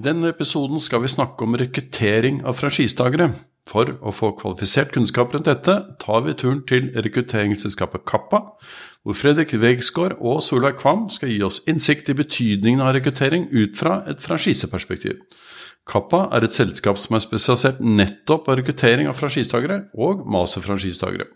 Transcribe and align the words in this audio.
I 0.00 0.02
denne 0.02 0.30
episoden 0.32 0.80
skal 0.80 1.02
vi 1.02 1.10
snakke 1.12 1.44
om 1.44 1.58
rekruttering 1.60 2.38
av 2.48 2.56
franchisetagere. 2.56 3.26
For 3.68 3.90
å 4.00 4.12
få 4.16 4.30
kvalifisert 4.38 4.94
kunnskap 4.94 5.34
rundt 5.34 5.44
dette, 5.50 5.74
tar 6.00 6.22
vi 6.24 6.32
turen 6.40 6.62
til 6.64 6.86
rekrutteringsselskapet 7.04 8.06
Kappa, 8.08 8.40
hvor 9.04 9.18
Fredrik 9.18 9.52
Wegsgaard 9.60 10.16
og 10.16 10.40
Solveig 10.40 10.80
Kvam 10.80 11.04
skal 11.12 11.28
gi 11.28 11.42
oss 11.44 11.60
innsikt 11.68 12.08
i 12.08 12.16
betydningen 12.16 12.80
av 12.80 12.94
rekruttering 12.96 13.50
ut 13.52 13.76
fra 13.76 13.98
et 14.08 14.24
franchiseperspektiv. 14.24 15.20
Kappa 15.84 16.30
er 16.32 16.48
et 16.48 16.56
selskap 16.56 16.96
som 16.96 17.20
er 17.20 17.26
spesialisert 17.26 17.84
nettopp 17.84 18.48
på 18.48 18.56
rekruttering 18.56 19.12
av 19.12 19.20
franchisetagere 19.20 19.82
og 20.00 20.24
masterfranchisetagere. 20.24 21.28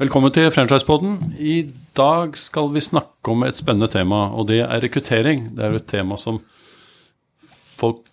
Velkommen 0.00 0.32
til 0.32 0.48
Franchisepoden. 0.48 1.20
I 1.36 1.66
dag 1.96 2.40
skal 2.40 2.72
vi 2.72 2.88
snakke 2.88 3.36
om 3.36 3.44
et 3.44 3.60
spennende 3.60 3.92
tema, 3.92 4.30
og 4.32 4.48
det 4.48 4.62
er 4.64 4.80
rekruttering. 4.80 5.50
Det 5.52 5.64
er 5.64 5.76
et 5.76 5.92
tema 5.92 6.16
som 6.16 6.40
folk 7.76 8.04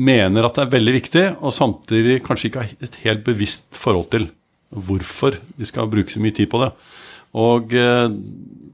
mener 0.00 0.46
at 0.46 0.56
det 0.56 0.64
er 0.64 0.72
veldig 0.72 0.94
viktig, 0.96 1.24
og 1.44 1.52
samtidig 1.54 2.22
kanskje 2.24 2.48
ikke 2.48 2.64
har 2.64 2.86
et 2.86 3.00
helt 3.04 3.24
bevisst 3.26 3.76
forhold 3.80 4.08
til 4.14 4.30
hvorfor 4.72 5.36
de 5.58 5.68
skal 5.68 5.90
bruke 5.92 6.12
så 6.12 6.22
mye 6.22 6.34
tid 6.36 6.48
på 6.52 6.62
det. 6.62 6.70
Og 7.38 7.72
eh, 7.76 8.08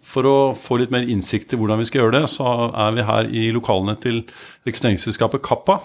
for 0.08 0.26
å 0.26 0.36
få 0.56 0.80
litt 0.80 0.92
mer 0.94 1.06
innsikt 1.06 1.54
i 1.54 1.58
hvordan 1.58 1.80
vi 1.80 1.86
skal 1.88 2.02
gjøre 2.02 2.20
det, 2.20 2.30
så 2.32 2.46
er 2.70 2.96
vi 2.96 3.06
her 3.06 3.30
i 3.30 3.44
lokalene 3.54 3.94
til 4.02 4.22
rekrutteringsselskapet 4.66 5.42
Kappa. 5.46 5.80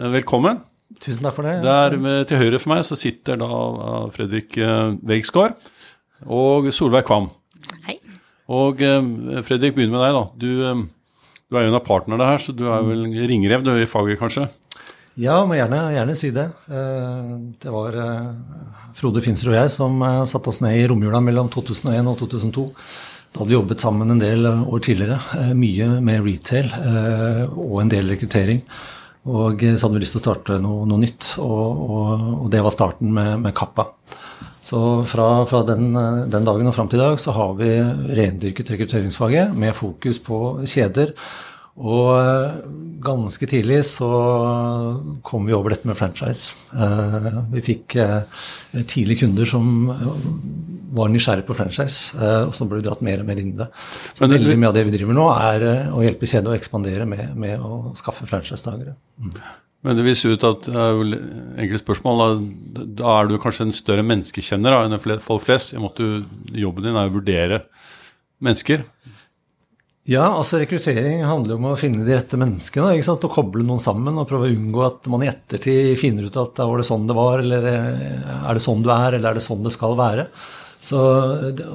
Eh, 0.00 0.08
velkommen. 0.12 0.62
Tusen 1.00 1.24
takk 1.24 1.36
for 1.36 1.46
det. 1.46 1.60
Der 1.64 2.24
til 2.28 2.40
høyre 2.40 2.60
for 2.60 2.74
meg 2.74 2.84
så 2.88 2.98
sitter 2.98 3.40
da 3.40 3.50
eh, 3.50 4.08
Fredrik 4.16 4.56
Wegsgaard 5.08 5.60
og 6.28 6.68
Solveig 6.74 7.06
Kvam. 7.08 7.30
Hei. 7.86 8.00
Og 8.50 8.80
Fredrik, 9.46 9.76
begynner 9.76 9.94
med 9.94 10.02
deg. 10.02 10.16
da. 10.16 10.24
Du 10.34 10.88
du 11.50 11.58
er 11.58 11.66
jo 11.66 11.72
en 11.72 11.80
av 11.80 11.86
partnerne 11.86 12.32
her, 12.32 12.38
så 12.42 12.54
du 12.54 12.68
er 12.70 12.84
vel 12.86 13.08
ringrev 13.26 13.66
du 13.66 13.74
i 13.74 13.88
faget, 13.90 14.20
kanskje? 14.20 14.46
Ja, 15.18 15.40
må 15.44 15.56
gjerne, 15.58 15.80
gjerne 15.92 16.14
si 16.16 16.30
det. 16.32 16.46
Eh, 16.70 17.32
det 17.60 17.72
var 17.74 17.96
eh, 17.98 18.28
Frode 18.96 19.22
Finser 19.24 19.50
og 19.50 19.56
jeg 19.58 19.72
som 19.74 19.98
eh, 20.06 20.22
satte 20.30 20.52
oss 20.52 20.60
ned 20.62 20.78
i 20.78 20.86
romjula 20.88 21.20
mellom 21.24 21.50
2001 21.52 22.06
og 22.08 22.20
2002. 22.22 22.64
Da 23.30 23.42
hadde 23.42 23.50
vi 23.50 23.56
jobbet 23.58 23.82
sammen 23.82 24.14
en 24.14 24.22
del 24.22 24.46
år 24.48 24.80
tidligere. 24.86 25.18
Mye 25.54 25.98
med 26.02 26.24
retail 26.24 26.66
og 27.52 27.76
en 27.78 27.92
del 27.92 28.08
rekruttering. 28.10 28.58
Og 29.30 29.60
så 29.62 29.84
hadde 29.84 29.98
vi 29.98 30.02
lyst 30.02 30.16
til 30.16 30.22
å 30.22 30.24
starte 30.24 30.56
noe, 30.58 30.86
noe 30.88 30.98
nytt, 30.98 31.36
og, 31.38 31.84
og, 31.84 32.24
og, 32.40 32.48
det 32.50 32.62
var 32.64 32.74
starten 32.74 33.12
med, 33.14 33.36
med 33.44 33.54
Kappa. 33.54 33.86
Så 34.66 34.80
fra, 35.06 35.28
fra 35.46 35.60
den, 35.68 35.92
den, 35.94 36.48
dagen 36.48 36.66
og 36.66 36.74
fram 36.74 36.90
til 36.90 36.98
i 36.98 37.04
dag 37.04 37.22
så 37.22 37.36
har 37.36 37.54
vi 37.60 37.70
rendyrket 38.18 38.74
rekrutteringsfaget 38.74 39.54
med 39.54 39.78
fokus 39.78 40.18
på 40.26 40.40
kjeder. 40.66 41.14
Og 41.80 42.08
eh, 42.18 42.58
ganske 43.00 43.46
tidlig 43.48 43.80
så 43.88 44.08
kom 45.24 45.46
vi 45.48 45.56
over 45.56 45.72
dette 45.72 45.88
med 45.88 45.96
franchise. 45.96 46.58
Eh, 46.76 47.38
vi 47.54 47.62
fikk 47.64 47.96
eh, 48.00 48.44
tidlig 48.84 49.20
kunder 49.22 49.48
som 49.48 49.88
var 50.90 51.10
nysgjerrige 51.12 51.46
på 51.46 51.54
franchise, 51.54 52.18
og 52.48 52.50
så 52.56 52.66
ble 52.66 52.80
vi 52.80 52.84
dratt 52.88 53.02
mer 53.06 53.20
og 53.22 53.28
mer 53.28 53.38
inn 53.38 53.52
i 53.52 53.58
det. 53.60 53.68
Så 54.10 54.26
det, 54.26 54.40
veldig 54.40 54.56
mye 54.58 54.70
av 54.72 54.74
det 54.74 54.82
vi 54.88 54.94
driver 54.96 55.14
nå, 55.14 55.26
er 55.38 55.64
å 55.94 56.02
hjelpe 56.02 56.26
kjedet 56.26 56.50
å 56.50 56.56
ekspandere 56.56 57.06
med, 57.06 57.28
med 57.38 57.62
å 57.62 57.92
skaffe 57.98 58.26
franchisetakere. 58.26 58.96
Mm. 59.22 59.36
Men 59.86 59.96
det 59.96 60.04
viser 60.08 60.34
ut 60.34 60.48
at 60.48 60.66
enkle 60.66 61.78
spørsmål, 61.78 62.24
da, 62.74 62.82
da, 62.90 63.12
er 63.20 63.30
du 63.30 63.36
kanskje 63.40 63.68
en 63.68 63.72
større 63.72 64.02
menneskekjenner 64.08 64.74
da, 64.74 64.82
enn 64.82 65.22
folk 65.22 65.46
flest. 65.46 65.76
Måtte, 65.78 66.24
jobben 66.58 66.88
din 66.88 66.98
er 66.98 67.06
å 67.06 67.14
vurdere 67.14 67.62
mennesker. 68.42 68.82
Ja, 70.08 70.24
altså 70.32 70.58
rekruttering 70.58 71.20
handler 71.28 71.58
om 71.58 71.66
å 71.70 71.76
finne 71.78 72.06
de 72.06 72.14
rette 72.16 72.38
menneskene. 72.40 72.94
ikke 72.96 73.06
sant? 73.06 73.26
Og 73.26 73.34
koble 73.34 73.66
noen 73.66 73.82
sammen 73.82 74.16
og 74.18 74.26
prøve 74.30 74.48
å 74.48 74.54
unngå 74.54 74.80
at 74.86 75.10
man 75.12 75.22
i 75.22 75.28
ettertid 75.28 75.92
finner 76.00 76.26
ut 76.26 76.38
at 76.40 76.62
var 76.62 76.80
det 76.80 76.86
sånn 76.88 77.04
det 77.06 77.16
var, 77.18 77.44
eller 77.44 77.68
er 77.68 78.56
det 78.56 78.64
sånn 78.64 78.82
du 78.82 78.88
er, 78.94 79.18
eller 79.18 79.30
er 79.30 79.38
det 79.38 79.44
sånn 79.44 79.62
det 79.66 79.74
skal 79.76 79.98
være. 79.98 80.26
Så 80.80 81.00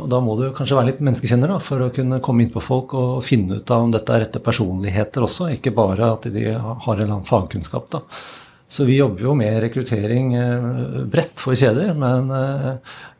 Da 0.10 0.20
må 0.20 0.34
du 0.40 0.48
kanskje 0.58 0.80
være 0.80 0.90
litt 0.90 1.04
menneskekjenner 1.06 1.54
da, 1.54 1.60
for 1.62 1.86
å 1.86 1.92
kunne 1.94 2.20
komme 2.26 2.44
inn 2.44 2.54
på 2.54 2.64
folk 2.64 2.96
og 2.98 3.22
finne 3.24 3.60
ut 3.60 3.72
av 3.72 3.86
om 3.86 3.94
dette 3.94 4.16
er 4.16 4.26
rette 4.26 4.42
personligheter 4.42 5.28
også, 5.28 5.52
ikke 5.54 5.76
bare 5.78 6.10
at 6.18 6.26
de 6.34 6.48
har 6.50 6.74
en 6.74 6.98
eller 6.98 7.14
annen 7.20 7.30
fagkunnskap. 7.30 7.92
da. 7.94 8.02
Så 8.68 8.88
vi 8.90 8.98
jobber 8.98 9.28
jo 9.28 9.36
med 9.38 9.60
rekruttering 9.62 10.34
eh, 10.34 11.06
bredt 11.06 11.40
for 11.40 11.54
kjeder, 11.54 11.94
men 11.94 12.34
eh, 12.34 12.72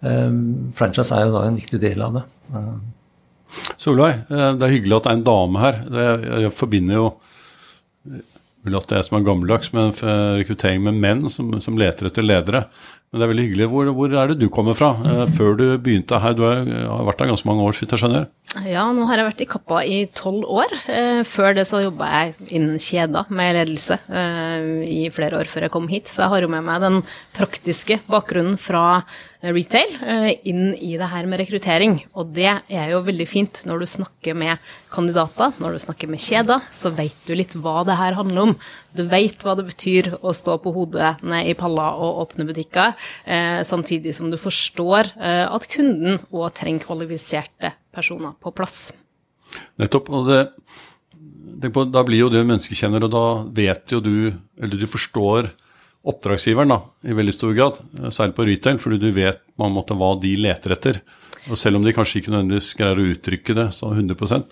eh, 0.10 0.40
franchise 0.76 1.14
er 1.14 1.28
jo 1.28 1.36
da 1.38 1.46
en 1.46 1.62
viktig 1.62 1.80
del 1.86 2.02
av 2.02 2.18
det. 2.18 2.26
Solveig, 3.82 4.26
det 4.30 4.66
er 4.66 4.74
hyggelig 4.74 4.98
at 4.98 5.08
det 5.08 5.12
er 5.12 5.20
en 5.20 5.28
dame 5.28 5.62
her. 5.62 5.80
Jeg 6.46 6.54
forbinder 6.56 7.00
jo 7.00 7.08
Mulig 8.66 8.80
at 8.80 8.90
det 8.90 8.98
er 8.98 9.04
som 9.06 9.20
er 9.20 9.26
gammeldags, 9.28 9.68
men 9.78 9.92
rekruttering 10.40 10.80
med 10.88 10.98
menn 10.98 11.28
som, 11.30 11.52
som 11.62 11.76
leter 11.78 12.08
etter 12.10 12.26
ledere. 12.26 12.64
Men 13.16 13.22
det 13.22 13.26
er 13.30 13.32
veldig 13.32 13.44
hyggelig. 13.46 13.66
Hvor, 13.72 13.90
hvor, 13.96 14.14
er 14.20 14.28
det 14.28 14.36
du 14.42 14.50
kommer 14.52 14.76
fra? 14.76 14.90
Eh, 15.08 15.22
før 15.38 15.54
du 15.56 15.64
begynte 15.80 16.18
her, 16.20 16.34
du 16.36 16.42
har, 16.44 16.66
har 16.68 17.06
vært 17.08 17.22
her 17.24 17.30
ganske 17.32 17.48
mange 17.48 17.64
år, 17.64 17.72
så 17.72 17.86
vidt 17.86 17.94
jeg 17.96 18.02
skjønner? 18.02 18.26
Ja, 18.68 18.84
nå 18.92 19.06
har 19.08 19.22
jeg 19.22 19.28
vært 19.30 19.44
i 19.46 19.48
Kappa 19.54 19.78
i 19.88 20.00
tolv 20.12 20.44
år. 20.52 20.76
Eh, 20.92 21.22
før 21.24 21.56
det 21.56 21.64
så 21.70 21.80
jobba 21.80 22.10
jeg 22.12 22.50
innen 22.60 22.76
kjeder 22.76 23.32
med 23.32 23.56
ledelse 23.56 24.02
eh, 24.12 24.68
i 24.84 25.06
flere 25.16 25.40
år 25.40 25.48
før 25.48 25.70
jeg 25.70 25.76
kom 25.78 25.88
hit. 25.88 26.12
Så 26.12 26.26
jeg 26.26 26.34
har 26.34 26.44
jo 26.44 26.52
med 26.52 26.68
meg 26.68 26.84
den 26.84 27.00
praktiske 27.40 28.02
bakgrunnen 28.12 28.60
fra 28.60 28.84
retail 29.46 29.92
inn 30.50 30.74
i 30.74 30.96
det 30.98 31.08
her 31.08 31.28
med 31.30 31.40
rekruttering. 31.40 32.00
Og 32.20 32.36
det 32.36 32.50
er 32.52 32.92
jo 32.92 33.04
veldig 33.06 33.28
fint 33.30 33.62
når 33.70 33.84
du 33.84 33.92
snakker 33.96 34.36
med 34.36 34.60
kandidater, 34.96 35.54
når 35.62 35.76
du 35.76 35.84
snakker 35.84 36.10
med 36.12 36.24
kjeder, 36.24 36.64
så 36.74 36.92
vet 36.96 37.16
du 37.28 37.36
litt 37.36 37.56
hva 37.60 37.84
det 37.88 37.98
her 38.00 38.18
handler 38.18 38.50
om. 38.50 38.56
Du 38.96 39.04
vet 39.12 39.44
hva 39.44 39.56
det 39.60 39.68
betyr 39.68 40.14
å 40.22 40.34
stå 40.36 40.58
på 40.64 40.72
hodet 40.76 41.16
ned 41.26 41.52
i 41.52 41.56
palla 41.58 41.92
og 42.00 42.22
åpne 42.24 42.48
butikker, 42.48 42.96
samtidig 43.68 44.16
som 44.18 44.32
du 44.32 44.38
forstår 44.40 45.12
eh, 45.18 45.46
at 45.46 45.68
kunden 45.72 46.20
òg 46.32 46.50
trenger 46.58 46.86
kvalifiserte 46.86 47.74
personer 47.96 48.36
på 48.42 48.54
plass. 48.56 48.90
Nettopp. 49.80 50.10
og 50.10 50.30
det, 50.30 51.72
på, 51.72 51.86
Da 51.90 52.04
blir 52.08 52.26
jo 52.26 52.32
du 52.34 52.42
menneskekjenner, 52.42 53.06
og 53.06 53.14
da 53.14 53.26
vet 53.56 53.94
jo 53.94 54.02
du, 54.04 54.34
eller 54.60 54.82
du 54.82 54.88
forstår 54.90 55.52
oppdragsgiveren 56.06 56.70
da, 56.70 56.82
i 57.08 57.16
veldig 57.18 57.34
stor 57.34 57.54
grad, 57.58 57.80
særlig 58.14 58.36
på 58.38 58.46
retail, 58.46 58.82
fordi 58.82 59.00
du 59.02 59.08
vet 59.16 59.40
på 59.58 59.66
en 59.66 59.74
måte 59.74 59.98
hva 59.98 60.12
de 60.22 60.36
leter 60.38 60.76
etter. 60.76 61.00
Og 61.50 61.58
selv 61.58 61.80
om 61.80 61.86
de 61.86 61.94
kanskje 61.94 62.22
ikke 62.22 62.34
nødvendigvis 62.34 62.76
greier 62.78 63.02
å 63.02 63.08
uttrykke 63.14 63.56
det 63.58 63.68
så 63.74 63.90
100 63.94 64.46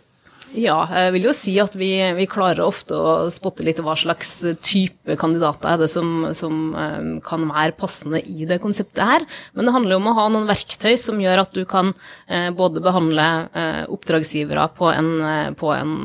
ja, 0.54 0.76
jeg 0.92 1.14
vil 1.16 1.28
jo 1.28 1.34
si 1.36 1.54
at 1.62 1.74
vi, 1.78 1.90
vi, 2.18 2.28
klarer 2.30 2.64
ofte 2.66 2.98
å 2.98 3.14
spotte 3.34 3.66
litt 3.66 3.82
hva 3.84 3.96
slags 3.98 4.36
type 4.62 5.18
kandidater 5.20 5.74
er 5.74 5.82
det 5.82 5.90
som, 5.92 6.28
som 6.36 6.74
um, 6.76 7.10
kan 7.26 7.48
være 7.50 7.76
passende 7.80 8.22
i 8.22 8.48
det 8.50 8.60
konseptet 8.64 9.02
her. 9.04 9.26
Men 9.58 9.68
det 9.68 9.74
handler 9.76 9.96
jo 9.96 10.02
om 10.02 10.12
å 10.12 10.16
ha 10.20 10.28
noen 10.34 10.50
verktøy 10.50 10.94
som 11.02 11.22
gjør 11.22 11.44
at 11.46 11.58
du 11.58 11.64
kan 11.70 11.90
uh, 11.94 12.50
både 12.56 12.84
behandle 12.86 13.28
uh, 13.56 13.84
oppdragsgivere 13.94 14.68
på 14.78 14.92
en, 14.94 15.12
på 15.58 15.74
en 15.74 15.98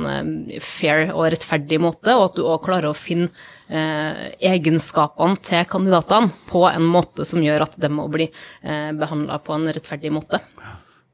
fair 0.65 1.13
og 1.13 1.29
rettferdig 1.35 1.81
måte, 1.83 2.17
og 2.17 2.31
at 2.31 2.39
du 2.39 2.45
òg 2.47 2.65
klarer 2.65 2.91
å 2.91 2.97
finne 2.97 3.31
egenskapene 3.69 5.37
til 5.45 5.67
kandidatene 5.69 6.33
på 6.49 6.63
en 6.71 6.87
måte 6.89 7.27
som 7.29 7.43
gjør 7.45 7.67
at 7.67 7.77
de 7.77 7.91
må 7.93 8.07
bli 8.09 8.25
eh, 8.29 8.91
behandla 8.97 9.37
på 9.45 9.53
en 9.59 9.69
rettferdig 9.69 10.13
måte. 10.15 10.41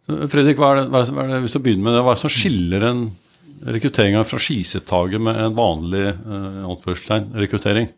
Fredrik, 0.06 0.58
hva 0.60 0.74
er 0.74 0.82
det, 0.82 0.88
hva 0.92 1.02
er 1.02 1.30
det, 1.32 1.42
hvis 1.46 1.56
du 1.56 1.62
begynner 1.64 1.88
med 1.88 1.96
det, 1.96 2.02
hva 2.04 2.12
er 2.12 2.18
det 2.18 2.24
som 2.26 2.32
skiller 2.32 2.84
en 2.90 3.04
rekruttering 3.62 4.18
av 4.18 4.24
franchisetaker 4.24 5.18
med 5.18 5.40
en 5.40 5.54
vanlig 5.54 6.06
eh, 6.08 7.34
rekruttering? 7.34 7.88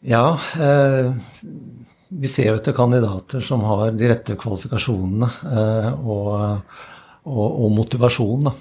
Ja, 0.00 0.38
eh, 0.60 1.12
vi 2.08 2.30
ser 2.30 2.52
jo 2.52 2.58
etter 2.58 2.76
kandidater 2.76 3.42
som 3.44 3.64
har 3.68 3.90
de 3.92 4.08
rette 4.08 4.38
kvalifikasjonene 4.38 5.28
eh, 5.52 5.90
og, 5.98 6.32
og, 7.24 7.46
og 7.48 7.76
motivasjon. 7.76 8.52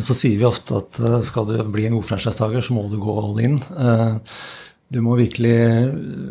Så 0.00 0.14
sier 0.16 0.38
vi 0.40 0.46
ofte 0.48 0.78
at 0.78 0.96
skal 1.26 1.44
du 1.44 1.58
bli 1.68 1.82
en 1.84 1.98
god 1.98 2.06
franchisetaker, 2.08 2.62
så 2.64 2.72
må 2.72 2.86
du 2.88 2.94
gå 3.02 3.16
all 3.20 3.42
in. 3.44 3.58
Du 4.88 5.02
må 5.04 5.18
virkelig 5.18 5.56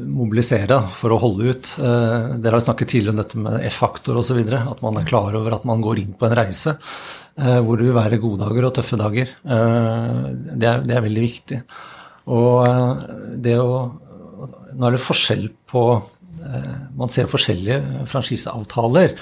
mobilisere 0.09 0.79
for 0.97 1.13
å 1.13 1.19
holde 1.21 1.51
ut. 1.51 1.67
Dere 1.77 2.55
har 2.55 2.63
snakket 2.63 2.89
tidligere 2.89 3.13
om 3.13 3.19
dette 3.21 3.41
med 3.41 3.65
F-faktor 3.69 4.17
osv. 4.17 4.39
At 4.57 4.81
man 4.81 4.97
er 4.97 5.05
klar 5.05 5.37
over 5.37 5.53
at 5.59 5.67
man 5.69 5.83
går 5.85 6.01
inn 6.01 6.15
på 6.17 6.25
en 6.25 6.33
reise 6.39 6.73
hvor 7.37 7.77
det 7.77 7.85
vil 7.85 7.93
være 7.93 8.17
gode 8.23 8.41
dager 8.41 8.65
og 8.65 8.73
tøffe 8.73 8.97
dager. 8.97 9.29
Det 9.45 10.71
er, 10.71 10.81
det 10.81 10.95
er 10.97 11.05
veldig 11.05 11.25
viktig. 11.27 11.61
Og 12.33 13.37
det 13.37 13.59
å 13.61 13.77
Nå 14.77 14.85
er 14.85 14.93
det 14.93 15.01
forskjell 15.01 15.47
på 15.65 15.83
Man 16.97 17.09
ser 17.13 17.29
forskjellige 17.29 18.09
franchiseavtaler. 18.09 19.15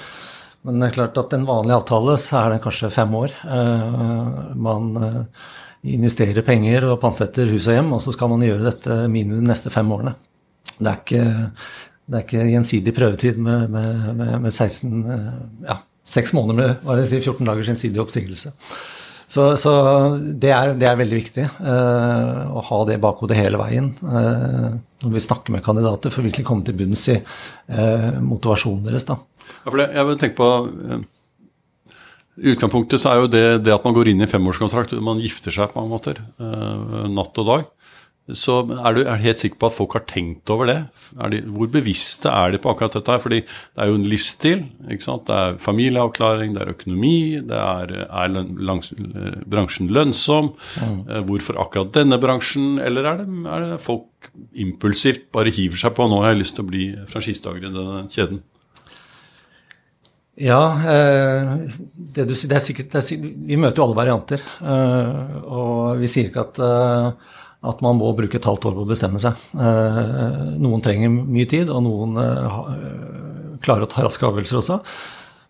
Men 0.66 0.80
det 0.82 0.88
er 0.88 0.96
klart 0.96 1.18
at 1.20 1.34
en 1.36 1.46
vanlig 1.46 1.76
avtale 1.76 2.16
så 2.18 2.40
er 2.40 2.56
den 2.56 2.62
kanskje 2.64 2.90
fem 2.90 3.12
år. 3.14 3.34
Eh, 3.46 4.38
man 4.58 4.88
eh, 5.86 5.94
investerer 5.94 6.44
penger 6.46 6.88
og 6.90 7.00
pantsetter 7.02 7.48
hus 7.52 7.68
og 7.70 7.78
hjem, 7.78 7.92
og 7.96 8.02
så 8.04 8.14
skal 8.14 8.32
man 8.32 8.44
gjøre 8.44 8.66
dette 8.66 9.00
minimum 9.12 9.44
de 9.44 9.50
neste 9.50 9.72
fem 9.72 9.90
årene. 9.94 10.16
Det 10.76 10.90
er 10.90 11.00
ikke, 11.00 11.24
det 12.06 12.18
er 12.18 12.26
ikke 12.26 12.46
gjensidig 12.50 12.94
prøvetid 12.96 13.40
med, 13.40 13.70
med, 13.72 14.12
med, 14.18 14.36
med 14.44 14.52
16 14.52 14.92
eh, 15.14 15.32
ja, 15.70 15.80
seks 16.06 16.34
måneder 16.36 16.60
med 16.60 16.86
hva 16.86 16.98
det 16.98 17.08
si, 17.10 17.22
14 17.22 17.46
dagers 17.46 17.72
gjensidig 17.72 18.02
oppsigelse. 18.02 18.54
Så, 19.26 19.48
så 19.58 19.72
det, 20.38 20.52
er, 20.54 20.76
det, 20.78 20.86
er, 20.86 20.98
veldig 21.00 21.16
viktig 21.18 21.48
uh, 21.58 22.44
å 22.46 22.62
ha 22.68 22.76
det 22.86 22.94
i 22.94 23.02
bakhodet 23.02 23.34
hele 23.34 23.58
veien 23.58 23.88
uh, 24.06 24.76
når 25.02 25.14
vi 25.16 25.22
snakker 25.24 25.56
med 25.56 25.64
kandidater, 25.66 26.14
for 26.14 26.22
virkelig 26.22 26.46
komme 26.46 26.62
til 26.62 26.76
bunns 26.78 27.08
i 27.10 27.16
uh, 27.18 28.22
motivasjonen 28.22 28.86
deres. 28.86 29.08
da. 29.08 29.18
Ja, 29.64 29.66
for 29.66 29.80
det, 29.82 29.88
jeg 29.98 30.08
vil 30.10 30.20
tenke 30.22 30.38
på 30.38 30.50
I 32.36 32.52
utgangspunktet 32.52 33.00
så 33.00 33.12
er 33.12 33.22
jo 33.22 33.30
det, 33.32 33.44
det 33.64 33.74
at 33.74 33.86
man 33.86 33.96
går 33.96 34.12
inn 34.12 34.24
i 34.24 34.28
femårskontrakt, 34.28 34.92
man 35.04 35.22
gifter 35.22 35.54
seg 35.54 35.72
på 35.72 35.80
mange 35.80 35.94
måter, 35.94 36.20
natt 37.08 37.40
og 37.40 37.48
dag. 37.48 37.68
Så 38.34 38.56
er 38.74 38.96
du, 38.96 39.04
er 39.06 39.20
helt 39.22 39.38
sikker 39.38 39.58
på 39.60 39.68
at 39.68 39.74
folk 39.76 39.92
har 39.94 40.02
tenkt 40.10 40.50
over 40.50 40.66
det? 40.66 40.78
De, 41.30 41.38
hvor 41.54 41.68
bevisste 41.70 42.26
er 42.26 42.56
de 42.56 42.58
på 42.62 42.72
akkurat 42.72 42.96
dette? 42.96 43.12
her? 43.14 43.22
Fordi 43.22 43.38
det 43.46 43.82
er 43.84 43.90
jo 43.92 43.98
en 44.00 44.08
livsstil. 44.10 44.64
ikke 44.90 45.06
sant? 45.06 45.28
Det 45.28 45.36
er 45.36 45.60
familieavklaring, 45.62 46.56
det 46.56 46.64
er 46.64 46.72
økonomi, 46.72 47.18
det 47.46 47.60
er, 47.60 47.94
er 48.08 48.34
langs, 48.66 48.90
bransjen 49.46 49.92
lønnsom? 49.94 50.50
Mm. 50.82 50.98
Hvorfor 51.28 51.62
akkurat 51.62 51.94
denne 51.94 52.18
bransjen? 52.22 52.80
Eller 52.82 53.06
er 53.06 53.22
det, 53.22 53.28
er 53.46 53.68
det, 53.68 53.80
folk 53.84 54.32
impulsivt 54.58 55.28
bare 55.34 55.54
hiver 55.54 55.78
seg 55.78 55.94
på 55.94 56.10
nå 56.10 56.18
har 56.24 56.34
jeg 56.34 56.42
lyst 56.42 56.58
til 56.58 56.66
å 56.66 56.70
bli 56.72 56.90
franchisetaker 57.06 57.62
i 57.62 57.70
denne 57.70 58.04
kjeden? 58.10 58.42
Ja, 60.36 60.60
eh, 60.84 61.52
det 61.96 62.26
du 62.28 62.34
det 62.36 62.58
er 62.58 62.60
sikkert 62.60 62.92
det 62.92 63.00
er, 63.00 63.28
Vi 63.48 63.56
møter 63.56 63.80
jo 63.80 63.86
alle 63.86 63.98
varianter. 63.98 64.42
Eh, 64.60 65.36
og 65.48 66.02
vi 66.02 66.10
sier 66.12 66.28
ikke 66.30 66.44
at 66.44 66.62
at 67.66 67.82
man 67.84 67.98
må 67.98 68.12
bruke 68.16 68.38
et 68.38 68.46
halvt 68.46 68.68
år 68.68 68.74
på 68.76 68.84
å 68.84 68.88
bestemme 68.88 69.20
seg. 69.22 69.38
Eh, 69.58 70.56
noen 70.62 70.82
trenger 70.84 71.12
mye 71.12 71.48
tid, 71.50 71.70
og 71.72 71.84
noen 71.86 72.18
eh, 72.22 72.58
klarer 73.64 73.86
å 73.86 73.90
ta 73.90 74.04
raske 74.04 74.26
avgjørelser 74.28 74.60
også. 74.60 74.80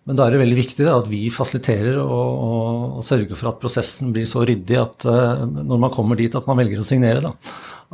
Men 0.06 0.18
da 0.18 0.26
er 0.26 0.36
det 0.36 0.42
veldig 0.44 0.58
viktig 0.60 0.86
at 0.86 1.08
vi 1.10 1.24
fasiliterer 1.34 1.96
og, 1.98 2.10
og, 2.14 2.84
og, 2.98 3.00
sørger 3.02 3.34
for 3.34 3.50
at 3.50 3.58
prosessen 3.62 4.12
blir 4.14 4.28
så 4.30 4.44
ryddig 4.46 4.78
at 4.78 5.08
eh, 5.10 5.42
når 5.66 5.82
man 5.82 5.94
kommer 5.94 6.18
dit 6.18 6.34
at 6.38 6.46
man 6.48 6.60
velger 6.62 6.82
å 6.82 6.86
signere, 6.86 7.24
da, 7.24 7.34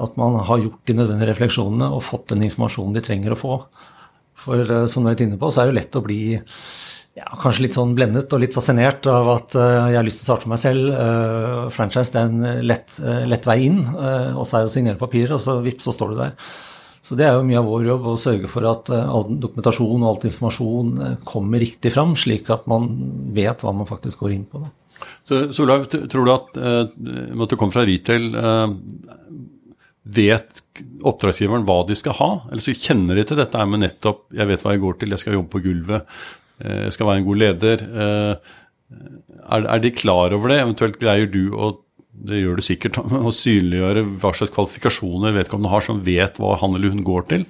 at 0.04 0.18
man 0.20 0.36
har 0.44 0.60
gjort 0.60 0.84
de 0.88 0.98
nødvendige 0.98 1.32
refleksjonene 1.32 1.88
og 1.96 2.04
fått 2.04 2.34
den 2.34 2.44
informasjonen 2.50 2.98
de 2.98 3.04
trenger 3.04 3.34
å 3.34 3.40
få. 3.40 3.56
For 4.42 4.88
som 4.90 5.06
du 5.06 5.12
er 5.12 5.22
inne 5.24 5.38
på, 5.40 5.50
så 5.52 5.62
er 5.62 5.70
det 5.70 5.78
lett 5.80 5.98
å 5.98 6.04
bli 6.04 6.22
ja, 7.18 7.28
kanskje 7.42 7.66
litt 7.66 7.76
sånn 7.76 7.94
blendet 7.96 8.32
og 8.32 8.40
litt 8.40 8.54
fascinert 8.56 9.06
av 9.10 9.28
at 9.34 9.56
uh, 9.58 9.88
jeg 9.92 9.98
har 9.98 10.06
lyst 10.06 10.22
til 10.22 10.24
å 10.24 10.28
starte 10.30 10.46
for 10.46 10.54
meg 10.54 10.62
selv. 10.62 10.92
Uh, 10.96 11.70
franchise 11.74 12.14
det 12.14 12.20
er 12.20 12.30
en 12.30 12.66
lett, 12.66 12.94
lett 13.28 13.48
vei 13.48 13.58
inn, 13.68 13.82
og 13.84 14.44
så 14.48 14.58
er 14.58 14.64
det 14.64 14.72
å 14.72 14.76
signere 14.76 15.00
papirer, 15.00 15.36
og 15.36 15.42
så 15.44 15.58
vips, 15.64 15.88
så 15.88 15.96
står 15.96 16.14
du 16.14 16.22
der. 16.22 16.36
Så 17.02 17.18
det 17.18 17.26
er 17.26 17.34
jo 17.34 17.46
mye 17.46 17.58
av 17.58 17.66
vår 17.66 17.88
jobb 17.88 18.04
å 18.12 18.18
sørge 18.20 18.48
for 18.50 18.66
at 18.70 18.88
all 18.94 19.24
dokumentasjon 19.42 20.04
og 20.04 20.06
all 20.06 20.28
informasjon 20.28 20.92
kommer 21.26 21.58
riktig 21.58 21.90
fram, 21.90 22.14
slik 22.14 22.46
at 22.54 22.68
man 22.70 22.86
vet 23.34 23.64
hva 23.66 23.72
man 23.74 23.88
faktisk 23.88 24.22
går 24.22 24.36
inn 24.36 24.44
på. 24.46 24.62
Da. 24.62 24.70
Så 25.26 25.40
Solveig, 25.50 25.88
tror 25.90 26.28
du 26.28 26.30
at 26.30 26.60
med 26.62 27.42
at 27.42 27.50
du 27.50 27.58
kommer 27.58 27.74
fra 27.74 27.84
retail, 27.88 28.28
vet 30.02 30.62
oppdragsgiveren 31.06 31.66
hva 31.68 31.82
de 31.86 31.96
skal 31.98 32.16
ha? 32.18 32.30
Eller 32.50 32.64
så 32.64 32.74
kjenner 32.74 33.18
de 33.18 33.26
til 33.28 33.38
dette 33.38 33.58
her 33.58 33.68
med 33.70 33.84
nettopp 33.84 34.24
'jeg 34.34 34.48
vet 34.48 34.64
hva 34.64 34.72
jeg 34.74 34.82
går 34.82 34.98
til, 34.98 35.10
jeg 35.10 35.22
skal 35.22 35.34
jobbe 35.34 35.52
på 35.52 35.62
gulvet', 35.62 36.06
'jeg 36.62 36.92
skal 36.92 37.06
være 37.06 37.18
en 37.18 37.28
god 37.28 37.38
leder. 37.38 37.78
Eh, 37.82 38.34
er, 39.52 39.78
de 39.78 39.90
klar 39.90 40.32
over 40.32 40.48
det? 40.48 40.60
Eventuelt 40.60 40.98
greier 40.98 41.26
du 41.30 41.54
å 41.54 41.78
det 42.12 42.42
gjør 42.42 42.56
du 42.60 42.62
sikkert, 42.62 42.98
å 43.28 43.32
synliggjøre 43.32 44.04
hva 44.20 44.32
slags 44.36 44.52
kvalifikasjoner 44.54 45.32
vedkommende 45.32 45.72
har, 45.72 45.80
som 45.80 46.02
vet 46.04 46.38
hva 46.38 46.58
han 46.60 46.76
eller 46.76 46.92
hun 46.92 47.02
går 47.06 47.28
til? 47.30 47.46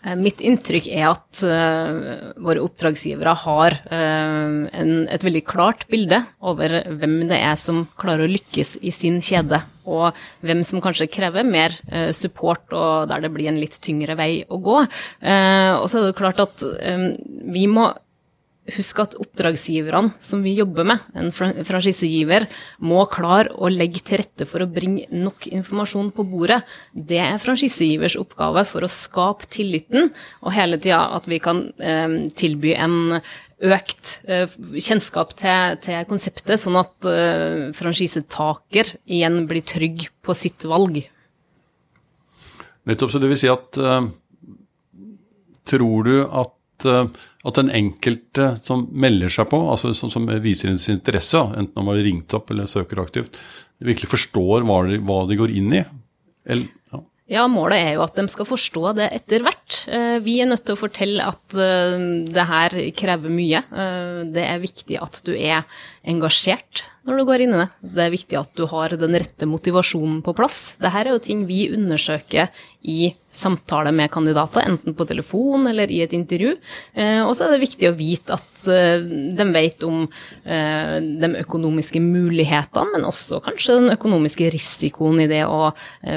Eh, 0.00 0.16
mitt 0.16 0.40
inntrykk 0.40 0.86
er 0.96 1.10
at 1.10 1.42
uh, 1.44 2.30
våre 2.40 2.62
oppdragsgivere 2.64 3.34
har 3.42 3.76
uh, 3.90 4.68
en, 4.72 4.92
et 5.12 5.26
veldig 5.26 5.42
klart 5.44 5.84
bilde 5.92 6.22
over 6.40 6.72
hvem 6.88 7.18
det 7.28 7.36
er 7.36 7.58
som 7.60 7.82
klarer 8.00 8.24
å 8.24 8.30
lykkes 8.32 8.78
i 8.80 8.92
sin 8.94 9.18
kjede, 9.24 9.60
og 9.84 10.16
hvem 10.46 10.62
som 10.64 10.80
kanskje 10.80 11.10
krever 11.12 11.44
mer 11.44 11.76
uh, 11.92 12.08
support, 12.16 12.64
og 12.72 13.10
der 13.12 13.26
det 13.26 13.32
blir 13.34 13.50
en 13.52 13.60
litt 13.60 13.76
tyngre 13.84 14.16
vei 14.16 14.32
å 14.48 14.60
gå. 14.60 14.78
og 14.80 15.86
så 15.90 16.00
er 16.00 16.06
det 16.08 16.16
klart 16.18 16.40
at 16.42 16.62
vi 17.52 17.66
må 17.68 17.90
husk 18.74 19.02
at 19.02 19.16
oppdragsgiverne 19.20 20.14
som 20.22 20.44
vi 20.44 20.54
jobber 20.58 20.86
med, 20.92 21.04
en 21.18 21.30
franchisegiver, 21.32 22.46
må 22.78 23.04
klare 23.12 23.52
å 23.56 23.70
legge 23.72 24.02
til 24.06 24.22
rette 24.22 24.46
for 24.48 24.64
å 24.64 24.70
bringe 24.70 25.06
nok 25.12 25.48
informasjon 25.50 26.10
på 26.16 26.26
bordet. 26.30 26.60
Det 26.94 27.20
er 27.22 27.42
franchisegivers 27.42 28.18
oppgave 28.20 28.64
for 28.68 28.86
å 28.86 28.90
skape 28.90 29.48
tilliten, 29.50 30.10
og 30.44 30.56
hele 30.56 30.80
tida 30.80 31.02
at 31.16 31.28
vi 31.30 31.40
kan 31.42 31.66
eh, 31.78 32.18
tilby 32.36 32.74
en 32.78 33.20
økt 33.60 34.20
eh, 34.30 34.48
kjennskap 34.80 35.34
til, 35.36 35.76
til, 35.84 36.00
konseptet, 36.08 36.56
sånn 36.60 36.78
at 36.80 37.08
eh, 37.08 37.68
franchisetaker 37.76 38.94
igjen 39.04 39.42
blir 39.50 39.64
trygg 39.66 40.08
på 40.24 40.36
sitt 40.36 40.64
valg. 40.68 41.02
Nettopp, 42.88 43.12
så 43.12 43.20
det 43.20 43.28
vil 43.28 43.38
si 43.38 43.50
at 43.52 43.76
uh, 43.76 44.00
Tror 45.68 46.06
du 46.06 46.14
at 46.24 46.54
Eh, 46.88 47.20
at 47.40 47.56
den 47.56 47.70
enkelte 47.72 48.50
som 48.60 48.84
melder 48.92 49.32
seg 49.32 49.48
på, 49.52 49.60
altså 49.72 49.94
som, 49.96 50.10
som 50.12 50.26
viser 50.44 50.74
sin 50.76 50.98
interesse, 50.98 51.40
enten 51.56 51.80
om 51.80 51.88
man 51.88 51.96
har 51.96 52.04
ringt 52.04 52.34
opp 52.36 52.52
eller 52.52 52.68
søker 52.68 53.00
aktivt, 53.00 53.38
virkelig 53.80 54.10
forstår 54.10 54.66
hva 54.68 54.82
de, 54.90 54.98
hva 55.08 55.22
de 55.30 55.38
går 55.40 55.54
inn 55.56 55.72
i? 55.78 55.80
Eller, 56.50 56.68
ja. 56.92 57.00
ja. 57.38 57.46
målet 57.48 57.80
er 57.80 57.94
jo 57.96 58.04
at 58.04 58.20
de 58.20 58.26
skal 58.28 58.48
forstå 58.48 58.92
det 59.00 59.08
etter 59.16 59.46
hvert. 59.46 59.80
Eh, 59.88 60.18
vi 60.26 60.36
er 60.42 60.50
nødt 60.52 60.66
til 60.68 60.76
å 60.76 60.82
fortelle 60.82 61.30
at 61.32 61.56
eh, 61.56 61.96
det 62.28 62.46
her 62.52 62.76
krever 63.00 63.32
mye. 63.32 63.64
Det 64.36 64.44
er 64.44 64.62
viktig 64.62 65.00
at 65.00 65.22
du 65.24 65.32
er 65.32 65.64
engasjert 66.04 66.84
når 67.10 67.20
du 67.20 67.28
går 67.28 67.44
inn 67.44 67.54
i 67.56 67.62
det. 67.62 67.68
Det 67.96 68.04
er 68.04 68.14
viktig 68.14 68.40
at 68.40 68.52
du 68.58 68.66
har 68.70 68.96
den 69.00 69.16
rette 69.18 69.48
motivasjonen 69.50 70.20
på 70.26 70.34
plass. 70.38 70.60
Dette 70.80 71.02
er 71.02 71.12
jo 71.12 71.22
ting 71.22 71.46
vi 71.48 71.66
undersøker 71.74 72.50
i 72.80 73.10
samtale 73.30 73.92
med 73.94 74.10
kandidater, 74.10 74.64
enten 74.66 74.94
på 74.96 75.06
telefon 75.06 75.68
eller 75.70 75.90
i 75.92 76.00
et 76.02 76.14
intervju. 76.16 76.56
Eh, 76.98 77.20
og 77.22 77.34
så 77.36 77.46
er 77.46 77.54
det 77.54 77.62
viktig 77.62 77.90
å 77.90 77.96
vite 77.96 78.34
at 78.34 78.68
eh, 78.72 79.04
de 79.36 79.46
vet 79.54 79.84
om 79.86 80.02
eh, 80.02 80.96
de 80.98 81.30
økonomiske 81.44 82.02
mulighetene, 82.02 82.96
men 82.96 83.06
også 83.06 83.38
kanskje 83.44 83.78
den 83.78 83.94
økonomiske 83.94 84.50
risikoen 84.50 85.22
i 85.22 85.28
det 85.30 85.44
å 85.46 85.70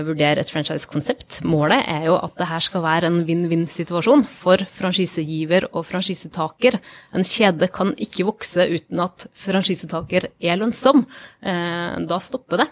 vurdere 0.07 0.41
et 0.41 0.49
franchisekonsept. 0.49 1.41
Målet 1.45 1.85
er 1.91 2.07
jo 2.09 2.17
at 2.17 2.33
det 2.39 2.49
her 2.49 2.65
skal 2.65 2.85
være 2.85 3.11
en 3.11 3.21
vinn-vinn-situasjon 3.27 4.25
for 4.27 4.63
franchisegiver 4.73 5.67
og 5.71 5.85
franchisetaker. 5.91 6.79
En 7.13 7.27
kjede 7.27 7.69
kan 7.73 7.93
ikke 8.01 8.25
vokse 8.27 8.65
uten 8.71 9.03
at 9.03 9.27
franchisetaker 9.37 10.31
er 10.41 10.61
lønnsom. 10.61 10.82
Da 10.83 12.19
stopper 12.21 12.63
det. 12.63 12.69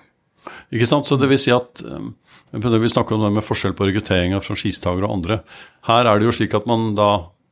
Ikke 0.74 0.88
sant, 0.90 1.06
så 1.06 1.18
det 1.22 1.30
vil 1.30 1.40
si 1.40 1.54
at 1.54 1.84
vi 2.52 2.90
snakker 2.92 3.16
om 3.16 3.28
det 3.28 3.34
med 3.36 3.46
forskjell 3.46 3.76
på 3.78 3.86
rekruttering 3.88 4.34
av 4.34 4.42
franchisetakere 4.46 5.06
og 5.06 5.20
andre. 5.20 5.38
Her 5.88 6.10
er 6.10 6.20
det 6.20 6.28
jo 6.28 6.34
slik 6.40 6.56
at 6.58 6.70
man 6.70 6.96
da 6.98 7.12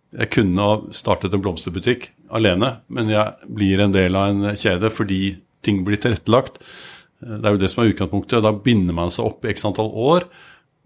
Jeg 0.09 0.31
kunne 0.33 0.63
ha 0.65 0.77
startet 0.89 1.35
en 1.37 1.41
blomsterbutikk 1.43 2.07
alene, 2.33 2.79
men 2.89 3.11
jeg 3.11 3.45
blir 3.45 3.83
en 3.83 3.91
del 3.93 4.15
av 4.17 4.31
en 4.31 4.55
kjede 4.57 4.89
fordi 4.89 5.35
ting 5.61 5.83
blir 5.85 6.01
tilrettelagt. 6.01 6.57
Det 7.19 7.45
er 7.45 7.53
jo 7.53 7.59
det 7.61 7.69
som 7.69 7.83
er 7.83 7.91
utgangspunktet. 7.91 8.41
Da 8.41 8.53
binder 8.55 8.95
man 8.97 9.13
seg 9.13 9.27
opp 9.27 9.45
i 9.45 9.51
x 9.53 9.67
antall 9.69 9.91
år. 9.93 10.25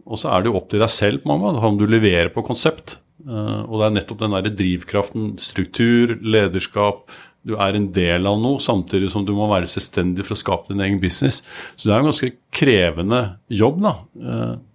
Og 0.04 0.20
så 0.20 0.34
er 0.34 0.44
det 0.44 0.52
jo 0.52 0.58
opp 0.60 0.68
til 0.72 0.84
deg 0.84 0.92
selv 0.92 1.28
mamma, 1.30 1.54
om 1.56 1.80
du 1.80 1.86
leverer 1.88 2.34
på 2.34 2.44
konsept. 2.44 2.98
Eh, 3.24 3.62
og 3.64 3.78
det 3.80 3.86
er 3.86 3.96
nettopp 4.00 4.24
den 4.24 4.36
der 4.36 4.56
drivkraften, 4.60 5.30
struktur, 5.40 6.18
lederskap, 6.20 7.06
du 7.44 7.56
er 7.60 7.78
en 7.78 7.90
del 7.96 8.28
av 8.30 8.38
noe, 8.40 8.62
samtidig 8.64 9.10
som 9.12 9.26
du 9.28 9.34
må 9.36 9.50
være 9.52 9.68
selvstendig 9.70 10.26
for 10.26 10.36
å 10.36 10.40
skape 10.40 10.72
din 10.72 10.84
egen 10.86 11.02
business. 11.02 11.42
Så 11.76 11.90
det 11.90 11.96
er 11.96 12.04
en 12.04 12.12
ganske 12.12 12.32
krevende 12.56 13.24
jobb, 13.52 13.82
da. 13.84 13.96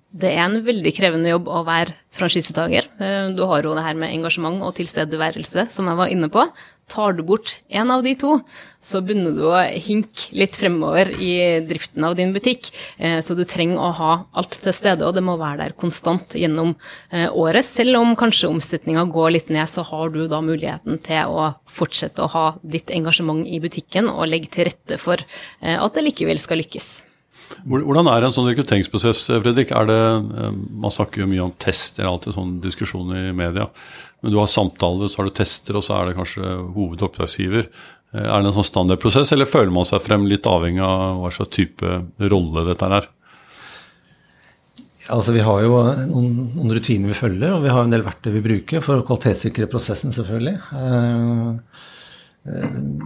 Det 0.08 0.30
er 0.32 0.40
en 0.40 0.62
veldig 0.64 0.88
krevende 0.96 1.28
jobb 1.28 1.50
å 1.52 1.58
være 1.66 1.92
franchisetaker. 2.16 2.86
Eh, 2.96 3.26
du 3.36 3.42
har 3.44 3.60
jo 3.60 3.74
det 3.76 3.84
her 3.84 3.96
med 3.98 4.14
engasjement 4.14 4.62
og 4.64 4.72
tilstedeværelse, 4.78 5.66
som 5.68 5.90
jeg 5.90 5.98
var 5.98 6.08
inne 6.08 6.30
på. 6.32 6.46
Tar 6.88 7.12
du 7.12 7.20
bort 7.28 7.58
en 7.68 7.90
av 7.92 8.00
de 8.00 8.14
to, 8.16 8.38
så 8.80 9.02
begynner 9.04 9.34
du 9.36 9.42
å 9.50 9.58
hinke 9.68 10.30
litt 10.32 10.56
fremover 10.56 11.10
i 11.12 11.60
driften 11.68 12.06
av 12.08 12.16
din 12.16 12.32
butikk. 12.32 12.70
Eh, 12.96 13.18
så 13.20 13.36
du 13.36 13.44
trenger 13.44 13.82
å 13.84 13.90
ha 13.98 14.12
alt 14.32 14.56
til 14.56 14.72
stede, 14.72 15.04
og 15.04 15.12
det 15.12 15.24
må 15.26 15.34
være 15.36 15.66
der 15.66 15.76
konstant 15.76 16.32
gjennom 16.32 16.72
eh, 17.12 17.28
året. 17.28 17.68
Selv 17.68 18.00
om 18.00 18.16
kanskje 18.16 18.48
omsetninga 18.48 19.04
går 19.12 19.34
litt 19.34 19.52
ned, 19.52 19.68
så 19.68 19.84
har 19.90 20.08
du 20.14 20.22
da 20.24 20.40
muligheten 20.40 21.02
til 21.04 21.36
å 21.36 21.50
fortsette 21.68 22.24
å 22.24 22.32
ha 22.32 22.46
ditt 22.64 22.88
engasjement 22.96 23.44
i 23.44 23.60
butikken 23.60 24.08
og 24.08 24.24
legge 24.32 24.48
til 24.56 24.70
rette 24.70 24.96
for 24.96 25.20
at 25.60 25.94
det 25.94 26.06
likevel 26.08 26.40
skal 26.40 26.62
lykkes. 26.62 26.88
Hvordan 27.68 28.08
er 28.12 28.24
en 28.24 28.34
sånn 28.34 28.48
rekrutteringsprosess, 28.50 29.26
Fredrik? 29.42 29.72
Er 29.74 29.88
det, 29.88 29.98
eh, 29.98 30.56
man 30.84 30.94
snakker 30.94 31.22
jo 31.22 31.28
mye 31.30 31.44
om 31.46 31.54
test, 31.58 31.96
det 31.96 32.04
er 32.04 32.10
alltid 32.10 32.36
sånn 32.36 32.56
diskusjon 32.64 33.12
i 33.16 33.32
media. 33.32 33.68
Men 34.22 34.34
du 34.34 34.38
har 34.40 34.50
samtaler, 34.50 35.08
så 35.08 35.20
har 35.20 35.28
du 35.28 35.36
tester, 35.36 35.76
og 35.78 35.84
så 35.86 35.96
er 35.96 36.08
det 36.08 36.18
kanskje 36.18 36.54
hovedoppdragsgiver. 36.74 37.68
Eh, 38.14 38.24
er 38.24 38.42
det 38.42 38.50
en 38.50 38.58
sånn 38.58 38.70
standardprosess, 38.72 39.32
eller 39.32 39.48
føler 39.48 39.72
man 39.72 39.88
seg 39.88 40.02
frem 40.04 40.26
litt 40.28 40.48
avhengig 40.48 40.84
av 40.84 41.22
hva 41.22 41.32
slags 41.32 41.54
type 41.56 41.94
rolle 42.18 42.66
dette 42.68 42.92
er? 42.98 43.08
Altså, 45.08 45.32
Vi 45.32 45.40
har 45.40 45.62
jo 45.64 45.82
noen, 46.12 46.34
noen, 46.52 46.72
rutiner 46.76 47.08
vi 47.08 47.16
følger, 47.16 47.54
og 47.54 47.62
vi 47.62 47.72
har 47.72 47.82
en 47.82 47.90
del 47.90 48.04
verktøy 48.04 48.32
vi 48.34 48.44
bruker 48.44 48.82
for 48.84 49.00
å 49.00 49.06
kvalitetssikre 49.08 49.70
prosessen, 49.72 50.12
selvfølgelig. 50.12 50.58
Eh, 50.76 51.08
Eh, 51.48 51.54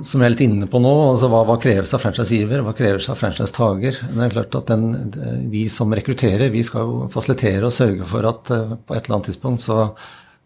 som 0.06 0.22
jeg 0.22 0.26
er 0.26 0.32
litt 0.34 0.44
inne 0.44 0.68
på 0.70 0.80
nå, 0.82 0.92
altså 1.10 1.28
hva, 1.30 1.42
hva 1.46 1.56
kreves 1.60 1.92
av 1.94 2.02
franchisegiver, 2.02 2.62
hva 2.64 2.74
kreves 2.76 3.08
av 3.10 3.18
franchisetaker? 3.18 4.00
Det 4.12 4.24
er 4.24 4.34
klart 4.34 4.56
at 4.58 4.72
den, 4.72 5.12
Vi 5.52 5.64
som 5.72 5.92
rekrutterer, 5.94 6.50
vi 6.54 6.64
skal 6.66 6.86
jo 6.86 7.10
fasilitere 7.12 7.68
og 7.68 7.74
sørge 7.74 8.08
for 8.08 8.28
at 8.28 8.52
uh, 8.54 8.74
på 8.76 8.96
et 8.96 9.04
eller 9.04 9.18
annet 9.18 9.30
tidspunkt 9.30 9.64
så, 9.64 9.92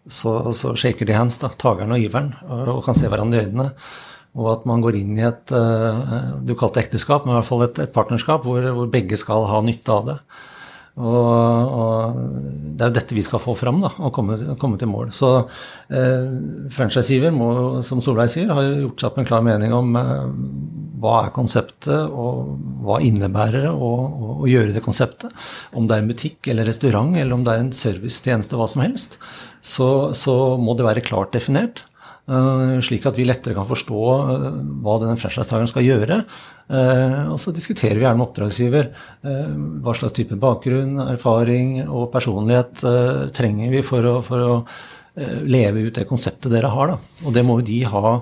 så, 0.06 0.36
så 0.56 0.74
shaker 0.78 1.08
de 1.08 1.16
hands, 1.16 1.38
da, 1.42 1.50
takeren 1.52 1.94
og 1.96 2.02
giveren, 2.02 2.34
og, 2.48 2.82
kan 2.86 2.98
se 2.98 3.10
hverandre 3.10 3.42
i 3.42 3.48
øynene. 3.48 3.70
Og 4.36 4.50
at 4.52 4.66
man 4.68 4.82
går 4.84 4.98
inn 5.00 5.16
i 5.16 5.24
et 5.24 5.54
uh, 5.56 6.36
du 6.44 6.56
kalte 6.58 6.82
ekteskap, 6.84 7.24
men 7.24 7.34
i 7.34 7.40
hvert 7.40 7.50
fall 7.50 7.66
et, 7.68 7.80
et 7.86 7.94
partnerskap 7.94 8.44
hvor, 8.44 8.70
hvor 8.76 8.92
begge 8.92 9.18
skal 9.20 9.48
ha 9.50 9.62
nytte 9.64 9.92
av 9.92 10.12
det. 10.12 10.20
Og, 10.96 11.72
og, 11.76 12.20
det 12.76 12.84
er 12.84 12.88
jo 12.88 12.96
dette 12.96 13.16
vi 13.16 13.24
skal 13.24 13.40
få 13.40 13.52
fram 13.56 13.82
da, 13.82 13.90
og 14.00 14.12
komme, 14.16 14.36
komme 14.60 14.78
til 14.80 14.88
mål. 14.88 15.10
Så 15.16 15.30
eh, 15.92 16.28
franchisegiver 16.72 17.34
må, 17.36 17.50
som 17.84 18.00
Solveig 18.04 18.32
sier, 18.32 18.52
ha 18.52 18.64
gjort 18.64 19.02
seg 19.02 19.10
opp 19.10 19.20
en 19.20 19.28
klar 19.28 19.44
mening 19.44 19.74
om 19.76 19.92
eh, 20.00 20.22
hva 21.02 21.18
er 21.26 21.34
konseptet, 21.36 22.08
og 22.08 22.54
hva 22.86 23.00
innebærer 23.04 23.66
det 23.66 23.72
å, 23.74 23.90
å, 24.38 24.46
gjøre 24.48 24.72
det 24.72 24.84
konseptet. 24.84 25.32
Om 25.76 25.88
det 25.88 25.98
er 25.98 26.04
en 26.04 26.12
butikk 26.12 26.48
eller 26.52 26.68
restaurant, 26.68 27.12
eller 27.16 27.36
om 27.36 27.44
det 27.44 27.52
er 27.52 27.66
en 27.66 27.74
servicetjeneste, 27.76 28.56
hva 28.56 28.68
som 28.70 28.84
helst, 28.86 29.20
så, 29.60 29.90
så 30.16 30.56
må 30.60 30.78
det 30.78 30.88
være 30.88 31.04
klart 31.04 31.36
definert. 31.36 31.84
Eh, 32.26 32.80
slik 32.82 33.04
at 33.06 33.14
vi 33.20 33.24
lettere 33.26 33.54
kan 33.54 33.68
forstå 33.68 34.00
eh, 34.34 34.46
hva 34.82 34.96
denne 34.98 35.18
franchisetakeren 35.20 35.70
skal 35.70 35.86
gjøre. 35.86 36.18
Eh, 36.66 37.20
og 37.30 37.38
så 37.38 37.54
diskuterer 37.54 38.00
vi 38.00 38.02
gjerne 38.02 38.18
med 38.18 38.26
oppdragsgiver 38.26 38.88
hva 39.84 39.94
slags 39.94 40.16
type 40.16 40.38
bakgrunn, 40.42 40.98
erfaring 41.06 41.84
og 41.86 42.08
personlighet 42.14 42.82
trenger 43.34 43.70
vi 43.70 43.82
for 43.86 44.06
å, 44.06 44.16
for 44.26 44.42
å 44.42 44.54
leve 45.46 45.86
ut 45.86 45.96
det 45.96 46.06
konseptet 46.08 46.50
dere 46.52 46.70
har. 46.70 46.92
Da. 46.92 47.26
Og 47.26 47.34
det 47.34 47.44
må 47.46 47.60
jo 47.60 47.66
de 47.70 47.78
ha 47.88 48.16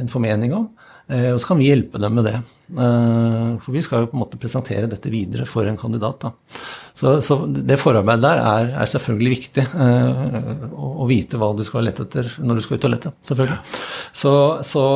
en 0.00 0.10
formening 0.10 0.54
om. 0.56 0.70
Eh, 1.10 1.32
og 1.34 1.40
så 1.42 1.50
kan 1.50 1.58
vi 1.58 1.68
hjelpe 1.68 2.00
dem 2.02 2.14
med 2.14 2.26
det. 2.28 2.36
Eh, 2.70 3.50
for 3.62 3.74
vi 3.74 3.82
skal 3.82 4.04
jo 4.04 4.10
på 4.12 4.16
en 4.18 4.22
måte 4.22 4.38
presentere 4.40 4.90
dette 4.90 5.10
videre 5.12 5.46
for 5.48 5.66
en 5.66 5.78
kandidat. 5.80 6.28
Så, 6.94 7.16
så, 7.24 7.40
det 7.50 7.80
forarbeidet 7.80 8.22
der 8.24 8.42
er, 8.44 8.72
er 8.84 8.90
selvfølgelig 8.92 9.36
viktig. 9.36 9.66
Eh, 9.74 10.24
å, 10.70 10.94
å, 11.02 11.10
vite 11.10 11.40
hva 11.40 11.52
du 11.56 11.64
skal 11.66 11.86
lette 11.88 12.06
etter 12.06 12.30
når 12.44 12.60
du 12.60 12.66
skal 12.66 12.78
ut 12.78 12.88
og 12.88 12.94
lette. 12.94 13.14
selvfølgelig. 13.26 13.60
Så, 14.22 14.34
så, 14.66 14.86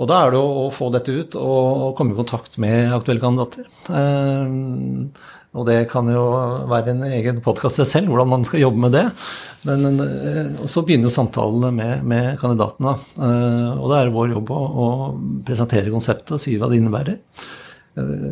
og 0.00 0.08
da 0.10 0.20
er 0.20 0.34
det 0.34 0.44
å, 0.44 0.68
få 0.74 0.92
dette 0.92 1.16
ut 1.16 1.40
og, 1.40 1.90
komme 1.98 2.14
i 2.14 2.20
kontakt 2.20 2.60
med 2.60 2.92
aktuelle 2.96 3.24
kandidater. 3.24 3.68
Og 5.50 5.66
det 5.66 5.80
kan 5.90 6.06
jo 6.06 6.22
være 6.70 6.92
en 6.92 7.00
egen 7.08 7.40
podkast 7.42 7.80
seg 7.80 7.88
selv, 7.90 8.10
hvordan 8.12 8.28
man 8.30 8.44
skal 8.46 8.62
jobbe 8.62 8.84
med 8.84 8.92
det. 8.94 9.06
Men 9.66 9.98
eh, 10.04 10.60
så 10.70 10.84
begynner 10.86 11.10
jo 11.10 11.14
samtalene 11.14 11.72
med, 11.74 12.04
med 12.06 12.36
kandidatene. 12.38 12.92
Eh, 13.18 13.70
og 13.74 13.88
da 13.90 13.98
er 13.98 14.06
det 14.06 14.14
vår 14.14 14.34
jobb 14.36 14.52
å, 14.54 14.60
å 14.60 14.86
presentere 15.46 15.90
konseptet 15.90 16.36
og 16.36 16.42
si 16.42 16.54
hva 16.54 16.68
det 16.70 16.78
innebærer. 16.78 17.18
Eh, 17.98 18.28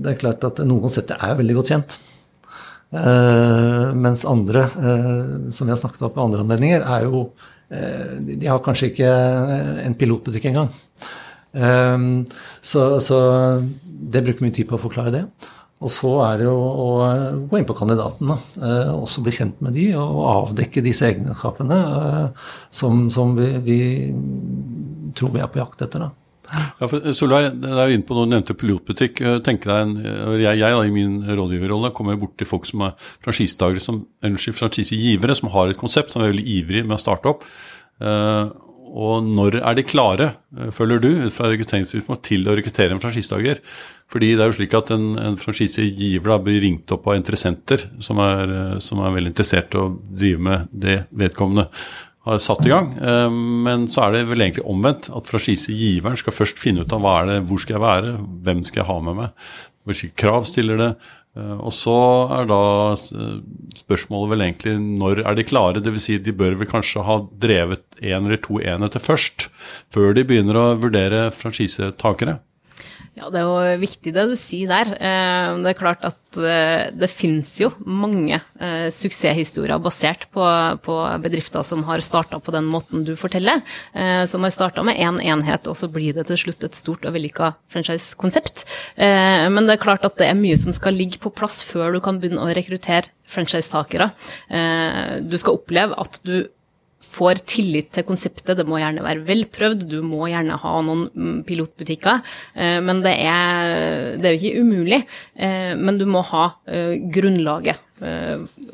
det 0.00 0.14
er 0.14 0.22
klart 0.22 0.46
at 0.48 0.62
noen 0.64 0.86
konsepter 0.86 1.20
er 1.20 1.36
veldig 1.40 1.58
godt 1.58 1.74
kjent. 1.74 1.98
Mens 2.88 4.22
andre, 4.24 4.62
som 5.52 5.68
vi 5.68 5.72
har 5.74 5.76
snakket 5.76 6.06
om 6.06 6.12
på 6.14 6.22
andre 6.22 6.40
anledninger, 6.40 6.86
er 6.88 7.02
jo 7.04 7.26
De 7.68 8.48
har 8.48 8.62
kanskje 8.64 8.88
ikke 8.88 9.10
en 9.84 9.96
pilotbutikk 10.00 10.46
engang. 10.48 10.70
Så, 12.64 12.86
så 13.04 13.18
det 13.84 14.22
bruker 14.24 14.46
mye 14.46 14.56
tid 14.56 14.70
på 14.70 14.78
å 14.78 14.80
forklare 14.86 15.12
det. 15.12 15.22
Og 15.78 15.90
så 15.94 16.10
er 16.26 16.40
det 16.40 16.48
å 16.50 16.86
gå 17.46 17.58
inn 17.58 17.66
på 17.68 17.76
kandidaten, 17.78 18.32
da. 18.32 18.38
Eh, 18.58 18.88
også 18.96 19.22
bli 19.22 19.34
kjent 19.34 19.60
med 19.62 19.76
de 19.78 19.92
og 19.98 20.24
avdekke 20.26 20.82
disse 20.82 21.06
egenskapene 21.06 21.76
eh, 21.98 22.48
som, 22.74 23.04
som 23.14 23.36
vi, 23.38 23.52
vi, 23.62 23.78
tror 25.14 25.36
vi 25.36 25.44
er 25.44 25.52
på 25.52 25.62
jakt 25.62 25.86
etter. 25.86 26.08
da. 26.08 26.10
Ja, 26.48 26.88
for 26.88 27.12
Solveig, 27.14 27.60
det 27.62 27.70
er 27.70 27.90
jo 27.90 27.98
inne 27.98 28.06
på 28.08 28.16
noe, 28.16 28.26
du 28.26 28.34
nevnte 28.34 28.58
pilotbutikk. 28.58 29.22
Eh, 29.22 29.38
tenker 29.46 29.70
deg 29.70 30.08
jeg, 30.42 30.58
jeg 30.64 30.74
da, 30.74 30.82
I 30.82 30.94
min 30.94 31.20
rådgiverrolle 31.28 31.94
kommer 31.94 32.18
bort 32.18 32.34
til 32.40 32.50
folk 32.50 32.66
som 32.66 32.82
er 32.88 33.10
franchisetakere, 33.22 33.84
som, 33.84 34.02
eller 34.24 34.58
franchisegivere, 34.62 35.38
som 35.38 35.52
har 35.54 35.70
et 35.70 35.78
konsept 35.78 36.10
som 36.14 36.24
er 36.24 36.32
veldig 36.32 36.48
ivrig 36.58 36.86
med 36.88 36.98
å 36.98 37.04
starte 37.06 37.36
opp. 37.36 37.46
Og 38.88 39.26
når 39.26 39.60
er 39.60 39.78
de 39.78 39.84
klare, 39.86 40.32
eh, 40.56 40.72
føler 40.74 41.00
du, 41.02 41.10
ut 41.26 41.34
fra 41.34 41.50
rekrutteringssynspunkt, 41.52 42.24
til 42.26 42.48
å 42.48 42.56
rekruttere 42.58 42.94
en 42.94 43.02
franchisedager? 43.02 43.62
Fordi 44.08 44.32
det 44.32 44.44
er 44.44 44.50
jo 44.50 44.56
slik 44.56 44.74
at 44.78 44.92
en, 44.94 45.10
en 45.20 45.36
franchisegiver 45.36 46.38
blir 46.44 46.62
ringt 46.64 46.92
opp 46.96 47.10
av 47.10 47.18
interessenter 47.18 47.88
som 48.04 48.20
er, 48.24 48.52
eh, 48.58 48.76
som 48.84 49.02
er 49.04 49.16
veldig 49.16 49.34
interessert 49.34 49.76
i 49.76 49.82
å 49.82 49.90
drive 49.94 50.44
med 50.48 50.68
det 50.72 51.02
vedkommende 51.12 51.68
har 52.28 52.40
satt 52.42 52.66
i 52.66 52.72
gang. 52.72 52.92
Eh, 52.98 53.30
men 53.68 53.88
så 53.92 54.06
er 54.06 54.16
det 54.16 54.26
vel 54.30 54.44
egentlig 54.44 54.66
omvendt. 54.68 55.10
At 55.14 55.30
franchisegiveren 55.30 56.18
skal 56.20 56.36
først 56.36 56.60
finne 56.60 56.84
ut 56.84 56.94
av 56.94 57.04
hva 57.04 57.18
er 57.22 57.32
det, 57.32 57.40
hvor 57.48 57.62
skal 57.62 57.78
jeg 57.78 57.86
være, 57.86 58.14
hvem 58.46 58.64
skal 58.66 58.82
jeg 58.82 58.90
ha 58.90 58.98
med 59.08 59.18
meg, 59.22 59.50
hvilke 59.88 60.12
krav 60.20 60.44
stiller 60.48 60.80
det, 60.80 60.90
og 61.58 61.72
så 61.74 61.96
er 62.34 62.48
da 62.50 62.60
eh, 62.94 63.38
spørsmålet 63.78 64.32
vel 64.32 64.44
egentlig 64.46 64.74
når 64.80 65.22
er 65.24 65.38
de 65.38 65.46
klare? 65.46 65.82
Dvs. 65.84 66.08
Si 66.08 66.18
de 66.22 66.34
bør 66.34 66.58
vel 66.60 66.70
kanskje 66.70 67.04
ha 67.06 67.20
drevet 67.44 67.84
én 68.00 68.24
eller 68.26 68.40
to 68.42 68.60
enheter 68.60 69.02
først, 69.02 69.48
før 69.94 70.16
de 70.16 70.26
begynner 70.28 70.58
å 70.58 70.66
vurdere 70.80 71.28
franchisetakere? 71.34 72.38
Ja, 73.18 73.28
Det 73.34 73.40
er 73.40 73.46
jo 73.46 73.80
viktig 73.82 74.12
det 74.14 74.24
du 74.30 74.34
sier 74.38 74.70
der. 74.70 74.90
Eh, 74.94 75.56
det 75.64 75.72
er 75.72 75.78
klart 75.78 76.04
at 76.06 76.38
eh, 76.38 76.86
det 76.94 77.08
finnes 77.10 77.50
jo 77.58 77.72
mange 77.82 78.38
eh, 78.38 78.86
suksesshistorier 78.94 79.80
basert 79.82 80.28
på, 80.34 80.44
på 80.84 80.98
bedrifter 81.24 81.66
som 81.66 81.82
har 81.88 82.04
starta 82.04 82.38
på 82.38 82.54
den 82.54 82.68
måten 82.70 83.02
du 83.06 83.14
forteller. 83.18 83.64
Som 84.28 84.44
har 84.44 84.52
starta 84.54 84.84
med 84.86 84.98
én 84.98 85.18
en 85.18 85.40
enhet, 85.40 85.66
og 85.70 85.76
så 85.78 85.88
blir 85.90 86.14
det 86.14 86.26
til 86.28 86.38
slutt 86.44 86.64
et 86.66 86.76
stort 86.76 87.06
og 87.08 87.14
vellykka 87.16 87.50
franchise-konsept. 87.72 88.66
Men 88.98 89.66
det 89.66 89.78
er 89.78 89.82
klart 89.82 90.04
at 90.06 90.18
det 90.20 90.28
er 90.28 90.36
mye 90.38 90.58
som 90.60 90.74
skal 90.76 90.94
ligge 90.94 91.18
på 91.22 91.32
plass 91.32 91.62
før 91.66 91.96
du 91.96 92.02
kan 92.04 92.20
begynne 92.20 92.44
å 92.44 92.52
rekruttere 92.54 93.08
franchisetakere. 93.28 94.10
Du 95.24 95.36
skal 95.40 95.58
oppleve 95.58 95.96
at 95.98 96.20
du 96.28 96.44
får 97.04 97.42
tillit 97.48 97.90
til 97.94 98.06
konseptet. 98.06 98.56
Det 98.58 98.66
må 98.68 98.80
gjerne 98.80 99.04
være 99.04 99.24
velprøvd, 99.26 99.86
du 99.90 99.98
må 100.06 100.28
gjerne 100.30 100.58
ha 100.60 100.74
noen 100.84 101.06
mm, 101.08 101.36
pilotbutikker. 101.48 102.22
Eh, 102.54 102.78
men 102.84 103.02
det 103.04 103.14
er, 103.22 104.18
det 104.18 104.28
er 104.28 104.36
jo 104.36 104.40
ikke 104.40 104.64
umulig. 104.64 105.00
Eh, 105.34 105.72
men 105.78 106.00
du 106.00 106.06
må 106.10 106.22
ha 106.32 106.50
eh, 106.66 106.96
grunnlaget 107.14 107.84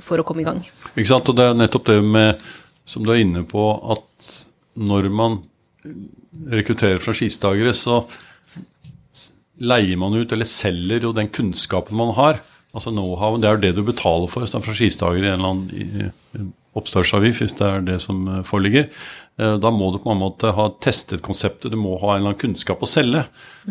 for 0.04 0.20
å 0.20 0.24
komme 0.28 0.42
i 0.42 0.44
gang. 0.44 0.58
Ikke 0.92 1.08
sant, 1.08 1.30
og 1.32 1.38
Det 1.38 1.44
er 1.48 1.54
nettopp 1.56 1.86
det 1.88 1.94
med, 2.04 2.42
som 2.84 3.06
du 3.06 3.14
er 3.14 3.22
inne 3.22 3.40
på, 3.48 3.62
at 3.94 4.32
når 4.76 5.08
man 5.08 5.38
rekrutterer 6.52 7.00
franchisetakere, 7.00 7.72
så 7.72 8.02
leier 9.64 9.96
man 9.96 10.12
ut 10.18 10.34
eller 10.34 10.50
selger 10.50 11.06
jo 11.08 11.14
den 11.16 11.30
kunnskapen 11.32 11.96
man 11.96 12.12
har. 12.18 12.42
Altså 12.76 12.92
know-how, 12.92 13.38
Det 13.40 13.48
er 13.48 13.56
jo 13.56 13.62
det 13.62 13.72
du 13.78 13.82
betaler 13.86 14.28
for 14.28 14.44
som 14.50 14.60
franchisetaker 14.60 15.24
i 15.24 15.30
en 15.30 15.38
eller 15.38 15.54
annen 15.54 16.52
oppstartsavgift, 16.78 17.42
hvis 17.42 17.56
det 17.58 17.66
er 17.66 17.84
det 17.86 17.98
som 18.02 18.24
eh, 18.28 18.40
foreligger. 18.46 18.88
Eh, 19.40 19.54
da 19.62 19.70
må 19.74 19.90
du 19.92 20.00
på 20.02 20.12
en 20.12 20.20
måte 20.20 20.52
ha 20.56 20.66
testet 20.84 21.22
konseptet, 21.24 21.72
du 21.72 21.78
må 21.80 21.96
ha 22.02 22.14
en 22.14 22.20
eller 22.20 22.32
annen 22.32 22.40
kunnskap 22.40 22.82
å 22.82 22.88
selge. 22.88 23.24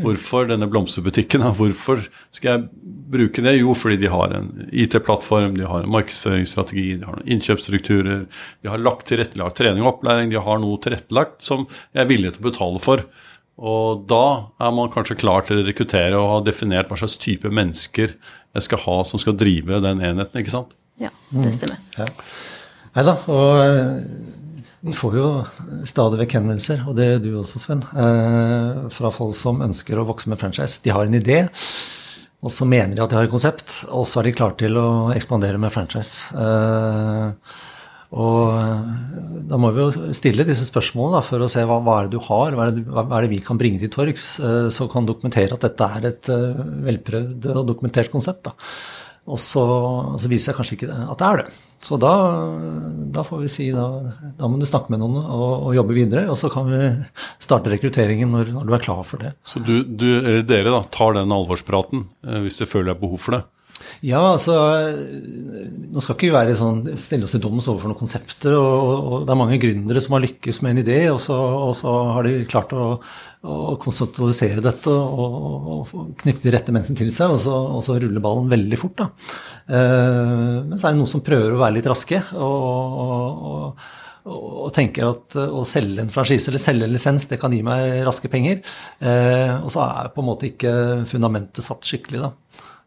Hvorfor 0.04 0.48
denne 0.50 0.70
blomsterbutikken? 0.72 1.46
Hvorfor 1.60 2.06
skal 2.36 2.50
jeg 2.50 2.94
bruke 3.14 3.44
det? 3.46 3.58
Jo, 3.60 3.76
fordi 3.78 4.00
de 4.04 4.14
har 4.14 4.38
en 4.38 4.50
IT-plattform, 4.72 5.58
de 5.60 5.68
har 5.70 5.84
en 5.84 5.94
markedsføringsstrategi, 5.98 6.88
de 7.02 7.10
har 7.10 7.20
noen 7.20 7.36
innkjøpsstrukturer, 7.36 8.26
de 8.64 8.72
har 8.72 8.84
lagt 8.84 9.08
tilrettelagt 9.12 9.60
trening 9.60 9.86
og 9.86 9.98
opplæring, 9.98 10.32
de 10.34 10.42
har 10.48 10.64
noe 10.64 10.82
tilrettelagt 10.84 11.44
som 11.46 11.68
jeg 11.94 12.06
er 12.06 12.12
villig 12.12 12.36
til 12.36 12.46
å 12.46 12.50
betale 12.52 12.84
for. 12.84 13.06
Og 13.64 14.08
da 14.10 14.24
er 14.66 14.72
man 14.74 14.90
kanskje 14.94 15.20
klar 15.22 15.46
til 15.46 15.62
å 15.62 15.68
rekruttere 15.68 16.18
og 16.18 16.32
ha 16.32 16.40
definert 16.46 16.90
hva 16.90 16.98
slags 16.98 17.20
type 17.22 17.52
mennesker 17.54 18.16
jeg 18.18 18.66
skal 18.66 18.82
ha 18.86 18.98
som 19.06 19.22
skal 19.22 19.38
drive 19.38 19.78
den 19.84 20.02
enheten, 20.02 20.42
ikke 20.42 20.56
sant? 20.56 20.74
Ja, 21.02 21.10
det 21.34 21.54
stemmer. 21.56 21.80
Ja. 21.98 22.08
Nei 22.94 23.04
da, 23.08 23.16
og 23.34 23.56
eh, 23.58 24.04
vi 24.86 24.94
får 24.94 25.16
jo 25.18 25.28
stadig 25.90 26.20
vekk 26.22 26.36
henvendelser, 26.38 26.84
og 26.86 26.94
det 26.98 27.08
gjør 27.08 27.22
du 27.24 27.32
også, 27.40 27.62
Sven, 27.62 27.82
eh, 27.98 28.84
fra 28.94 29.10
folk 29.14 29.34
som 29.38 29.64
ønsker 29.66 29.98
å 29.98 30.06
vokse 30.06 30.30
med 30.30 30.38
franchise. 30.42 30.78
De 30.86 30.94
har 30.94 31.10
en 31.10 31.18
idé, 31.18 31.40
og 32.44 32.54
så 32.54 32.68
mener 32.70 32.94
de 32.94 33.02
at 33.02 33.10
de 33.10 33.18
har 33.18 33.26
et 33.26 33.34
konsept, 33.34 33.80
og 33.90 34.06
så 34.06 34.22
er 34.22 34.30
de 34.30 34.36
klare 34.38 34.60
til 34.62 34.78
å 34.78 34.88
ekspandere 35.16 35.62
med 35.62 35.74
franchise. 35.74 36.38
Eh, 36.38 37.60
og 38.14 39.42
da 39.50 39.58
må 39.58 39.72
vi 39.74 39.82
jo 39.82 40.14
stille 40.14 40.46
disse 40.46 40.68
spørsmålene 40.70 41.26
for 41.26 41.42
å 41.42 41.50
se 41.50 41.64
hva, 41.66 41.80
hva, 41.82 41.96
er 41.98 42.12
det 42.12 42.20
du 42.20 42.28
har, 42.28 42.54
hva 42.54 42.68
er 42.68 42.76
det, 42.76 42.84
hva 42.94 43.08
er 43.08 43.26
det 43.26 43.32
vi 43.32 43.42
kan 43.42 43.58
bringe 43.58 43.82
til 43.82 43.90
torgs, 43.90 44.36
som 44.76 44.92
kan 44.92 45.10
dokumentere 45.10 45.58
at 45.58 45.66
dette 45.66 45.88
er 45.98 46.12
et 46.12 46.30
velprøvd 46.30 47.50
og 47.56 47.66
dokumentert 47.72 48.14
konsept. 48.14 48.52
da. 48.52 48.54
Og 49.34 49.40
så, 49.40 49.64
så, 50.20 50.30
viser 50.30 50.52
jeg 50.52 50.60
kanskje 50.60 50.78
ikke 50.78 50.92
at 50.94 51.22
det 51.22 51.28
er 51.30 51.42
det. 51.42 51.62
Så 51.84 51.98
da, 52.00 52.14
da 53.12 53.24
får 53.28 53.42
vi 53.42 53.50
si 53.52 53.66
da, 53.76 53.90
da, 54.38 54.48
må 54.48 54.56
du 54.60 54.68
snakke 54.68 54.94
med 54.94 55.02
noen 55.02 55.18
og, 55.20 55.50
og, 55.68 55.72
jobbe 55.76 55.98
videre. 55.98 56.30
Og 56.32 56.40
så 56.40 56.48
kan 56.54 56.70
vi 56.70 56.80
starte 57.44 57.74
rekrutteringen 57.74 58.32
når, 58.32 58.54
når 58.56 58.70
du 58.70 58.76
er 58.78 58.86
klar 58.86 59.02
for 59.08 59.20
det. 59.24 59.34
Så 59.44 59.60
du, 59.60 59.82
du, 59.84 60.08
dere 60.48 60.72
da, 60.72 60.80
tar 60.96 61.18
den 61.20 61.36
alvorspraten 61.36 62.06
eh, 62.24 62.40
hvis 62.46 62.62
du 62.62 62.66
føler 62.70 62.94
det 62.94 63.02
behov 63.04 63.20
for 63.26 63.38
det? 63.38 63.44
Ja, 64.04 64.20
altså 64.34 64.56
Nå 65.94 66.02
skal 66.04 66.16
ikke 66.16 66.28
vi 66.28 66.34
være 66.34 66.56
sånn, 66.58 66.82
stille 67.00 67.28
oss 67.28 67.36
til 67.36 67.44
doms 67.44 67.68
overfor 67.70 67.92
noen 67.92 68.00
konsepter. 68.00 68.56
Og, 68.58 68.92
og, 68.92 69.16
det 69.28 69.34
er 69.34 69.40
mange 69.40 69.60
gründere 69.62 70.04
som 70.04 70.18
har 70.18 70.24
lykkes 70.26 70.62
med 70.66 70.74
en 70.74 70.84
idé, 70.84 71.00
og 71.14 71.20
så, 71.24 71.38
og 71.38 71.74
så 71.78 71.94
har 72.16 72.28
de 72.28 72.36
klart 72.50 72.74
å, 72.76 72.88
å 73.46 73.78
konseptualisere 73.82 74.64
dette 74.66 74.92
og, 74.92 75.50
og, 75.78 76.14
knytte 76.24 76.48
de 76.48 76.56
rette 76.56 76.76
menneskene 76.76 77.04
til 77.04 77.12
seg, 77.14 77.36
og 77.36 77.44
så, 77.44 77.58
og 77.78 77.84
så 77.86 77.98
ruller 78.02 78.24
ballen 78.24 78.52
veldig 78.52 78.80
fort. 78.82 79.04
da. 79.04 79.10
Eh, 79.70 80.56
men 80.70 80.78
så 80.78 80.88
er 80.88 80.96
det 80.96 81.02
noen 81.04 81.14
som 81.14 81.26
prøver 81.26 81.54
å 81.54 81.62
være 81.62 81.78
litt 81.80 81.92
raske. 81.94 82.24
og, 82.40 83.78
og 84.24 84.70
tenker 84.76 85.10
at 85.10 85.36
å 85.36 85.66
selge 85.68 86.04
en 86.04 86.12
franchise 86.12 86.48
eller 86.48 86.62
selge 86.62 86.88
en 86.88 86.94
lisens, 86.94 87.26
det 87.28 87.40
kan 87.42 87.52
gi 87.52 87.60
meg 87.66 88.04
raske 88.08 88.32
penger. 88.32 88.62
Eh, 89.04 89.52
og 89.60 89.72
så 89.74 89.84
er 89.84 90.14
på 90.14 90.24
en 90.24 90.30
måte 90.30 90.48
ikke 90.48 90.74
fundamentet 91.12 91.66
satt 91.66 91.84
skikkelig, 91.88 92.24
da. 92.24 92.32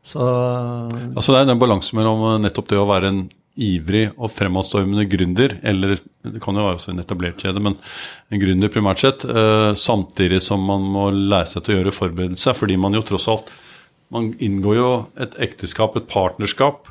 Så 0.07 0.23
altså 0.23 1.35
Det 1.35 1.41
er 1.41 1.51
den 1.51 1.61
balansen 1.61 1.99
mellom 1.99 2.29
nettopp 2.45 2.71
det 2.71 2.79
å 2.79 2.87
være 2.89 3.11
en 3.11 3.27
ivrig 3.57 4.11
og 4.21 4.29
fremadstormende 4.35 5.07
gründer, 5.09 5.55
eller 5.65 5.97
det 5.97 6.41
kan 6.45 6.59
jo 6.59 6.67
være 6.67 6.77
også 6.77 6.93
en 6.93 7.01
etablert 7.01 7.41
kjede, 7.41 7.63
men 7.65 7.77
en 8.29 8.43
gründer 8.43 8.73
primært 8.73 9.01
sett, 9.01 9.25
uh, 9.25 9.73
samtidig 9.73 10.43
som 10.45 10.61
man 10.69 10.85
må 10.93 11.09
lære 11.15 11.49
seg 11.55 11.65
til 11.65 11.75
å 11.75 11.79
gjøre 11.79 11.95
forberedelser, 11.97 12.59
fordi 12.59 12.77
man 12.81 12.97
jo 12.97 13.05
tross 13.07 13.31
alt 13.33 13.55
Man 14.07 14.29
inngår 14.39 14.77
jo 14.79 14.91
et 15.19 15.33
ekteskap, 15.43 15.97
et 15.99 16.05
partnerskap, 16.07 16.87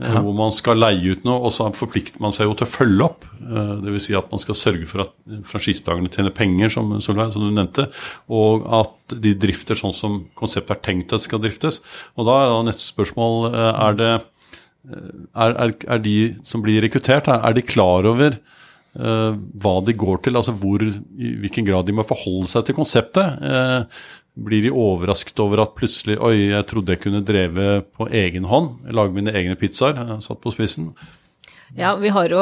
ja. 0.00 0.20
hvor 0.22 0.34
man 0.36 0.52
skal 0.54 0.80
leie 0.80 1.14
ut 1.14 1.26
noe, 1.26 1.38
og 1.46 1.52
så 1.54 1.68
forplikter 1.76 2.22
man 2.22 2.34
seg 2.34 2.48
jo 2.48 2.56
til 2.58 2.66
å 2.66 2.70
følge 2.70 3.06
opp. 3.06 3.26
Eh, 3.42 3.72
Dvs. 3.84 4.06
Si 4.06 4.16
at 4.18 4.30
man 4.32 4.42
skal 4.42 4.58
sørge 4.58 4.88
for 4.90 5.04
at 5.04 5.12
franchisetakerne 5.48 6.12
tjener 6.12 6.34
penger, 6.36 6.72
som, 6.74 6.94
som, 7.04 7.18
du 7.18 7.50
nevnte, 7.50 7.88
og 8.32 8.66
at 8.80 9.16
de 9.22 9.34
drifter 9.38 9.78
sånn 9.78 9.96
som 9.96 10.22
konseptet 10.38 10.78
er 10.78 10.82
tenkt 10.88 11.14
at 11.16 11.24
skal 11.24 11.42
driftes. 11.42 11.82
Og 12.16 12.28
da 12.28 12.40
er 12.40 12.54
da 12.54 12.62
neste 12.70 12.88
spørsmål 12.88 13.52
eh, 13.52 13.68
er 13.88 14.00
det 14.00 14.14
eh, 14.16 15.12
er, 15.36 15.54
er, 15.68 15.76
er, 15.86 16.02
de 16.08 16.16
som 16.46 16.64
blir 16.64 16.82
rekruttert, 16.84 17.30
er 17.32 17.58
de 17.58 17.66
klar 17.66 18.08
over 18.08 18.40
hva 18.92 19.70
de 19.80 19.94
går 19.96 20.18
til? 20.20 20.34
Altså 20.36 20.52
hvor, 20.60 20.82
i 20.84 21.28
hvilken 21.40 21.64
grad 21.64 21.86
de 21.88 21.94
må 21.96 22.04
forholde 22.04 22.50
seg 22.50 22.66
til 22.68 22.76
konseptet? 22.76 23.38
Blir 24.32 24.62
de 24.64 24.70
overrasket 24.72 25.40
over 25.44 25.60
at 25.60 25.74
plutselig 25.76 26.16
Oi, 26.24 26.52
jeg 26.54 26.64
trodde 26.70 26.94
jeg 26.94 27.02
kunne 27.02 27.24
dreve 27.26 27.82
på 27.92 28.06
egen 28.08 28.46
hånd, 28.48 28.78
lage 28.88 29.12
mine 29.12 29.34
egne 29.36 29.58
pizzaer, 29.60 29.98
satt 30.24 30.40
på 30.40 30.52
spissen. 30.54 30.94
Ja, 31.72 31.94
vi 31.96 32.10
har 32.12 32.28
jo 32.28 32.40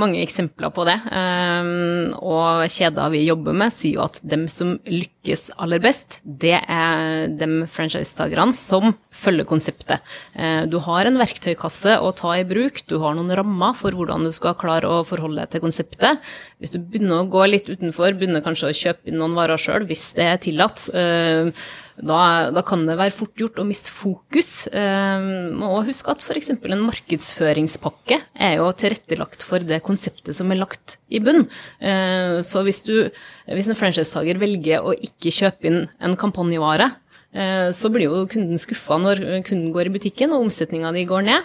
mange 0.00 0.22
eksempler 0.24 0.72
på 0.72 0.86
det. 0.88 0.96
Ehm, 1.12 2.14
og 2.16 2.64
kjeder 2.72 3.12
vi 3.12 3.26
jobber 3.26 3.56
med, 3.56 3.74
sier 3.74 3.98
jo 3.98 4.06
at 4.06 4.16
dem 4.24 4.46
som 4.48 4.78
lykkes 4.88 5.50
aller 5.60 5.82
best, 5.84 6.22
det 6.24 6.56
er 6.56 7.28
dem 7.28 7.66
franchisetakerne 7.68 8.56
som 8.56 8.94
følger 9.20 9.48
konseptet. 9.48 10.00
Eh, 10.34 10.64
du 10.70 10.78
har 10.86 11.08
en 11.08 11.20
verktøykasse 11.20 11.98
å 12.00 12.12
ta 12.16 12.34
i 12.38 12.46
bruk, 12.48 12.82
du 12.90 12.98
har 13.02 13.16
noen 13.18 13.34
rammer 13.36 13.76
for 13.78 13.96
hvordan 13.96 14.26
du 14.26 14.32
skal 14.34 14.56
klare 14.60 14.88
å 14.88 15.02
forholde 15.06 15.42
deg 15.42 15.54
til 15.54 15.64
konseptet. 15.66 16.32
Hvis 16.60 16.74
du 16.74 16.80
begynner 16.80 17.22
å 17.22 17.28
gå 17.30 17.44
litt 17.48 17.70
utenfor, 17.70 18.16
begynner 18.16 18.44
kanskje 18.44 18.70
å 18.70 18.80
kjøpe 18.82 19.10
inn 19.10 19.20
noen 19.20 19.36
varer 19.38 19.60
sjøl, 19.60 19.86
hvis 19.90 20.10
det 20.18 20.26
er 20.30 20.42
tillatt 20.42 20.88
eh, 20.96 21.52
da, 22.00 22.48
da, 22.54 22.62
kan 22.64 22.82
det 22.88 22.96
være 22.96 23.12
fort 23.12 23.36
gjort 23.36 23.58
å 23.60 23.66
miste 23.68 23.92
fokus. 23.92 24.64
Må 24.70 25.70
og 25.80 25.88
husk 25.88 26.08
at 26.12 26.24
f.eks. 26.24 26.52
en 26.56 26.86
markedsføringspakke 26.86 28.20
er 28.40 28.56
jo 28.58 28.70
tilrettelagt 28.76 29.44
for 29.46 29.62
det 29.64 29.82
konseptet 29.86 30.36
som 30.36 30.50
er 30.52 30.60
lagt 30.62 30.98
i 31.12 31.20
bunn. 31.22 31.44
Eh, 31.80 32.38
så 32.46 32.64
hvis, 32.66 32.82
du, 32.86 32.94
hvis 33.50 33.70
en 33.70 33.78
franchisetaker 33.78 34.40
velger 34.40 34.86
å 34.86 34.94
ikke 34.96 35.34
kjøpe 35.34 35.70
inn 35.70 35.80
en 36.00 36.16
kampanjevare, 36.20 36.90
eh, 36.90 37.09
så 37.30 37.86
blir 37.94 38.08
jo 38.08 38.24
kunden 38.26 38.58
skuffa 38.58 38.96
når 38.98 39.20
kunden 39.46 39.70
går 39.70 39.86
i 39.86 39.92
butikken 39.94 40.32
og 40.34 40.48
omsetninga 40.48 40.90
di 40.96 41.04
går 41.06 41.28
ned. 41.28 41.44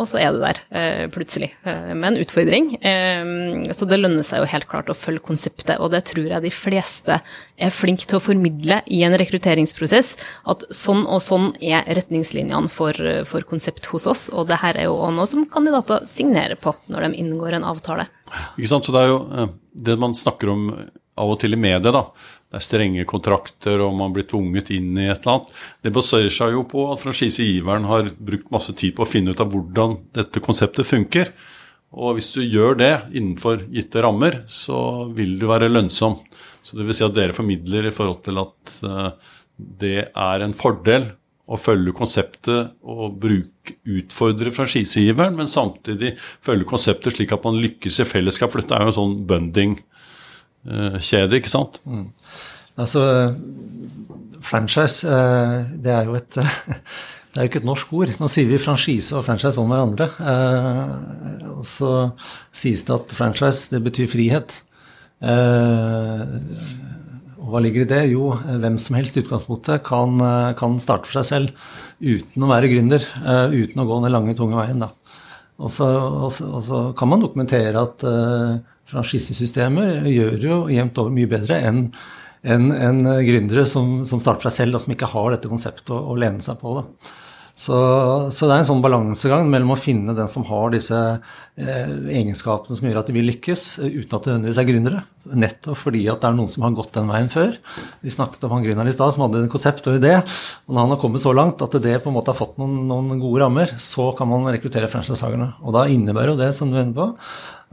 Og 0.00 0.08
så 0.08 0.16
er 0.22 0.32
du 0.32 0.40
der 0.40 0.58
eh, 0.72 1.02
plutselig. 1.12 1.50
Eh, 1.68 1.90
med 1.92 2.14
en 2.14 2.22
utfordring. 2.22 2.70
Eh, 2.80 3.72
så 3.76 3.88
det 3.88 3.98
lønner 4.00 4.24
seg 4.24 4.40
jo 4.40 4.48
helt 4.48 4.68
klart 4.70 4.88
å 4.88 4.96
følge 4.96 5.24
konseptet, 5.26 5.76
og 5.76 5.92
det 5.92 6.06
tror 6.08 6.30
jeg 6.30 6.44
de 6.46 6.52
fleste 6.54 7.18
er 7.20 7.74
flinke 7.74 8.08
til 8.08 8.16
å 8.16 8.22
formidle 8.24 8.80
i 8.88 9.02
en 9.04 9.16
rekrutteringsprosess, 9.20 10.14
at 10.48 10.64
sånn 10.72 11.04
og 11.04 11.20
sånn 11.24 11.50
er 11.60 11.84
retningslinjene 11.98 12.72
for, 12.72 12.96
for 13.28 13.44
konsept 13.48 13.90
hos 13.92 14.08
oss, 14.08 14.24
og 14.32 14.48
det 14.48 14.62
her 14.62 14.80
er 14.80 14.88
jo 14.88 14.96
noe 15.12 15.28
som 15.28 15.44
kandidater 15.52 16.08
signerer 16.08 16.56
på 16.60 16.72
når 16.88 17.10
de 17.10 17.20
inngår 17.20 17.58
en 17.58 17.68
avtale. 17.68 18.08
Ikke 18.56 18.72
sant, 18.72 18.88
så 18.88 18.96
det 18.96 19.04
er 19.04 19.12
jo 19.12 19.50
det 19.90 20.00
man 20.00 20.16
snakker 20.16 20.54
om 20.54 20.68
av 21.20 21.34
og 21.34 21.40
til 21.42 21.52
i 21.52 21.60
media, 21.60 21.92
da 21.92 22.06
det 22.50 22.58
er 22.58 22.66
strenge 22.66 23.06
kontrakter, 23.06 23.78
og 23.84 23.94
man 23.94 24.10
blir 24.14 24.26
tvunget 24.26 24.72
inn 24.74 24.96
i 24.98 25.06
et 25.06 25.22
eller 25.22 25.36
annet. 25.36 25.52
Det 25.86 25.92
baserer 25.94 26.32
seg 26.34 26.56
jo 26.56 26.64
på 26.66 26.88
at 26.90 26.98
franchisegiveren 26.98 27.86
har 27.86 28.10
brukt 28.18 28.50
masse 28.50 28.74
tid 28.74 28.96
på 28.96 29.06
å 29.06 29.08
finne 29.08 29.30
ut 29.30 29.42
av 29.42 29.52
hvordan 29.52 29.94
dette 30.18 30.42
konseptet 30.42 30.88
funker. 30.88 31.30
Og 31.90 32.16
hvis 32.16 32.32
du 32.34 32.42
gjør 32.42 32.76
det 32.78 32.92
innenfor 33.14 33.62
gitte 33.70 34.02
rammer, 34.02 34.42
så 34.50 35.06
vil 35.14 35.38
du 35.38 35.46
være 35.50 35.70
lønnsom. 35.70 36.18
Så 36.62 36.78
det 36.78 36.86
vil 36.86 36.94
si 36.98 37.06
at 37.06 37.16
dere 37.16 37.34
formidler 37.34 37.86
i 37.86 37.94
forhold 37.94 38.20
til 38.26 38.38
at 38.42 38.74
uh, 38.86 39.10
det 39.56 40.08
er 40.08 40.44
en 40.44 40.54
fordel 40.56 41.04
å 41.50 41.56
følge 41.58 41.92
konseptet 41.96 42.70
og 42.86 43.18
bruke, 43.22 43.74
utfordre 43.90 44.50
franchisegiveren, 44.54 45.36
men 45.38 45.48
samtidig 45.50 46.10
følge 46.46 46.64
konseptet 46.70 47.12
slik 47.16 47.32
at 47.34 47.44
man 47.46 47.60
lykkes 47.62 47.96
i 48.02 48.06
fellesskap. 48.06 48.50
For 48.52 48.58
dette 48.62 48.74
er 48.76 48.82
jo 48.86 48.90
en 48.92 49.00
sånn 49.00 49.16
bunding-kjede, 49.30 51.34
ikke 51.38 51.50
sant? 51.50 51.74
Mm. 51.86 52.06
Altså, 52.80 53.04
franchise, 54.50 55.06
eh, 55.06 55.56
det 55.82 55.92
er 55.94 56.08
jo 56.08 56.16
et 56.18 56.38
det 57.30 57.38
er 57.38 57.44
jo 57.44 57.50
ikke 57.50 57.62
et 57.62 57.68
norsk 57.68 57.92
ord. 57.94 58.12
Nå 58.18 58.28
sier 58.32 58.48
vi 58.50 58.58
franchise 58.58 59.14
og 59.14 59.24
franchise 59.26 59.60
om 59.62 59.70
hverandre. 59.70 60.08
Eh, 60.18 61.48
og 61.52 61.64
så 61.68 61.92
sies 62.50 62.82
det 62.86 62.96
at 62.96 63.14
franchise, 63.14 63.68
det 63.70 63.82
betyr 63.84 64.10
frihet. 64.10 64.56
Eh, 65.22 66.32
og 67.40 67.52
hva 67.52 67.62
ligger 67.62 67.84
i 67.84 67.90
det? 67.92 68.00
Jo, 68.10 68.32
hvem 68.34 68.76
som 68.82 68.98
helst 68.98 69.16
i 69.16 69.22
utgangspunktet 69.22 69.84
kan, 69.86 70.18
kan 70.58 70.76
starte 70.82 71.08
for 71.08 71.20
seg 71.20 71.28
selv 71.28 71.70
uten 72.02 72.44
å 72.44 72.50
være 72.50 72.68
gründer. 72.70 73.06
Uten 73.54 73.80
å 73.80 73.86
gå 73.88 73.96
den 74.04 74.12
lange, 74.12 74.34
tunge 74.38 74.58
veien. 74.58 74.84
Da. 74.84 74.90
Og 75.60 75.72
så, 75.72 75.88
og 76.26 76.28
så, 76.34 76.50
og 76.52 76.62
så 76.66 76.82
kan 76.98 77.10
man 77.10 77.24
dokumentere 77.24 77.80
at 77.80 78.04
franchisesystemer 78.92 80.04
gjør 80.10 80.36
jo 80.44 80.60
jevnt 80.70 81.00
over 81.00 81.16
mye 81.16 81.30
bedre 81.32 81.62
enn 81.70 81.86
enn 82.42 82.70
en 82.72 83.02
gründere 83.26 83.66
som, 83.68 84.00
som, 84.08 84.20
starter 84.22 84.48
seg 84.48 84.56
selv, 84.62 84.78
og 84.78 84.84
som 84.84 84.94
ikke 84.94 85.10
har 85.12 85.34
dette 85.34 85.50
konseptet 85.50 85.92
å, 85.94 85.98
å 86.12 86.16
lene 86.18 86.40
seg 86.44 86.60
på. 86.60 86.78
Da. 86.78 87.12
Så, 87.60 87.76
så, 88.32 88.46
det 88.46 88.54
er 88.54 88.62
en 88.62 88.68
sånn 88.70 88.80
balansegang 88.80 89.48
mellom 89.52 89.74
å 89.74 89.76
finne 89.76 90.14
den 90.16 90.28
som 90.32 90.46
har 90.48 90.70
disse 90.72 90.96
eh, 90.96 91.90
egenskapene 92.16 92.78
som 92.78 92.86
gjør 92.88 93.00
at 93.02 93.10
de 93.10 93.16
vil 93.18 93.26
lykkes, 93.28 93.64
uten 93.82 94.16
at 94.16 94.24
det 94.24 94.32
nødvendigvis 94.32 94.60
er 94.62 94.68
gründere. 94.70 95.02
Nettopp 95.42 95.76
fordi 95.76 96.06
at 96.08 96.22
det 96.22 96.30
er 96.30 96.38
noen 96.38 96.48
som 96.48 96.64
har 96.64 96.76
gått 96.78 96.94
den 96.96 97.10
veien 97.12 97.28
før. 97.28 97.58
Vi 98.00 98.14
snakket 98.14 98.46
om 98.48 98.54
han 98.56 98.64
gründeren 98.64 98.88
i 98.88 98.94
stad 98.94 99.12
som 99.12 99.26
hadde 99.26 99.42
en 99.44 99.52
konsept 99.52 99.90
og 99.92 99.98
idé. 99.98 100.14
Og 100.22 100.72
når 100.72 100.86
han 100.86 100.94
har 100.94 101.00
kommet 101.02 101.24
så 101.24 101.34
langt 101.36 101.60
at 101.66 101.76
det 101.84 101.98
på 102.00 102.08
en 102.08 102.16
måte 102.16 102.32
har 102.32 102.38
fått 102.38 102.56
noen, 102.62 102.78
noen 102.88 103.20
gode 103.20 103.42
rammer, 103.44 103.74
så 103.76 104.08
kan 104.16 104.30
man 104.30 104.48
rekruttere 104.48 104.88
franchisetakerne. 104.88 105.50
Og 105.60 105.76
da 105.76 105.84
innebærer 105.92 106.32
jo 106.32 106.40
det, 106.40 106.54
som 106.56 106.72
du 106.72 106.78
er 106.78 106.86
inne 106.86 106.96
på, 106.96 107.10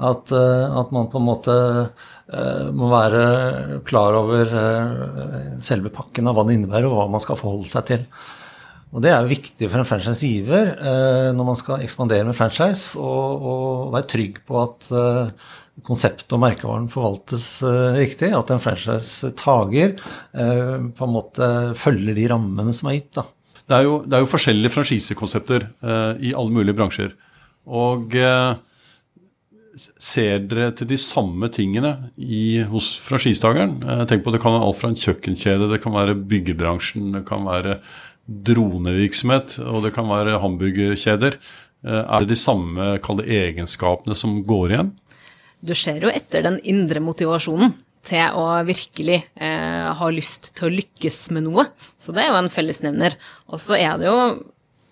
at, 0.10 0.34
eh, 0.36 0.80
at 0.82 0.92
man 0.98 1.08
på 1.14 1.22
en 1.22 1.30
måte 1.30 1.56
eh, 1.86 2.68
må 2.76 2.92
være 2.92 3.80
klar 3.88 4.20
over 4.20 4.52
eh, 4.52 5.56
selve 5.64 5.96
pakken 5.96 6.28
av 6.28 6.36
hva 6.36 6.44
det 6.50 6.60
innebærer, 6.60 6.90
og 6.92 7.00
hva 7.00 7.08
man 7.16 7.24
skal 7.24 7.40
forholde 7.40 7.72
seg 7.72 7.88
til. 7.94 8.04
Og 8.96 9.04
Det 9.04 9.12
er 9.12 9.22
jo 9.22 9.32
viktig 9.34 9.68
for 9.68 9.82
en 9.82 9.88
franchisegiver 9.88 10.70
når 11.36 11.48
man 11.50 11.58
skal 11.60 11.84
ekspandere 11.84 12.26
med 12.28 12.38
franchise, 12.38 12.96
og, 13.00 13.92
være 13.94 14.08
trygg 14.14 14.40
på 14.48 14.62
at 14.62 14.88
konseptet 15.86 16.34
og 16.34 16.42
merkevaren 16.42 16.88
forvaltes 16.90 17.50
riktig. 17.98 18.32
At 18.34 18.54
en 18.54 18.64
franchise-taker 18.64 19.98
på 19.98 21.08
en 21.08 21.14
måte 21.14 21.50
følger 21.78 22.18
de 22.18 22.30
rammene 22.32 22.74
som 22.74 22.90
er 22.90 23.02
gitt. 23.02 23.20
Det 23.68 23.76
er 23.76 23.84
jo, 23.84 24.00
det 24.08 24.16
er 24.16 24.24
jo 24.24 24.32
forskjellige 24.32 24.74
franchisekonsepter 24.74 25.68
i 26.24 26.32
alle 26.32 26.56
mulige 26.56 26.80
bransjer. 26.80 27.12
Og 27.68 28.16
ser 30.02 30.42
dere 30.50 30.72
til 30.78 30.90
de 30.90 30.98
samme 31.00 31.50
tingene 31.54 31.94
i, 32.18 32.64
hos 32.72 32.96
franchisetakeren? 33.04 33.80
Tenk 34.10 34.24
på 34.26 34.34
Det 34.34 34.42
kan 34.42 34.56
være 34.56 34.68
alt 34.68 34.80
fra 34.80 34.92
en 34.92 35.00
kjøkkenkjede, 35.00 35.70
det 35.74 35.82
kan 35.84 35.96
være 35.96 36.18
byggebransjen, 36.18 37.12
det 37.20 37.26
kan 37.28 37.46
være 37.46 37.82
dronevirksomhet, 38.28 39.58
og 39.64 39.86
det 39.86 39.94
kan 39.96 40.10
være 40.10 40.40
hamburgerkjeder. 40.44 41.40
Eh, 41.88 42.04
er 42.04 42.24
det 42.24 42.34
de 42.34 42.40
samme 42.40 42.96
kalde 43.06 43.28
egenskapene 43.28 44.18
som 44.18 44.42
går 44.48 44.76
igjen? 44.76 44.94
Du 45.64 45.74
ser 45.78 46.04
jo 46.04 46.12
etter 46.14 46.44
den 46.46 46.60
indre 46.70 47.02
motivasjonen 47.02 47.74
til 48.08 48.38
å 48.38 48.46
virkelig 48.68 49.22
eh, 49.36 49.88
ha 50.00 50.12
lyst 50.14 50.54
til 50.58 50.68
å 50.68 50.76
lykkes 50.76 51.18
med 51.36 51.48
noe. 51.48 51.68
Så 52.00 52.14
det 52.16 52.24
er 52.24 52.32
jo 52.32 52.42
en 52.42 52.54
fellesnevner. 52.54 53.18
Og 53.52 53.62
så 53.62 53.80
er 53.80 53.98
det 54.00 54.08
jo 54.10 54.20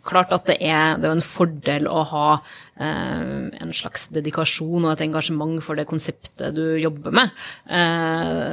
klart 0.06 0.34
at 0.36 0.46
det 0.50 0.58
er, 0.62 1.00
det 1.02 1.10
er 1.10 1.16
en 1.16 1.26
fordel 1.26 1.88
å 1.90 2.04
ha 2.12 2.28
eh, 2.36 3.46
en 3.62 3.74
slags 3.76 4.08
dedikasjon 4.14 4.86
og 4.86 4.92
et 4.94 5.06
engasjement 5.08 5.58
for 5.66 5.80
det 5.80 5.88
konseptet 5.90 6.56
du 6.58 6.78
jobber 6.82 7.16
med. 7.22 7.46
Eh, 7.66 8.52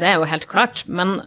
det 0.00 0.10
er 0.10 0.18
jo 0.18 0.30
helt 0.32 0.48
klart. 0.50 0.84
Men 0.90 1.20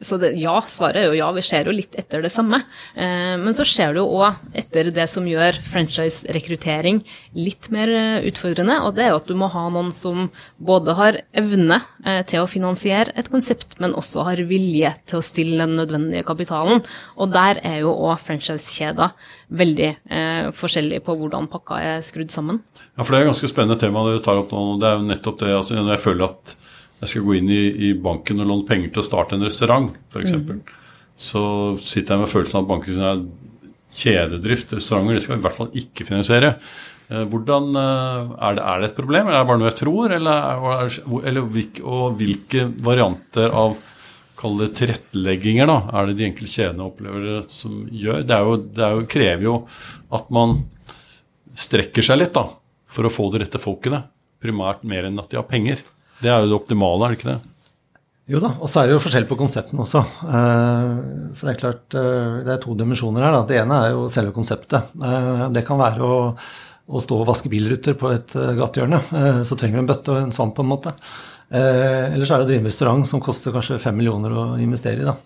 så 0.00 0.16
det, 0.20 0.30
ja, 0.40 0.54
svaret 0.68 1.00
er 1.00 1.08
jo 1.10 1.16
ja, 1.18 1.28
vi 1.36 1.42
ser 1.44 1.68
jo 1.68 1.74
litt 1.74 1.94
etter 1.98 2.22
det 2.24 2.30
samme. 2.32 2.60
Eh, 2.94 3.36
men 3.40 3.54
så 3.56 3.64
ser 3.68 3.94
du 3.96 4.02
òg 4.02 4.56
etter 4.56 4.90
det 4.94 5.06
som 5.12 5.26
gjør 5.28 5.56
franchise-rekruttering 5.64 7.02
litt 7.36 7.68
mer 7.72 7.92
eh, 7.92 8.28
utfordrende, 8.28 8.78
og 8.84 8.96
det 8.96 9.06
er 9.06 9.12
jo 9.12 9.20
at 9.20 9.28
du 9.28 9.36
må 9.40 9.50
ha 9.52 9.66
noen 9.72 9.90
som 9.94 10.28
både 10.56 10.96
har 10.98 11.20
evne 11.36 11.80
eh, 12.04 12.22
til 12.28 12.44
å 12.44 12.48
finansiere 12.50 13.14
et 13.20 13.28
konsept, 13.32 13.78
men 13.80 13.96
også 13.96 14.24
har 14.28 14.42
vilje 14.48 14.94
til 15.08 15.20
å 15.20 15.24
stille 15.24 15.60
den 15.64 15.76
nødvendige 15.80 16.26
kapitalen. 16.28 16.84
Og 17.20 17.32
der 17.32 17.60
er 17.64 17.80
jo 17.84 17.92
òg 17.92 18.20
franchise-kjeder 18.24 19.12
veldig 19.60 19.90
eh, 19.90 20.50
forskjellig 20.56 21.02
på 21.06 21.16
hvordan 21.20 21.48
pakka 21.52 21.80
er 21.94 22.04
skrudd 22.04 22.32
sammen. 22.32 22.60
Ja, 22.96 23.04
for 23.04 23.12
det 23.12 23.20
er 23.20 23.28
et 23.28 23.32
ganske 23.34 23.52
spennende 23.52 23.80
tema 23.80 24.04
du 24.08 24.20
tar 24.24 24.40
opp 24.40 24.52
nå. 24.54 24.64
Det 24.80 24.88
er 24.90 24.98
jo 24.98 25.08
nettopp 25.08 25.40
det 25.44 25.54
altså, 25.56 25.80
jeg 25.80 26.04
føler 26.04 26.28
at 26.28 26.56
jeg 27.00 27.12
skal 27.12 27.26
gå 27.26 27.36
inn 27.38 27.50
i, 27.52 27.62
i 27.88 27.92
banken 27.96 28.42
og 28.42 28.50
låne 28.50 28.68
penger 28.68 28.92
til 28.92 29.02
å 29.02 29.06
starte 29.06 29.36
en 29.36 29.46
restaurant, 29.46 29.90
f.eks., 30.12 30.36
mm. 30.36 30.62
så 31.16 31.42
sitter 31.80 32.16
jeg 32.16 32.24
med 32.24 32.32
følelsen 32.32 32.60
av 32.60 32.66
at 32.66 32.72
banken 32.74 33.04
er 33.10 33.22
kjededrift. 33.90 34.74
Restauranter 34.76 35.16
det 35.16 35.24
skal 35.24 35.36
vi 35.36 35.40
i 35.40 35.46
hvert 35.46 35.58
fall 35.58 35.70
ikke 35.80 36.06
finansiere. 36.08 36.54
Eh, 37.10 37.24
hvordan, 37.26 37.70
eh, 37.74 38.34
er 38.46 38.58
det, 38.58 38.66
er 38.72 38.82
det 38.82 38.90
et 38.90 38.98
problem, 38.98 39.28
eller 39.28 39.40
er 39.40 39.44
det 39.44 39.50
bare 39.50 39.62
noe 39.62 39.70
jeg 39.70 39.80
tror? 39.80 40.14
Eller, 40.14 41.00
eller, 41.32 41.48
og 41.82 42.20
hvilke 42.20 42.68
varianter 42.86 43.56
av 43.64 43.80
kall 44.40 44.56
det 44.62 44.70
tilrettelegginger 44.78 45.68
da, 45.68 45.80
er 45.98 46.08
det 46.08 46.16
de 46.16 46.28
enkelte 46.30 46.54
kjedene 46.54 46.86
opplever 46.86 47.26
det 47.26 47.40
som 47.52 47.82
gjør? 47.92 48.22
Det, 48.24 48.38
jo, 48.46 48.54
det 48.78 48.92
jo, 48.94 49.08
krever 49.16 49.48
jo 49.48 49.56
at 50.16 50.30
man 50.32 50.54
strekker 51.60 52.06
seg 52.06 52.22
litt 52.22 52.36
da, 52.36 52.46
for 52.90 53.06
å 53.06 53.12
få 53.12 53.28
de 53.34 53.42
rette 53.42 53.60
folkene. 53.60 54.04
Primært 54.40 54.86
mer 54.88 55.10
enn 55.10 55.20
at 55.20 55.28
de 55.32 55.36
har 55.40 55.48
penger. 55.50 55.82
Det 56.20 56.28
er 56.28 56.42
jo 56.44 56.50
det 56.50 56.58
optimale, 56.60 57.06
er 57.06 57.14
det 57.14 57.20
ikke 57.20 57.32
det? 57.32 57.40
Jo 58.30 58.38
da, 58.38 58.52
og 58.62 58.70
så 58.70 58.80
er 58.80 58.90
det 58.90 58.94
jo 58.94 59.02
forskjell 59.02 59.26
på 59.26 59.38
konseptene 59.40 59.82
også. 59.82 60.00
Eh, 60.30 60.90
for 61.34 61.48
det 61.48 61.52
er 61.52 61.58
klart, 61.58 61.96
eh, 61.98 62.36
det 62.46 62.52
er 62.54 62.60
to 62.62 62.76
dimensjoner 62.78 63.24
her. 63.26 63.38
Det 63.48 63.58
ene 63.58 63.78
er 63.86 63.94
jo 63.96 64.04
selve 64.12 64.34
konseptet. 64.36 64.92
Eh, 65.02 65.46
det 65.50 65.64
kan 65.66 65.80
være 65.80 66.06
å, 66.06 66.20
å 66.30 67.02
stå 67.02 67.18
og 67.18 67.26
vaske 67.26 67.50
bilruter 67.50 67.96
på 67.98 68.12
et 68.14 68.36
gatehjørne. 68.58 69.00
Så 69.46 69.58
trenger 69.58 69.80
du 69.80 69.82
en 69.82 69.90
bøtte 69.90 70.14
og 70.14 70.20
en 70.22 70.34
svamp, 70.34 70.54
på 70.54 70.62
en 70.62 70.70
måte. 70.70 70.94
Eller 71.50 72.22
så 72.22 72.36
er 72.36 72.42
det 72.42 72.46
å 72.46 72.50
drive 72.52 72.70
restaurant 72.70 73.08
som 73.10 73.22
koster 73.22 73.50
kanskje 73.54 73.80
fem 73.82 73.96
millioner 73.98 74.30
å 74.38 74.44
investere 74.62 75.02
i. 75.02 75.06
Da. 75.08 75.16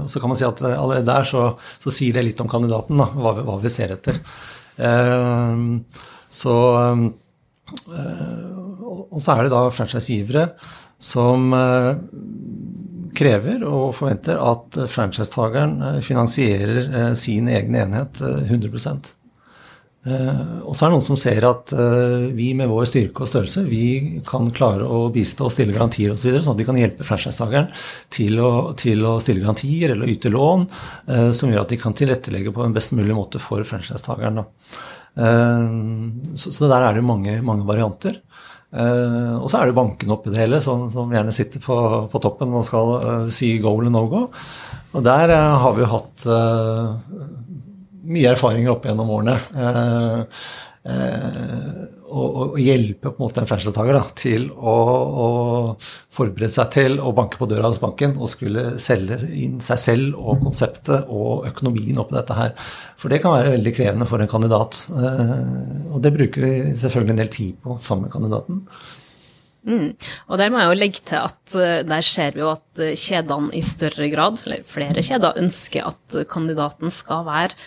Og 0.00 0.08
så 0.08 0.20
kan 0.22 0.32
man 0.32 0.38
si 0.40 0.46
at 0.48 0.62
allerede 0.64 1.04
der 1.10 1.28
så, 1.28 1.42
så 1.60 1.92
sier 1.92 2.16
det 2.16 2.24
litt 2.24 2.40
om 2.40 2.48
kandidaten, 2.48 2.96
da, 2.96 3.10
hva, 3.12 3.34
hva 3.44 3.58
vi 3.60 3.72
ser 3.72 3.92
etter. 3.98 4.22
Så 6.32 6.56
og 8.80 9.20
så 9.22 9.36
er 9.36 9.46
det 9.46 9.54
da 9.54 9.62
franchisegivere 9.72 10.50
som 10.98 11.52
eh, 11.52 11.92
krever 13.16 13.64
og 13.68 13.92
forventer 13.96 14.40
at 14.40 14.78
franchisetakeren 14.90 15.76
eh, 15.82 16.00
finansierer 16.04 16.80
eh, 16.86 17.12
sin 17.18 17.48
egen 17.52 17.76
enhet 17.76 18.22
100% 18.22 19.12
og 20.06 20.76
så 20.78 20.84
er 20.84 20.92
det 20.92 20.94
noen 20.94 21.02
som 21.02 21.16
ser 21.18 21.42
at 21.48 21.72
vi 22.38 22.52
med 22.54 22.68
vår 22.70 22.84
styrke 22.86 23.24
og 23.24 23.26
størrelse 23.26 23.64
vi 23.66 24.20
kan 24.22 24.52
klare 24.54 24.86
å 24.86 25.08
bistå 25.10 25.48
og 25.48 25.50
stille 25.50 25.74
garantier 25.74 26.12
osv., 26.12 26.20
så 26.20 26.28
videre, 26.28 26.42
sånn 26.44 26.54
at 26.54 26.60
vi 26.60 26.66
kan 26.68 26.78
hjelpe 26.78 27.06
franchisetakeren 27.08 27.66
til, 28.14 28.38
til, 28.78 29.02
å 29.02 29.16
stille 29.18 29.42
garantier 29.42 29.96
eller 29.96 30.12
yte 30.12 30.30
lån 30.30 30.62
som 31.34 31.50
gjør 31.50 31.64
at 31.64 31.74
de 31.74 31.80
kan 31.82 31.98
tilrettelegge 31.98 32.54
på 32.54 32.62
en 32.62 32.76
best 32.78 32.94
mulig 32.94 33.18
måte 33.18 33.42
for 33.42 33.66
franchisetakeren. 33.66 34.38
Så, 35.18 36.54
så 36.54 36.70
der 36.70 36.86
er 36.86 37.00
det 37.00 37.02
mange, 37.10 37.34
mange 37.42 37.66
varianter. 37.66 38.22
Uh, 38.74 39.38
og 39.38 39.46
så 39.48 39.60
er 39.60 39.70
det 39.70 39.76
bankene 39.76 40.16
oppi 40.16 40.32
det 40.34 40.40
hele 40.40 40.58
som, 40.60 40.88
som 40.90 41.12
gjerne 41.14 41.32
sitter 41.32 41.62
på, 41.62 41.76
på, 42.10 42.20
toppen 42.20 42.50
og 42.50 42.64
skal 42.66 42.90
uh, 42.98 43.28
si 43.32 43.54
go 43.62 43.76
eller 43.78 43.94
no 43.94 44.02
go. 44.10 44.24
Og 44.96 45.04
der 45.06 45.32
uh, 45.32 45.54
har 45.62 45.76
vi 45.76 45.84
jo 45.84 45.92
hatt 45.92 46.26
mye 48.06 48.32
erfaringer 48.34 48.74
opp 48.74 48.86
gjennom 48.86 49.08
årene. 49.16 49.38
Og, 52.06 52.36
å, 52.36 52.44
hjelpe 52.60 53.10
på 53.10 53.16
en 53.18 53.24
måte 53.26 53.42
en 53.42 53.48
franchisetaker 53.48 53.98
til 54.18 54.48
å, 54.54 54.74
å, 55.24 55.28
forberede 56.14 56.52
seg 56.54 56.70
til 56.74 57.00
å 57.02 57.12
banke 57.16 57.40
på 57.40 57.48
døra 57.50 57.70
hos 57.70 57.80
banken 57.82 58.14
og 58.16 58.30
skulle 58.30 58.76
selge 58.82 59.18
inn 59.34 59.58
seg 59.64 59.80
selv 59.82 60.20
og 60.20 60.44
konseptet 60.44 61.10
og 61.12 61.48
økonomien 61.50 61.98
oppi 62.02 62.16
dette 62.18 62.36
her. 62.38 62.54
For 63.00 63.12
det 63.12 63.22
kan 63.24 63.34
være 63.36 63.56
veldig 63.56 63.74
krevende 63.76 64.08
for 64.08 64.22
en 64.22 64.30
kandidat. 64.30 64.84
Og 65.92 65.98
det 66.04 66.14
bruker 66.14 66.46
vi 66.46 66.54
selvfølgelig 66.78 67.16
en 67.16 67.24
del 67.24 67.34
tid 67.34 67.58
på 67.64 67.80
sammen 67.82 68.06
med 68.06 68.14
kandidaten. 68.14 68.62
Mm. 69.66 69.96
Og 70.30 70.38
der 70.38 70.52
må 70.52 70.60
jeg 70.62 70.70
jo 70.70 70.78
legge 70.78 71.00
til 71.02 71.18
at 71.18 71.56
uh, 71.58 71.80
der 71.86 72.04
ser 72.06 72.36
vi 72.36 72.44
jo 72.44 72.52
at 72.52 72.82
uh, 72.82 72.92
kjedene 72.94 73.50
i 73.56 73.62
større 73.66 74.06
grad, 74.12 74.38
eller 74.44 74.62
flere 74.68 75.02
kjeder, 75.02 75.40
ønsker 75.42 75.88
at 75.90 76.14
uh, 76.14 76.22
kandidaten 76.30 76.92
skal 76.94 77.26
være 77.26 77.58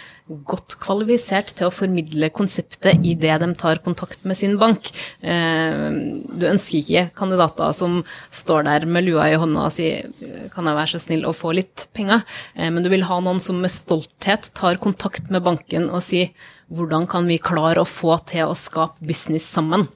godt 0.47 0.77
kvalifisert 0.79 1.51
til 1.57 1.67
å 1.67 1.73
formidle 1.73 2.29
konseptet 2.31 3.01
i 3.03 3.15
det 3.19 3.33
de 3.41 3.49
tar 3.57 3.81
kontakt 3.81 4.21
med 4.29 4.37
sin 4.37 4.59
bank. 4.61 4.91
Du 5.25 6.43
ønsker 6.45 6.77
ikke 6.77 7.01
kandidater 7.17 7.73
som 7.73 8.03
står 8.29 8.67
der 8.67 8.85
med 8.85 9.07
lua 9.07 9.25
i 9.25 9.39
hånda 9.41 9.63
og 9.65 9.73
sier 9.73 10.05
kan 10.53 10.69
jeg 10.69 10.77
være 10.77 10.91
så 10.93 11.01
snill 11.01 11.25
å 11.25 11.33
få 11.33 11.55
litt 11.57 11.87
penger, 11.97 12.21
men 12.61 12.85
du 12.85 12.91
vil 12.93 13.07
ha 13.09 13.17
noen 13.25 13.41
som 13.41 13.57
med 13.57 13.73
stolthet 13.73 14.51
tar 14.53 14.77
kontakt 14.77 15.33
med 15.33 15.47
banken 15.49 15.89
og 15.89 16.05
sier 16.05 16.29
hvordan 16.69 17.09
kan 17.09 17.25
vi 17.25 17.41
klare 17.41 17.81
å 17.81 17.89
få 17.89 18.19
til 18.29 18.51
å 18.51 18.57
skape 18.57 19.01
business 19.01 19.49
sammen? 19.49 19.89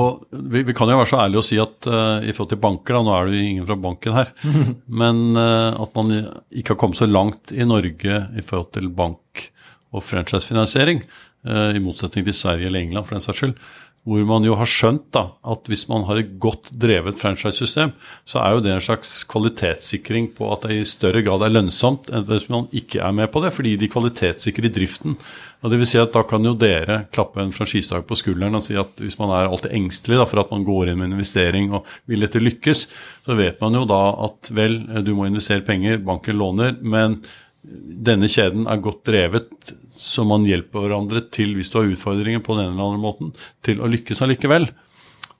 Og 0.00 0.24
vi, 0.30 0.62
vi, 0.62 0.74
kan 0.76 0.90
jo 0.90 0.98
være 1.00 1.10
så 1.10 1.20
ærlige 1.24 1.42
å 1.42 1.46
si 1.46 1.58
at 1.62 1.88
uh, 1.90 2.24
i 2.24 2.32
forhold 2.34 2.52
til 2.54 2.62
banker, 2.62 2.96
da, 2.96 3.02
nå 3.06 3.14
er 3.16 3.28
det 3.28 3.38
jo 3.38 3.50
ingen 3.50 3.68
fra 3.68 3.78
banken 3.86 4.18
her, 4.18 4.32
men 5.02 5.24
uh, 5.38 5.76
at 5.84 5.94
man 5.98 6.14
ikke 6.50 6.74
har 6.74 6.80
kommet 6.80 7.00
så 7.00 7.10
langt 7.10 7.54
i 7.54 7.66
Norge 7.68 8.20
i 8.34 8.44
forhold 8.44 8.72
til 8.76 8.90
bank 8.94 9.46
og 9.94 10.02
franchisefinansiering, 10.02 11.04
uh, 11.48 11.70
i 11.74 11.82
motsetning 11.82 12.26
til 12.26 12.36
Sverige 12.36 12.70
eller 12.70 12.84
England 12.84 13.08
for 13.08 13.18
den 13.18 13.26
saks 13.26 13.42
skyld 13.44 13.58
hvor 14.04 14.24
man 14.28 14.44
jo 14.44 14.52
har 14.60 14.68
skjønt 14.68 15.06
da, 15.16 15.22
at 15.48 15.68
hvis 15.70 15.86
man 15.88 16.02
har 16.04 16.18
et 16.20 16.34
godt 16.40 16.68
drevet 16.76 17.16
franchisesystem, 17.16 17.94
så 18.28 18.42
er 18.42 18.52
jo 18.52 18.64
det 18.64 18.74
en 18.74 18.84
slags 18.84 19.12
kvalitetssikring 19.32 20.28
på 20.36 20.50
at 20.52 20.66
det 20.66 20.76
i 20.76 20.88
større 20.88 21.22
grad 21.24 21.46
er 21.46 21.54
lønnsomt 21.54 22.10
enn 22.12 22.26
hvis 22.28 22.50
man 22.52 22.68
ikke 22.76 23.00
er 23.00 23.14
med 23.16 23.30
på 23.32 23.40
det, 23.40 23.54
fordi 23.56 23.72
de 23.80 23.88
kvalitetssikrer 23.88 24.74
driften. 24.76 25.16
Og 25.64 25.72
det 25.72 25.78
vil 25.80 25.88
si 25.88 26.00
at 26.00 26.12
Da 26.14 26.20
kan 26.28 26.44
jo 26.44 26.52
dere 26.54 27.06
klappe 27.14 27.40
en 27.42 27.54
franchisetak 27.54 28.04
på 28.06 28.18
skulderen 28.20 28.54
og 28.58 28.62
si 28.62 28.76
at 28.78 29.00
hvis 29.00 29.16
man 29.18 29.32
er 29.32 29.48
alltid 29.48 29.72
engstelig 29.74 30.20
da, 30.20 30.28
for 30.28 30.42
at 30.44 30.52
man 30.52 30.66
går 30.68 30.92
inn 30.92 31.00
med 31.00 31.14
investering 31.16 31.72
og 31.72 31.88
vil 32.10 32.26
dette 32.26 32.42
lykkes, 32.42 32.84
så 33.24 33.38
vet 33.38 33.56
man 33.64 33.80
jo 33.80 33.86
da 33.88 34.02
at 34.28 34.52
vel, 34.52 34.82
du 35.02 35.14
må 35.16 35.30
investere 35.30 35.64
penger, 35.64 36.04
banken 36.04 36.36
låner, 36.38 36.76
men 36.84 37.16
denne 37.64 38.28
kjeden 38.28 38.68
er 38.68 38.84
godt 38.84 39.06
drevet, 39.08 39.72
så 39.94 40.24
man 40.26 40.46
hjelper 40.48 40.84
hverandre 40.84 41.22
til, 41.34 41.54
hvis 41.58 41.70
du 41.70 41.78
har 41.80 41.90
utfordringer 41.90 42.42
på 42.44 42.56
den 42.56 42.66
ene 42.66 42.74
eller 42.74 42.92
andre 42.92 43.02
måten, 43.02 43.32
til 43.64 43.80
å 43.80 43.90
lykkes 43.90 44.24
allikevel. 44.26 44.68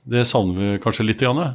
Det 0.04 0.22
savner 0.28 0.60
vi 0.60 0.82
kanskje 0.84 1.08
litt. 1.08 1.24
Janne. 1.24 1.54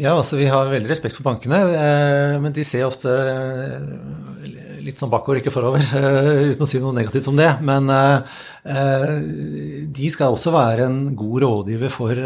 Ja, 0.00 0.16
altså 0.16 0.38
vi 0.38 0.48
har 0.50 0.70
veldig 0.70 0.90
respekt 0.90 1.18
for 1.18 1.26
bankene, 1.26 1.58
eh, 1.76 2.36
men 2.42 2.54
de 2.54 2.64
ser 2.66 2.86
ofte 2.88 3.12
eh, 3.12 4.80
litt 4.82 4.98
sånn 4.98 5.12
bakover, 5.12 5.38
ikke 5.38 5.52
forover, 5.54 5.84
eh, 5.98 6.50
uten 6.52 6.66
å 6.66 6.68
si 6.70 6.80
noe 6.82 6.96
negativt 6.96 7.28
om 7.30 7.38
det. 7.38 7.50
Men 7.62 7.90
de 9.92 10.08
skal 10.14 10.34
også 10.34 10.52
være 10.54 10.86
en 10.86 10.98
god 11.18 11.44
rådgiver 11.44 11.90
for, 11.92 12.18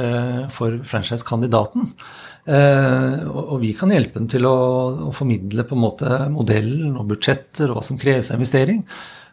for 0.52 0.78
franchise-kandidaten. 0.84 1.86
Og 2.46 3.54
vi 3.62 3.70
kan 3.76 3.90
hjelpe 3.92 4.20
dem 4.20 4.28
til 4.30 4.44
å, 4.48 4.56
å 5.08 5.14
formidle 5.16 5.64
på 5.66 5.76
en 5.76 5.82
måte 5.82 6.18
modellen 6.32 6.92
og 6.92 7.08
budsjetter 7.14 7.72
og 7.72 7.80
hva 7.80 7.86
som 7.88 8.00
kreves 8.00 8.30
av 8.30 8.36
investering. 8.36 8.84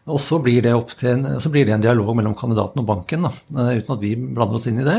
Og 0.03 0.19
så 0.19 0.35
blir, 0.43 0.65
en, 0.67 1.25
så 1.39 1.49
blir 1.51 1.63
det 1.63 1.77
en 1.77 1.83
dialog 1.83 2.09
mellom 2.17 2.33
kandidaten 2.35 2.81
og 2.81 2.87
banken, 2.89 3.23
da, 3.23 3.29
eh, 3.55 3.77
uten 3.79 3.93
at 3.95 4.01
vi 4.01 4.11
blander 4.19 4.57
oss 4.59 4.67
inn 4.67 4.81
i 4.81 4.87
det. 4.87 4.97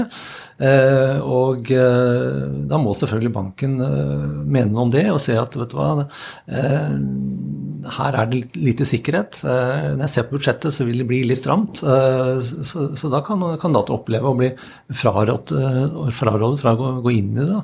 Eh, 0.65 1.19
og 1.21 1.69
da 1.69 2.79
må 2.81 2.95
selvfølgelig 2.97 3.35
banken 3.35 3.77
mene 3.77 4.71
noe 4.71 4.87
om 4.87 4.95
det 4.95 5.05
og 5.13 5.21
se 5.21 5.37
at 5.37 5.59
vet 5.61 5.75
du 5.75 5.77
hva, 5.77 6.07
her 7.99 8.17
er 8.17 8.31
det 8.31 8.41
lite 8.57 8.87
sikkerhet. 8.89 9.43
Når 9.45 10.07
jeg 10.07 10.13
ser 10.15 10.29
på 10.29 10.39
budsjettet, 10.39 10.73
så 10.73 10.87
vil 10.89 11.03
det 11.03 11.09
bli 11.11 11.21
litt 11.29 11.43
stramt. 11.43 11.83
Så, 11.85 12.87
så 12.97 13.11
da 13.13 13.21
kan 13.27 13.45
kandidater 13.61 13.99
oppleve 13.99 14.31
å 14.31 14.39
bli 14.39 14.49
frarådet 14.97 15.53
fra 16.63 16.73
å 16.73 16.95
gå 17.05 17.13
inn 17.13 17.35
i 17.37 17.49
det. 17.51 17.61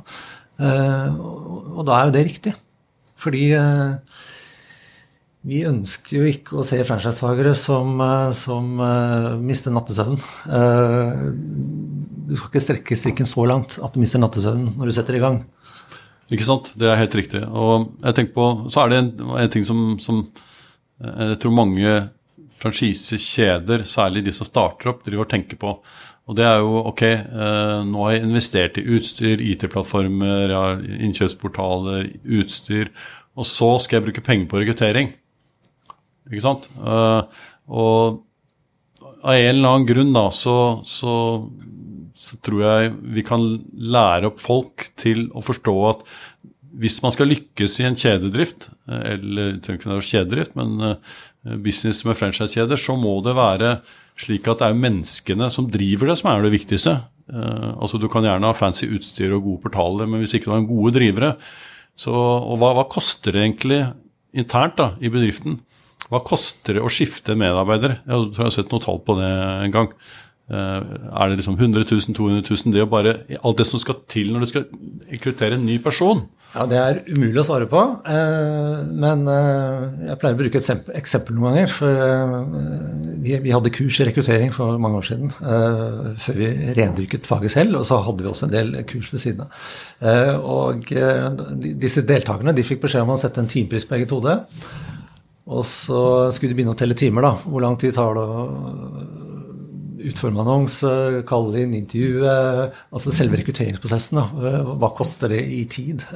Og 0.61 1.87
da 1.89 1.97
er 1.97 2.11
jo 2.11 2.17
det 2.19 2.27
riktig. 2.29 2.53
Fordi 3.21 3.47
vi 5.49 5.63
ønsker 5.65 6.19
jo 6.19 6.27
ikke 6.29 6.59
å 6.61 6.65
se 6.67 6.77
franchisetagere 6.85 7.55
som, 7.57 7.95
eh, 8.05 8.33
som 8.37 8.75
uh, 8.77 9.39
mister 9.41 9.73
nattesøvnen. 9.73 10.21
Uh, 10.45 11.33
du 12.29 12.35
skal 12.37 12.51
ikke 12.51 12.65
strekke 12.67 12.99
strikken 12.99 13.29
så 13.29 13.47
langt 13.49 13.79
at 13.81 13.95
du 13.95 14.03
mister 14.03 14.21
nattesøvnen 14.21 14.77
når 14.77 14.91
du 14.91 14.95
setter 14.97 15.17
i 15.17 15.23
gang. 15.23 15.41
Ikke 16.31 16.47
sant, 16.47 16.69
det 16.79 16.91
er 16.91 17.01
helt 17.01 17.17
riktig. 17.17 17.41
Og 17.49 17.89
jeg 18.05 18.19
tenker 18.19 18.37
på, 18.37 18.49
Så 18.71 18.83
er 18.83 18.93
det 18.93 18.99
en, 19.01 19.11
en 19.41 19.51
ting 19.51 19.65
som, 19.67 19.97
som, 19.99 20.21
jeg 21.01 21.41
tror 21.43 21.57
mange 21.57 21.95
franchisekjeder, 22.61 23.83
særlig 23.89 24.23
de 24.29 24.35
som 24.37 24.47
starter 24.47 24.93
opp, 24.93 25.01
driver 25.07 25.25
og 25.25 25.33
tenker 25.33 25.59
på. 25.59 25.73
Og 26.31 26.37
det 26.39 26.45
er 26.47 26.61
jo 26.61 26.85
ok, 26.93 27.03
nå 27.89 28.05
har 28.05 28.13
jeg 28.13 28.27
investert 28.29 28.79
i 28.79 28.85
utstyr, 28.95 29.41
IT-plattformer, 29.43 30.53
innkjøpsportaler, 31.09 32.13
utstyr. 32.39 32.93
Og 33.35 33.49
så 33.49 33.73
skal 33.83 33.99
jeg 33.99 34.07
bruke 34.11 34.27
penger 34.29 34.47
på 34.53 34.61
rekruttering. 34.61 35.11
Ikke 36.31 36.45
sant? 36.45 36.69
Uh, 36.79 37.27
og 37.71 38.21
av 39.21 39.35
en 39.35 39.51
eller 39.51 39.69
annen 39.69 39.89
grunn 39.89 40.15
da, 40.15 40.29
så, 40.33 40.57
så, 40.87 41.15
så, 42.17 42.39
tror 42.45 42.63
jeg 42.65 42.93
vi 43.17 43.25
kan 43.27 43.45
lære 43.75 44.31
opp 44.31 44.41
folk 44.41 44.89
til 45.01 45.27
å 45.37 45.43
forstå 45.45 45.77
at 45.91 46.07
hvis 46.81 47.01
man 47.05 47.13
skal 47.13 47.29
lykkes 47.29 47.75
i 47.83 47.87
en 47.89 47.99
kjededrift, 47.99 48.71
eller 48.87 49.59
ikke 49.59 49.91
være 49.91 50.07
kjededrift, 50.07 50.55
men 50.57 50.95
uh, 50.95 51.57
business 51.61 52.05
med 52.07 52.17
franchisekjeder, 52.17 52.79
så 52.79 52.95
må 52.97 53.19
det 53.27 53.35
være 53.37 53.81
slik 54.21 54.49
at 54.49 54.63
det 54.63 54.69
er 54.71 54.79
menneskene 54.79 55.49
som 55.53 55.69
driver 55.73 56.13
det, 56.13 56.19
som 56.21 56.31
er 56.31 56.45
det 56.45 56.55
viktigste. 56.55 56.95
Altså 57.31 57.99
Du 58.01 58.09
kan 58.11 58.25
gjerne 58.27 58.49
ha 58.49 58.57
fancy 58.57 58.89
utstyr 58.91 59.37
og 59.37 59.45
gode 59.45 59.63
portaler, 59.65 60.09
men 60.11 60.23
hvis 60.23 60.35
ikke 60.37 60.51
du 60.51 60.55
har 60.55 60.67
gode 60.67 60.95
drivere 60.97 61.35
så, 61.95 62.13
Og 62.13 62.59
hva, 62.59 62.73
hva 62.77 62.87
koster 62.91 63.37
det 63.37 63.45
egentlig 63.45 63.81
internt 64.33 64.79
da, 64.79 64.95
i 65.01 65.11
bedriften? 65.13 65.59
Hva 66.09 66.23
koster 66.27 66.79
det 66.79 66.83
å 66.83 66.91
skifte 66.91 67.37
medarbeider? 67.39 68.01
Jeg 68.01 68.33
tror 68.33 68.43
jeg 68.45 68.49
har 68.49 68.57
sett 68.57 68.73
noe 68.73 68.83
tall 68.83 68.99
på 69.05 69.19
det 69.21 69.31
en 69.67 69.75
gang. 69.75 69.95
Eh, 70.51 70.79
er 71.15 71.31
det 71.31 71.39
liksom 71.39 71.55
100 71.55 71.85
000, 71.87 72.15
200 72.17 72.43
000? 72.43 72.75
Det 72.75 72.83
er 72.83 72.91
bare 72.91 73.13
alt 73.39 73.61
det 73.61 73.69
som 73.69 73.79
skal 73.79 74.01
til 74.11 74.33
når 74.35 74.43
du 74.43 74.51
skal 74.51 74.65
rekruttere 75.13 75.55
en 75.55 75.67
ny 75.67 75.79
person. 75.83 76.25
Ja, 76.57 76.65
Det 76.67 76.79
er 76.81 76.99
umulig 77.07 77.39
å 77.39 77.47
svare 77.47 77.69
på. 77.71 77.83
Eh, 78.11 78.81
men 78.91 79.23
eh, 79.31 79.85
jeg 80.09 80.19
pleier 80.19 80.35
å 80.35 80.41
bruke 80.41 80.59
et 80.59 80.91
eksempel 80.99 81.39
noen 81.39 81.55
ganger. 81.55 81.71
For 81.77 82.03
vi 83.21 83.55
hadde 83.55 83.75
kurs 83.77 84.01
i 84.03 84.09
rekruttering 84.11 84.51
for 84.57 84.81
mange 84.83 84.99
år 84.99 85.09
siden. 85.13 85.31
Før 86.25 86.41
vi 86.41 86.51
rendyrket 86.81 87.31
faget 87.31 87.55
selv. 87.55 87.79
Og 87.79 87.87
så 87.87 88.01
hadde 88.03 88.27
vi 88.27 88.33
også 88.33 88.49
en 88.49 88.57
del 88.57 88.77
kurs 88.91 89.13
ved 89.15 89.23
siden 89.23 89.47
av. 89.47 89.65
Og 90.43 90.91
disse 91.79 92.03
deltakerne 92.09 92.57
de 92.57 92.67
fikk 92.67 92.83
beskjed 92.89 93.07
om 93.07 93.15
å 93.15 93.21
sette 93.21 93.45
en 93.45 93.51
timepris 93.51 93.87
på 93.87 94.01
eget 94.01 94.17
hode. 94.17 94.41
Og 95.51 95.65
så 95.67 96.03
skulle 96.35 96.53
de 96.53 96.61
begynne 96.61 96.75
å 96.75 96.79
telle 96.79 96.97
timer, 96.99 97.27
da. 97.27 97.33
Hvor 97.43 97.65
lang 97.65 97.77
tid 97.81 97.97
tar 97.97 98.15
det 98.15 98.23
å 98.23 98.45
utforme 100.11 100.41
annonse, 100.45 100.91
kalle 101.29 101.65
inn 101.65 101.75
intervju 101.77 102.23
Altså 102.25 103.13
selve 103.13 103.41
rekrutteringsprosessen, 103.41 104.21
da. 104.21 104.63
Hva 104.81 104.93
koster 104.97 105.35
det 105.35 105.43
i 105.43 105.65
tid? 105.71 106.07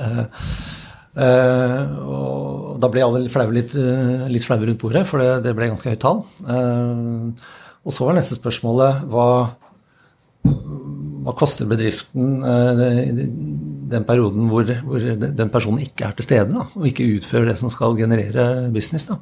Uh, 1.14 1.82
og 2.02 2.78
da 2.82 2.88
ble 2.90 3.04
alle 3.06 3.28
flaue 3.30 3.54
litt, 3.54 3.76
uh, 3.78 4.24
litt 4.30 4.46
flaue 4.46 4.66
rundt 4.66 4.80
bordet, 4.82 5.04
for 5.06 5.22
det, 5.22 5.44
det, 5.46 5.52
ble 5.54 5.70
ganske 5.70 5.92
høyt 5.92 6.02
tall. 6.02 6.24
Og 7.84 7.92
så 7.94 8.06
var 8.06 8.16
neste 8.16 8.38
spørsmålet 8.38 9.04
hva, 9.12 9.28
hva 11.26 11.34
koster 11.38 11.68
bedriften 11.70 12.38
den 13.94 14.06
perioden 14.08 14.48
hvor, 14.50 14.68
hvor, 14.86 15.10
den 15.24 15.52
personen 15.54 15.84
ikke 15.84 16.08
er 16.08 16.16
til 16.18 16.26
stede 16.26 16.50
da, 16.52 16.66
og 16.66 16.88
ikke 16.88 17.06
utfører 17.16 17.52
det 17.52 17.58
som 17.60 17.72
skal 17.72 17.96
generere 17.98 18.72
business. 18.74 19.08
Da. 19.10 19.20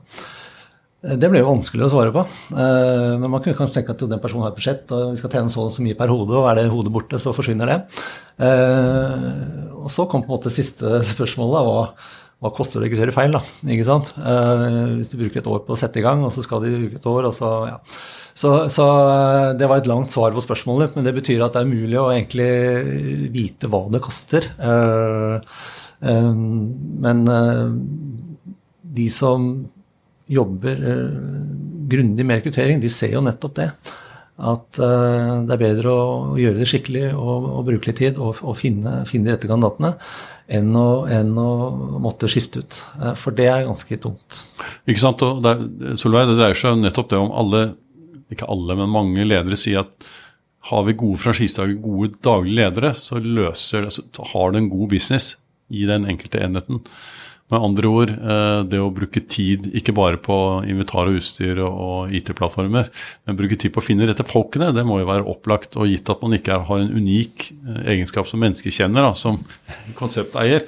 Det 1.02 1.26
ble 1.26 1.40
jo 1.40 1.48
vanskeligere 1.48 1.88
å 1.88 1.92
svare 1.92 2.14
på. 2.14 2.22
Eh, 2.54 3.14
men 3.18 3.26
man 3.26 3.42
kunne 3.42 3.58
kanskje 3.58 3.80
tenke 3.80 3.96
at 3.96 4.04
den 4.06 4.22
personen 4.22 4.44
har 4.46 4.52
et 4.52 4.58
budsjett, 4.58 4.84
og 4.94 5.12
vi 5.12 5.18
skal 5.18 5.32
tjene 5.34 5.50
så 5.50 5.64
og 5.66 5.72
så 5.74 5.82
mye 5.82 5.98
per 5.98 6.12
hode, 6.12 6.36
og 6.38 6.46
er 6.46 6.60
det 6.60 6.68
hodet 6.70 6.92
borte, 6.94 7.18
så 7.18 7.34
forsvinner 7.34 7.72
det. 7.72 7.78
Eh, 8.46 9.30
og 9.82 9.90
så 9.90 10.06
kom 10.06 10.22
på 10.22 10.30
en 10.30 10.36
måte 10.36 10.52
siste 10.54 11.00
spørsmålet. 11.14 11.72
og 11.72 12.20
hva 12.42 12.50
koster 12.50 12.80
det 12.80 12.80
å 12.80 12.88
rekruttere 12.88 13.14
feil, 13.14 13.36
da? 13.36 13.40
ikke 13.70 13.86
sant? 13.86 14.08
Eh, 14.18 14.96
hvis 14.98 15.12
du 15.12 15.14
bruker 15.20 15.38
et 15.38 15.48
år 15.52 15.60
på 15.62 15.76
å 15.76 15.78
sette 15.78 16.00
i 16.00 16.02
gang, 16.02 16.24
og 16.26 16.32
så 16.34 16.42
skal 16.42 16.64
de 16.64 16.72
bruke 16.74 16.98
et 16.98 17.06
år, 17.06 17.28
og 17.28 17.36
så 17.36 17.50
ja. 17.68 17.76
Så, 18.32 18.50
så, 18.72 18.86
eh, 19.12 19.50
det 19.60 19.68
var 19.70 19.78
et 19.78 19.90
langt 19.90 20.10
svar 20.10 20.34
på 20.34 20.42
spørsmålet, 20.42 20.96
men 20.96 21.06
det 21.06 21.14
betyr 21.14 21.44
at 21.44 21.54
det 21.54 21.62
er 21.62 21.70
mulig 21.70 22.00
å 22.00 22.08
egentlig 22.10 22.48
vite 23.30 23.70
hva 23.70 23.84
det 23.94 24.02
koster. 24.02 24.48
Eh, 24.58 25.36
eh, 26.10 26.32
men 27.06 27.22
eh, 27.30 27.62
de 28.98 29.06
som 29.12 29.46
jobber 30.32 30.86
eh, 30.96 31.18
grundig 31.94 32.26
med 32.26 32.40
rekruttering, 32.40 32.82
de 32.82 32.90
ser 32.90 33.14
jo 33.14 33.22
nettopp 33.22 33.60
det 33.60 33.70
at 34.42 34.78
det 34.80 35.52
er 35.54 35.60
bedre 35.60 35.90
å, 35.92 36.04
å, 36.32 36.36
gjøre 36.40 36.56
det 36.58 36.66
skikkelig 36.66 37.02
og, 37.12 37.44
og 37.52 37.66
bruke 37.68 37.90
litt 37.90 37.98
tid 38.00 38.16
og, 38.16 38.40
og 38.40 38.56
finne, 38.58 39.02
finne, 39.06 39.28
de 39.28 39.34
rette 39.36 39.46
kandidatene 39.46 39.92
enn 40.52 40.74
å, 40.76 40.88
enn 41.10 41.32
å, 41.38 41.50
måtte 42.02 42.30
skifte 42.30 42.62
ut. 42.62 42.80
Uh, 43.00 43.12
for 43.18 43.36
det 43.36 43.48
er 43.50 43.68
ganske 43.68 43.98
tungt. 44.02 44.42
Ikke 44.86 45.02
sant. 45.02 45.24
Og 45.26 45.40
det, 45.44 45.54
Solveig, 46.00 46.28
det 46.30 46.38
dreier 46.40 46.58
seg 46.58 46.80
nettopp 46.80 47.12
det 47.12 47.22
om 47.22 47.32
alle, 47.42 47.62
ikke 48.32 48.50
alle, 48.52 48.76
men 48.78 48.92
mange 48.92 49.26
ledere 49.28 49.58
sier 49.60 49.84
at 49.84 50.12
har 50.70 50.84
vi 50.86 50.94
gode 50.94 51.18
franchisedager, 51.18 51.74
gode 51.82 52.12
daglige 52.22 52.60
ledere, 52.60 52.92
så, 52.94 53.18
løser, 53.18 53.88
så 53.90 54.28
har 54.32 54.52
du 54.52 54.60
en 54.60 54.70
god 54.70 54.92
business 54.92 55.32
i 55.72 55.88
den 55.88 56.06
enkelte 56.10 56.42
enheten. 56.44 56.82
Med 57.50 57.60
andre 57.60 57.88
ord, 57.90 58.10
eh, 58.14 58.60
det 58.70 58.78
å 58.80 58.92
bruke 58.94 59.20
tid 59.28 59.66
ikke 59.76 59.92
bare 59.96 60.20
på 60.22 60.36
invitar 60.68 61.10
og 61.10 61.18
utstyr 61.18 61.58
og 61.66 62.12
IT-plattformer, 62.14 62.88
men 63.26 63.38
bruke 63.38 63.58
tid 63.60 63.74
på 63.74 63.82
å 63.82 63.84
finne 63.84 64.06
rette 64.08 64.24
folkene, 64.24 64.70
det 64.72 64.86
må 64.88 65.00
jo 65.02 65.08
være 65.10 65.26
opplagt. 65.28 65.76
Og 65.76 65.90
gitt 65.90 66.08
at 66.12 66.22
man 66.24 66.38
ikke 66.38 66.62
har 66.68 66.84
en 66.84 66.94
unik 66.96 67.48
eh, 67.50 67.82
egenskap 67.96 68.30
som 68.30 68.40
menneskekjenner, 68.40 69.04
da, 69.04 69.12
som 69.18 69.40
konsepteier, 70.00 70.64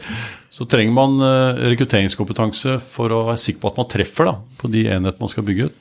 så 0.55 0.67
trenger 0.71 0.95
man 0.99 1.17
eh, 1.25 1.65
rekrutteringskompetanse 1.73 2.77
for 2.85 3.15
å 3.15 3.25
være 3.31 3.41
sikker 3.47 3.63
på 3.63 3.73
at 3.73 3.81
man 3.81 3.91
treffer 3.95 4.31
da, 4.31 4.37
på 4.61 4.71
de 4.75 4.85
enhetene 4.89 5.25
man 5.25 5.33
skal 5.33 5.47
bygge 5.49 5.71
ut. 5.71 5.81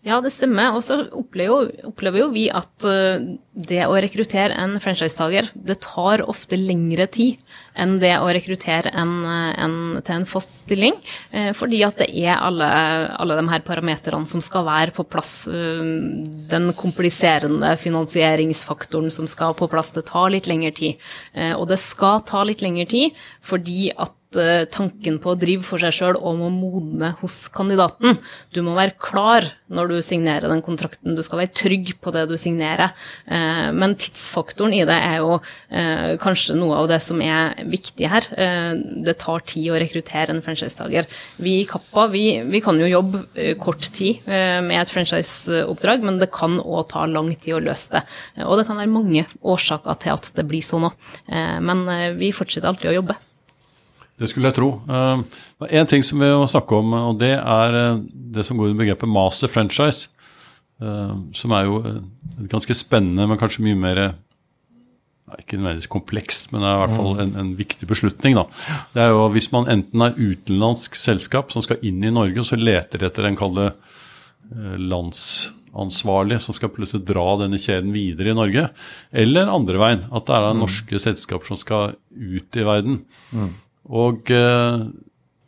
Ja, 0.00 0.16
det 0.24 0.30
stemmer. 0.32 0.72
Og 0.72 0.80
så 0.84 0.96
opplever, 1.12 1.74
opplever, 1.84 2.22
jo 2.22 2.28
vi 2.32 2.46
at 2.48 2.86
uh, 2.88 3.20
det 3.52 3.82
å 3.84 3.98
rekruttere 4.00 4.56
en 4.56 4.78
franchisetaker, 4.80 5.50
det 5.52 5.76
tar 5.84 6.22
ofte 6.24 6.56
lengre 6.56 7.04
tid 7.12 7.36
enn 7.76 7.98
det 8.00 8.14
å 8.16 8.30
rekruttere 8.32 8.94
en, 8.96 9.12
en, 9.28 9.74
til 10.00 10.14
en 10.14 10.24
fast 10.28 10.62
stilling. 10.62 10.96
Uh, 11.34 11.50
fordi 11.56 11.82
at 11.84 12.00
det 12.00 12.08
er 12.16 12.40
alle, 12.40 12.68
alle 13.20 13.36
de 13.42 13.44
her 13.52 13.64
parameterne 13.66 14.30
som 14.30 14.40
skal 14.44 14.64
være 14.70 14.94
på 14.96 15.04
plass. 15.04 15.34
Den 15.50 16.70
kompliserende 16.78 17.74
finansieringsfaktoren 17.80 19.12
som 19.12 19.28
skal 19.28 19.52
på 19.58 19.68
plass. 19.68 19.92
Det 19.92 20.06
tar 20.08 20.32
litt 20.32 20.48
lengre 20.48 20.72
tid. 20.80 21.10
og 21.58 21.68
det 21.68 21.78
skal 21.82 22.24
ta 22.24 22.40
litt 22.46 22.64
lengre 22.64 22.88
tid 22.88 23.20
fordi 23.44 23.90
at 23.92 24.16
Eh, 24.30 24.62
tanken 24.70 25.16
på 25.18 25.32
å 25.32 25.38
drive 25.38 25.64
for 25.66 25.82
seg 25.82 25.90
sjøl 25.90 26.14
og 26.14 26.36
må 26.38 26.48
modne 26.54 27.08
hos 27.18 27.48
kandidaten. 27.50 28.14
Du 28.54 28.60
må 28.62 28.76
være 28.76 28.94
klar 29.02 29.42
når 29.74 29.88
du 29.90 29.94
signerer 30.06 30.46
den 30.46 30.60
kontrakten. 30.62 31.16
Du 31.18 31.22
skal 31.26 31.40
være 31.40 31.50
trygg 31.58 31.96
på 31.98 32.12
det 32.14 32.28
du 32.30 32.36
signerer. 32.38 32.92
Eh, 33.26 33.72
men 33.74 33.96
tidsfaktoren 33.98 34.76
i 34.76 34.84
det 34.86 34.94
er 34.94 35.16
jo 35.18 35.40
eh, 35.74 36.14
kanskje 36.22 36.54
noe 36.60 36.78
av 36.78 36.86
det 36.92 37.00
som 37.02 37.18
er 37.26 37.58
viktig 37.66 38.06
her. 38.12 38.28
Det 39.02 39.16
tar 39.18 39.42
tid 39.50 39.72
å 39.72 39.80
rekruttere 39.82 40.30
en 40.30 40.44
franchisetaker. 40.44 41.10
Vi 41.42 41.56
i 41.64 41.66
Kappa 41.66 42.06
vi, 42.12 42.22
vi, 42.46 42.60
kan 42.62 42.78
jo 42.78 42.86
jobbe 42.86 43.56
kort 43.58 43.82
tid 43.82 44.28
med 44.30 44.76
et 44.78 44.92
franchiseoppdrag, 44.92 46.06
men 46.06 46.20
det 46.22 46.30
kan 46.34 46.60
òg 46.62 46.86
ta 46.92 47.02
lang 47.10 47.32
tid 47.34 47.56
å 47.58 47.64
løse 47.66 47.96
det. 47.96 48.04
Og 48.46 48.60
det 48.60 48.68
kan 48.70 48.78
være 48.78 48.94
mange 48.94 49.26
årsaker 49.42 49.98
til 50.06 50.14
at 50.14 50.30
det 50.38 50.46
blir 50.46 50.62
sånn 50.62 50.86
òg. 50.86 51.10
Men 51.66 51.82
vi 52.20 52.30
fortsetter 52.36 52.70
alltid 52.70 52.92
å 52.92 52.96
jobbe. 53.00 53.18
Det 54.20 54.28
skulle 54.30 54.50
jeg 54.50 54.58
tro. 54.60 54.70
Uh, 54.84 55.24
en 55.66 55.88
ting 55.88 56.04
som 56.04 56.20
vi 56.20 56.28
må 56.28 56.46
snakke 56.50 56.76
om, 56.76 56.92
og 56.98 57.20
det 57.22 57.34
er 57.38 57.76
uh, 57.96 58.00
det 58.36 58.44
som 58.46 58.60
går 58.60 58.70
under 58.70 58.84
begrepet 58.84 59.10
master 59.10 59.48
franchise. 59.48 60.10
Uh, 60.80 61.16
som 61.36 61.52
er 61.56 61.68
jo 61.68 61.80
ganske 62.52 62.76
spennende, 62.76 63.26
men 63.28 63.40
kanskje 63.40 63.64
mye 63.66 63.80
mer 63.80 64.04
ikke 65.38 65.58
nødvendigvis 65.58 65.90
komplekst, 65.90 66.50
men 66.50 66.64
det 66.64 66.70
er 66.70 66.76
i 66.76 66.82
hvert 66.82 66.96
fall 66.96 67.22
en, 67.22 67.32
en, 67.38 67.52
viktig 67.58 67.88
beslutning. 67.88 68.36
Da. 68.38 68.44
Det 68.94 69.04
er 69.04 69.12
jo 69.12 69.28
Hvis 69.34 69.50
man 69.52 69.68
enten 69.70 70.02
er 70.02 70.18
utenlandsk 70.18 70.98
selskap 70.98 71.54
som 71.54 71.64
skal 71.64 71.82
inn 71.86 72.02
i 72.02 72.12
Norge, 72.14 72.40
og 72.40 72.48
så 72.48 72.58
leter 72.58 73.06
etter 73.06 73.28
en 73.28 73.38
kalle 73.38 73.70
eh, 73.70 74.76
landsansvarlig 74.90 76.40
som 76.42 76.56
skal 76.56 76.72
plutselig 76.74 77.06
dra 77.08 77.26
denne 77.42 77.60
kjeden 77.60 77.94
videre 77.94 78.32
i 78.32 78.38
Norge. 78.38 78.68
Eller 79.12 79.52
andre 79.52 79.82
veien, 79.82 80.06
at 80.10 80.26
det 80.26 80.36
er 80.36 80.48
mm. 80.50 80.62
norske 80.64 81.02
selskaper 81.02 81.52
som 81.52 81.60
skal 81.60 81.96
ut 82.10 82.60
i 82.60 82.66
verden. 82.66 83.02
Mm. 83.30 83.52
Og 83.90 84.30
eh, 84.34 84.86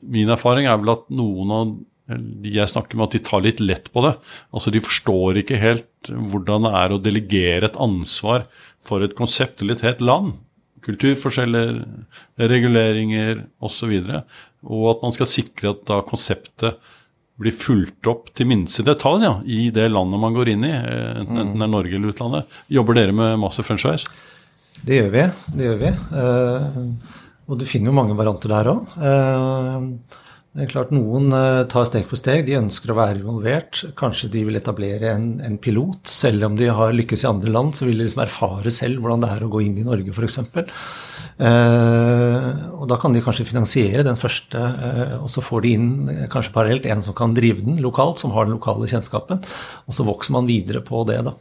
min 0.02 0.34
erfaring 0.34 0.66
er 0.66 0.78
vel 0.80 0.94
at 0.96 1.08
noen 1.14 1.56
av 1.56 1.74
de 2.12 2.50
jeg 2.52 2.68
snakker 2.68 2.98
med, 2.98 3.06
at 3.06 3.14
de 3.16 3.24
tar 3.24 3.44
litt 3.44 3.60
lett 3.62 3.86
på 3.94 4.02
det. 4.04 4.16
Altså 4.52 4.72
De 4.74 4.82
forstår 4.82 5.38
ikke 5.40 5.60
helt 5.62 6.10
hvordan 6.10 6.66
det 6.66 6.72
er 6.80 6.92
å 6.92 7.00
delegere 7.00 7.70
et 7.70 7.78
ansvar 7.80 8.48
for 8.82 9.06
et 9.06 9.14
konsept 9.16 9.62
eller 9.62 9.78
et 9.78 9.86
helt 9.86 10.02
land 10.04 10.32
kulturforskjeller, 10.82 11.76
reguleringer 12.42 13.44
osv. 13.62 13.92
Og, 13.92 14.08
så 14.08 14.22
og 14.66 14.88
at 14.96 15.06
man 15.06 15.14
skal 15.14 15.30
sikre 15.30 15.72
at 15.74 15.86
da 15.88 16.00
konseptet 16.06 16.90
blir 17.42 17.54
fulgt 17.56 18.06
opp 18.10 18.28
til 18.36 18.46
minste 18.50 18.84
detalj 18.86 19.24
ja, 19.24 19.32
i 19.48 19.70
det 19.74 19.88
landet 19.90 20.20
man 20.20 20.34
går 20.36 20.52
inn 20.52 20.66
i, 20.68 20.74
enten, 20.74 21.40
enten 21.40 21.62
det 21.62 21.66
er 21.66 21.72
Norge 21.72 21.96
eller 21.96 22.12
utlandet. 22.12 22.60
Jobber 22.70 22.98
dere 22.98 23.16
med 23.16 23.40
master 23.42 23.66
franchise? 23.66 24.10
Det 24.82 24.98
gjør 24.98 25.10
vi. 25.14 25.24
det 25.56 25.66
gjør 25.68 25.80
vi. 25.80 25.90
Uh, 26.12 27.18
og 27.52 27.60
du 27.60 27.68
finner 27.68 27.92
jo 27.92 27.98
mange 28.00 28.16
varianter 28.16 28.52
der 28.52 28.72
òg. 28.72 28.92
Det 30.52 30.66
er 30.66 30.68
klart 30.68 30.90
Noen 30.92 31.32
uh, 31.32 31.64
tar 31.64 31.86
steg 31.88 32.04
for 32.04 32.20
steg. 32.20 32.42
De 32.44 32.58
ønsker 32.58 32.90
å 32.92 32.96
være 32.98 33.22
involvert. 33.22 33.86
Kanskje 33.96 34.28
de 34.34 34.42
vil 34.44 34.58
etablere 34.58 35.08
en, 35.14 35.30
en 35.40 35.54
pilot. 35.56 36.04
Selv 36.12 36.44
om 36.50 36.58
de 36.58 36.68
har 36.68 36.92
lykkes 36.92 37.24
i 37.24 37.28
andre 37.30 37.54
land, 37.54 37.72
så 37.72 37.88
vil 37.88 37.96
de 37.96 38.04
liksom 38.04 38.20
erfare 38.26 38.72
selv 38.74 39.00
hvordan 39.00 39.24
det 39.24 39.30
er 39.32 39.46
å 39.46 39.48
gå 39.54 39.62
inn 39.64 39.80
i 39.80 39.86
Norge, 39.86 40.12
f.eks. 40.12 40.36
Uh, 41.40 42.50
og 42.82 42.84
da 42.92 43.00
kan 43.00 43.16
de 43.16 43.24
kanskje 43.24 43.48
finansiere 43.48 44.04
den 44.04 44.20
første, 44.20 44.60
uh, 44.60 45.16
og 45.22 45.32
så 45.32 45.40
får 45.40 45.64
de 45.64 45.72
inn 45.78 45.88
kanskje 46.34 46.52
parallelt 46.52 46.90
en 46.92 47.00
som 47.08 47.16
kan 47.16 47.32
drive 47.32 47.64
den 47.64 47.80
lokalt, 47.80 48.20
som 48.20 48.36
har 48.36 48.44
den 48.44 48.58
lokale 48.58 48.90
kjennskapen. 48.92 49.40
Og 49.88 49.96
så 49.96 50.04
vokser 50.04 50.36
man 50.36 50.52
videre 50.52 50.84
på 50.84 51.00
det. 51.08 51.22
da. 51.24 51.32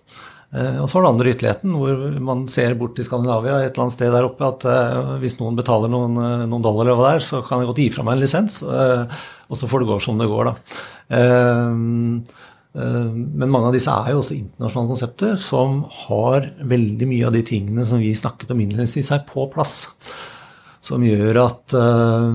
Eh, 0.51 0.77
og 0.83 0.89
så 0.89 0.97
har 0.97 1.05
du 1.05 1.09
andre 1.13 1.31
ytterligheten, 1.31 1.75
hvor 1.79 2.19
man 2.27 2.43
ser 2.51 2.75
bort 2.79 2.97
til 2.97 3.07
Skandinavia 3.07 3.61
et 3.61 3.69
eller 3.71 3.85
annet 3.85 3.95
sted 3.95 4.11
der 4.11 4.27
oppe 4.27 4.43
at 4.43 4.65
uh, 4.67 5.13
hvis 5.21 5.37
noen 5.39 5.55
betaler 5.55 5.91
noen, 5.91 6.17
uh, 6.19 6.43
noen 6.43 6.65
dollar 6.65 6.91
over 6.91 7.07
der, 7.07 7.23
så 7.23 7.39
kan 7.45 7.61
jeg 7.61 7.69
godt 7.69 7.79
gi 7.79 7.89
fra 7.95 8.03
meg 8.07 8.17
en 8.17 8.23
lisens, 8.25 8.59
og 8.67 9.59
så 9.59 9.69
får 9.71 9.83
det 9.83 9.91
gå 9.93 9.99
som 10.03 10.19
det 10.19 10.27
går, 10.31 10.49
da. 10.51 10.55
men 12.71 13.51
mange 13.51 13.67
av 13.67 13.73
disse 13.75 13.91
er 13.91 14.13
jo 14.13 14.21
også 14.21 14.37
internasjonale 14.37 14.91
konsepter 14.93 15.33
som 15.39 15.81
har 16.05 16.45
veldig 16.71 17.07
mye 17.09 17.25
av 17.27 17.35
de 17.35 17.41
tingene 17.47 17.83
som 17.87 17.99
vi 17.99 18.13
snakket 18.15 18.53
om 18.55 18.61
innledningsvis, 18.63 19.11
her 19.11 19.25
på 19.27 19.47
plass 19.51 19.81
som 20.81 21.03
gjør 21.05 21.37
at 21.43 21.75
uh, 21.77 22.31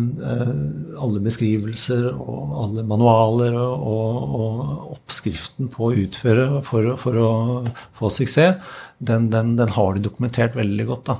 alle 1.02 1.22
beskrivelser 1.24 2.06
og 2.12 2.52
alle 2.62 2.84
manualer 2.86 3.56
og, 3.58 4.36
og, 4.38 4.60
oppskriften 4.94 5.70
på 5.72 5.88
å 5.88 5.96
utføre 6.04 6.46
for, 6.66 6.92
for 7.00 7.18
å 7.18 7.30
få 7.98 8.10
suksess, 8.14 8.62
den, 8.98 9.28
den, 9.34 9.56
den, 9.58 9.74
har 9.74 9.96
de 9.96 10.06
dokumentert 10.06 10.54
veldig 10.58 10.86
godt. 10.92 11.12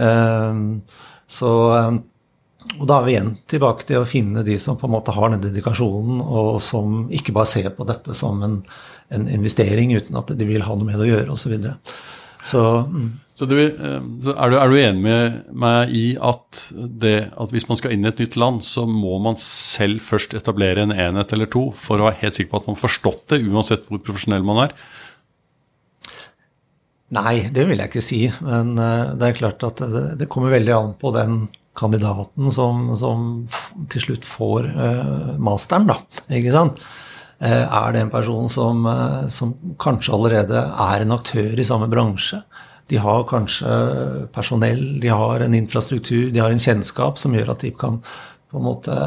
Uh, 0.00 0.80
så 1.28 1.52
og 2.80 2.88
da 2.88 2.96
er 2.96 3.04
vi 3.04 3.12
igjen 3.14 3.34
tilbake 3.50 3.86
til 3.86 4.00
å 4.00 4.08
finne 4.08 4.42
de 4.46 4.56
som 4.58 4.78
på 4.80 4.88
en 4.88 4.94
måte 4.96 5.12
har 5.14 5.30
den 5.34 5.42
dedikasjonen, 5.44 6.22
og 6.24 6.56
som 6.64 7.04
ikke 7.12 7.34
bare 7.36 7.50
ser 7.50 7.68
på 7.76 7.86
dette 7.86 8.16
som 8.16 8.40
en, 8.42 8.56
en 9.14 9.28
investering 9.30 9.92
uten 9.94 10.16
at 10.18 10.32
de 10.34 10.48
vil 10.48 10.64
ha 10.64 10.74
noe 10.74 10.88
med 10.88 10.98
det 10.98 11.06
å 11.06 11.10
gjøre, 11.12 11.36
osv. 11.36 11.44
Så, 11.44 11.52
videre. 11.52 11.76
så 12.42 12.64
mm. 12.88 13.10
Så, 13.34 13.48
du, 13.50 13.56
eh, 13.58 13.70
er, 13.74 14.02
du, 14.22 14.28
er, 14.32 14.70
du, 14.70 14.76
enig 14.78 15.02
med 15.02 15.38
meg 15.58 15.90
i 15.90 16.04
at, 16.22 16.60
det, 17.02 17.16
at, 17.34 17.50
hvis 17.50 17.66
man 17.66 17.78
skal 17.80 17.94
inn 17.94 18.06
i 18.06 18.10
et 18.12 18.20
nytt 18.22 18.36
land, 18.38 18.62
så 18.62 18.84
må 18.86 19.16
man 19.22 19.38
selv 19.42 20.04
først 20.06 20.36
etablere 20.38 20.84
en 20.84 20.94
enhet 20.94 21.34
eller 21.34 21.50
to 21.50 21.66
for 21.74 21.98
å 21.98 22.06
være 22.06 22.20
helt 22.22 22.38
sikker 22.38 22.52
på 22.52 22.60
at 22.60 22.68
man 22.68 22.78
har 22.78 22.84
forstått 22.84 23.24
det, 23.32 23.40
uansett 23.50 23.88
hvor 23.88 24.02
profesjonell 24.06 24.46
man 24.46 24.68
er? 24.68 24.76
Nei, 27.14 27.34
det 27.54 27.66
vil 27.66 27.82
jeg 27.82 27.90
ikke 27.90 28.02
si. 28.06 28.20
Men 28.46 28.78
eh, 28.78 29.10
det 29.18 29.26
er 29.26 29.40
klart 29.40 29.66
at 29.66 29.82
det, 30.20 30.30
kommer 30.30 30.54
veldig 30.54 30.76
an 30.76 30.94
på 31.00 31.10
den 31.14 31.40
kandidaten 31.74 32.52
som, 32.54 32.92
som 32.94 33.24
til 33.90 34.04
slutt 34.04 34.26
får 34.30 34.68
uh, 34.76 35.32
masteren, 35.42 35.88
da. 35.90 35.96
Ikke 36.38 36.52
sant? 36.54 36.78
Er 37.42 37.90
det 37.90 38.04
en 38.04 38.12
person 38.12 38.46
som, 38.48 38.86
som 39.26 39.50
kanskje 39.82 40.14
allerede 40.14 40.60
er 40.84 41.02
en 41.02 41.16
aktør 41.16 41.58
i 41.58 41.66
samme 41.66 41.88
bransje? 41.90 42.38
De 42.92 43.00
har 43.00 43.24
kanskje 43.28 43.74
personell, 44.34 45.00
de 45.00 45.08
har 45.08 45.40
en 45.40 45.56
infrastruktur, 45.56 46.30
de 46.30 46.42
har 46.42 46.52
en 46.52 46.60
kjennskap 46.60 47.20
som 47.20 47.34
gjør 47.36 47.54
at 47.54 47.64
de 47.64 47.72
kan 47.78 48.00
på 48.50 48.60
en 48.60 48.66
måte 48.66 48.98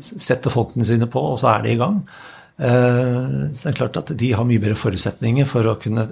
sette 0.00 0.52
folkene 0.52 0.86
sine 0.88 1.08
på, 1.10 1.22
og 1.32 1.40
så 1.42 1.50
er 1.54 1.66
de 1.66 1.74
i 1.74 1.80
gang. 1.80 2.00
Eh, 2.60 3.50
så 3.52 3.66
det 3.66 3.72
er 3.72 3.78
klart 3.82 4.00
at 4.00 4.14
de 4.20 4.32
har 4.36 4.48
mye 4.48 4.62
bedre 4.62 4.78
forutsetninger 4.78 5.48
for 5.48 5.68
å 5.68 5.78
kunne 5.80 6.06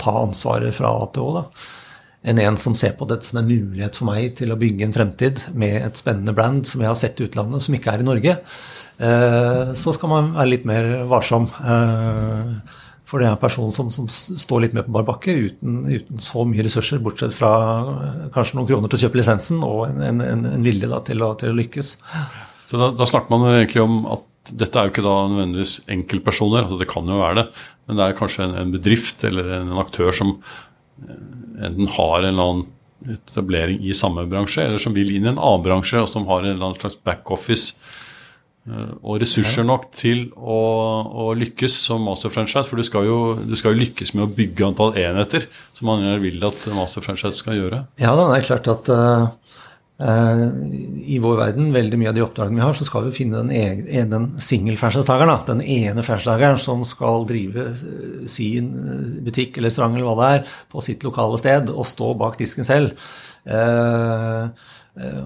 ta 0.00 0.16
ansvaret 0.22 0.76
fra 0.76 0.92
A 0.96 1.06
til 1.12 1.44
enn 2.20 2.40
en 2.42 2.56
som 2.60 2.74
ser 2.76 2.92
på 2.98 3.06
dette 3.08 3.24
som 3.24 3.38
en 3.40 3.48
mulighet 3.48 3.96
for 3.96 4.10
meg 4.10 4.34
til 4.36 4.52
å 4.52 4.58
bygge 4.60 4.84
en 4.84 4.92
fremtid 4.92 5.38
med 5.56 5.78
et 5.86 5.96
spennende 5.96 6.34
brand 6.36 6.66
som 6.68 6.82
jeg 6.82 6.90
har 6.90 6.98
sett 7.00 7.20
i 7.20 7.24
utlandet, 7.24 7.64
som 7.64 7.76
ikke 7.76 7.94
er 7.94 8.02
i 8.02 8.08
Norge. 8.08 8.34
Eh, 9.00 9.72
så 9.72 9.94
skal 9.96 10.12
man 10.12 10.34
være 10.36 10.50
litt 10.52 10.68
mer 10.68 10.90
varsom. 11.08 11.48
For 13.10 13.18
det 13.18 13.26
er 13.26 13.34
en 13.34 13.42
person 13.42 13.72
som, 13.74 13.88
som 13.90 14.06
står 14.08 14.64
litt 14.64 14.74
mer 14.76 14.84
på 14.86 14.94
bar 14.94 15.06
bakke 15.08 15.34
uten, 15.34 15.82
uten, 15.88 16.20
så 16.22 16.44
mye 16.46 16.62
ressurser, 16.62 17.00
bortsett 17.02 17.34
fra 17.34 17.52
eh, 17.80 18.24
kanskje 18.34 18.58
noen 18.58 18.68
kroner 18.68 18.90
til 18.90 19.00
å 19.00 19.02
kjøpe 19.04 19.18
lisensen 19.18 19.64
og 19.66 19.88
en, 19.88 20.22
en, 20.22 20.46
en 20.46 20.66
vilje 20.66 20.90
da, 20.90 21.00
til, 21.06 21.24
å, 21.26 21.32
til, 21.40 21.50
å, 21.50 21.58
lykkes. 21.58 21.94
Så 22.70 22.78
da, 22.78 22.92
da, 22.94 23.08
snakker 23.10 23.34
man 23.34 23.48
egentlig 23.56 23.82
om 23.82 24.04
at 24.14 24.52
dette 24.60 24.78
er 24.78 24.86
jo 24.86 24.92
ikke 24.94 25.04
da 25.04 25.14
nødvendigvis 25.30 25.74
enkeltpersoner, 25.90 26.62
altså 26.62 26.78
det 26.78 26.88
kan 26.90 27.10
jo 27.10 27.18
være 27.18 27.40
det, 27.40 27.46
men 27.88 27.98
det 27.98 28.06
er 28.06 28.18
kanskje 28.20 28.46
en, 28.46 28.74
bedrift 28.76 29.26
eller 29.26 29.56
en, 29.58 29.72
aktør 29.82 30.14
som 30.14 30.36
eh, 31.02 31.24
enten 31.66 31.90
har 31.96 32.20
en 32.20 32.30
eller 32.30 32.52
annen 32.52 33.16
etablering 33.16 33.82
i 33.90 33.96
samme 33.96 34.22
bransje, 34.30 34.68
eller 34.68 34.78
som 34.82 34.94
vil 34.94 35.10
inn 35.16 35.26
i 35.26 35.32
en 35.32 35.40
annen 35.40 35.66
bransje, 35.66 35.98
og 35.98 36.08
som 36.10 36.30
har 36.30 36.44
en 36.44 36.52
eller 36.52 36.68
annen 36.68 36.78
slags 36.78 37.00
backoffice 37.02 37.74
og 38.68 39.20
ressurser 39.22 39.64
nok 39.66 39.88
til 39.96 40.26
å, 40.36 40.60
å 41.08 41.30
lykkes 41.38 41.74
som 41.88 42.04
masterfranchise. 42.06 42.68
For 42.68 42.80
du 42.80 42.86
skal, 42.86 43.08
jo, 43.08 43.18
du 43.40 43.56
skal, 43.58 43.74
jo, 43.74 43.86
lykkes 43.86 44.12
med 44.14 44.26
å 44.26 44.32
bygge 44.36 44.66
antall 44.68 44.96
enheter, 45.00 45.46
som 45.78 45.90
man 45.90 46.04
vil 46.22 46.42
at 46.46 46.66
masterfranchise 46.76 47.40
skal 47.40 47.56
gjøre. 47.56 47.84
Ja, 48.02 48.12
det 48.18 48.26
er 48.36 48.46
klart 48.46 48.68
at 48.70 48.90
uh, 48.92 49.30
i 51.00 51.18
vår 51.24 51.40
verden, 51.40 51.72
veldig 51.74 52.00
mye 52.00 52.12
av 52.12 52.18
de 52.18 52.24
oppdragene 52.26 52.60
vi 52.60 52.66
har, 52.66 52.76
så 52.76 52.86
skal 52.86 53.08
vi 53.08 53.16
finne 53.16 53.40
den, 53.40 53.54
egen, 53.56 54.12
den 54.12 54.28
singelfranchisetakeren. 54.44 55.34
Den 55.48 55.64
ene 55.64 56.04
franchisetakeren 56.06 56.60
som 56.60 56.84
skal 56.88 57.26
drive 57.30 57.70
sin 58.30 58.70
butikk 59.24 59.56
eller 59.56 59.72
restaurant 59.72 59.96
eller 59.96 60.10
hva 60.12 60.18
det 60.20 60.34
er, 60.36 60.58
på 60.70 60.84
sitt 60.84 61.08
lokale 61.08 61.40
sted 61.40 61.72
og 61.72 61.88
stå 61.88 62.12
bak 62.20 62.38
disken 62.40 62.68
selv. 62.68 63.08
Uh, 63.48 64.44
Eh, 64.48 64.48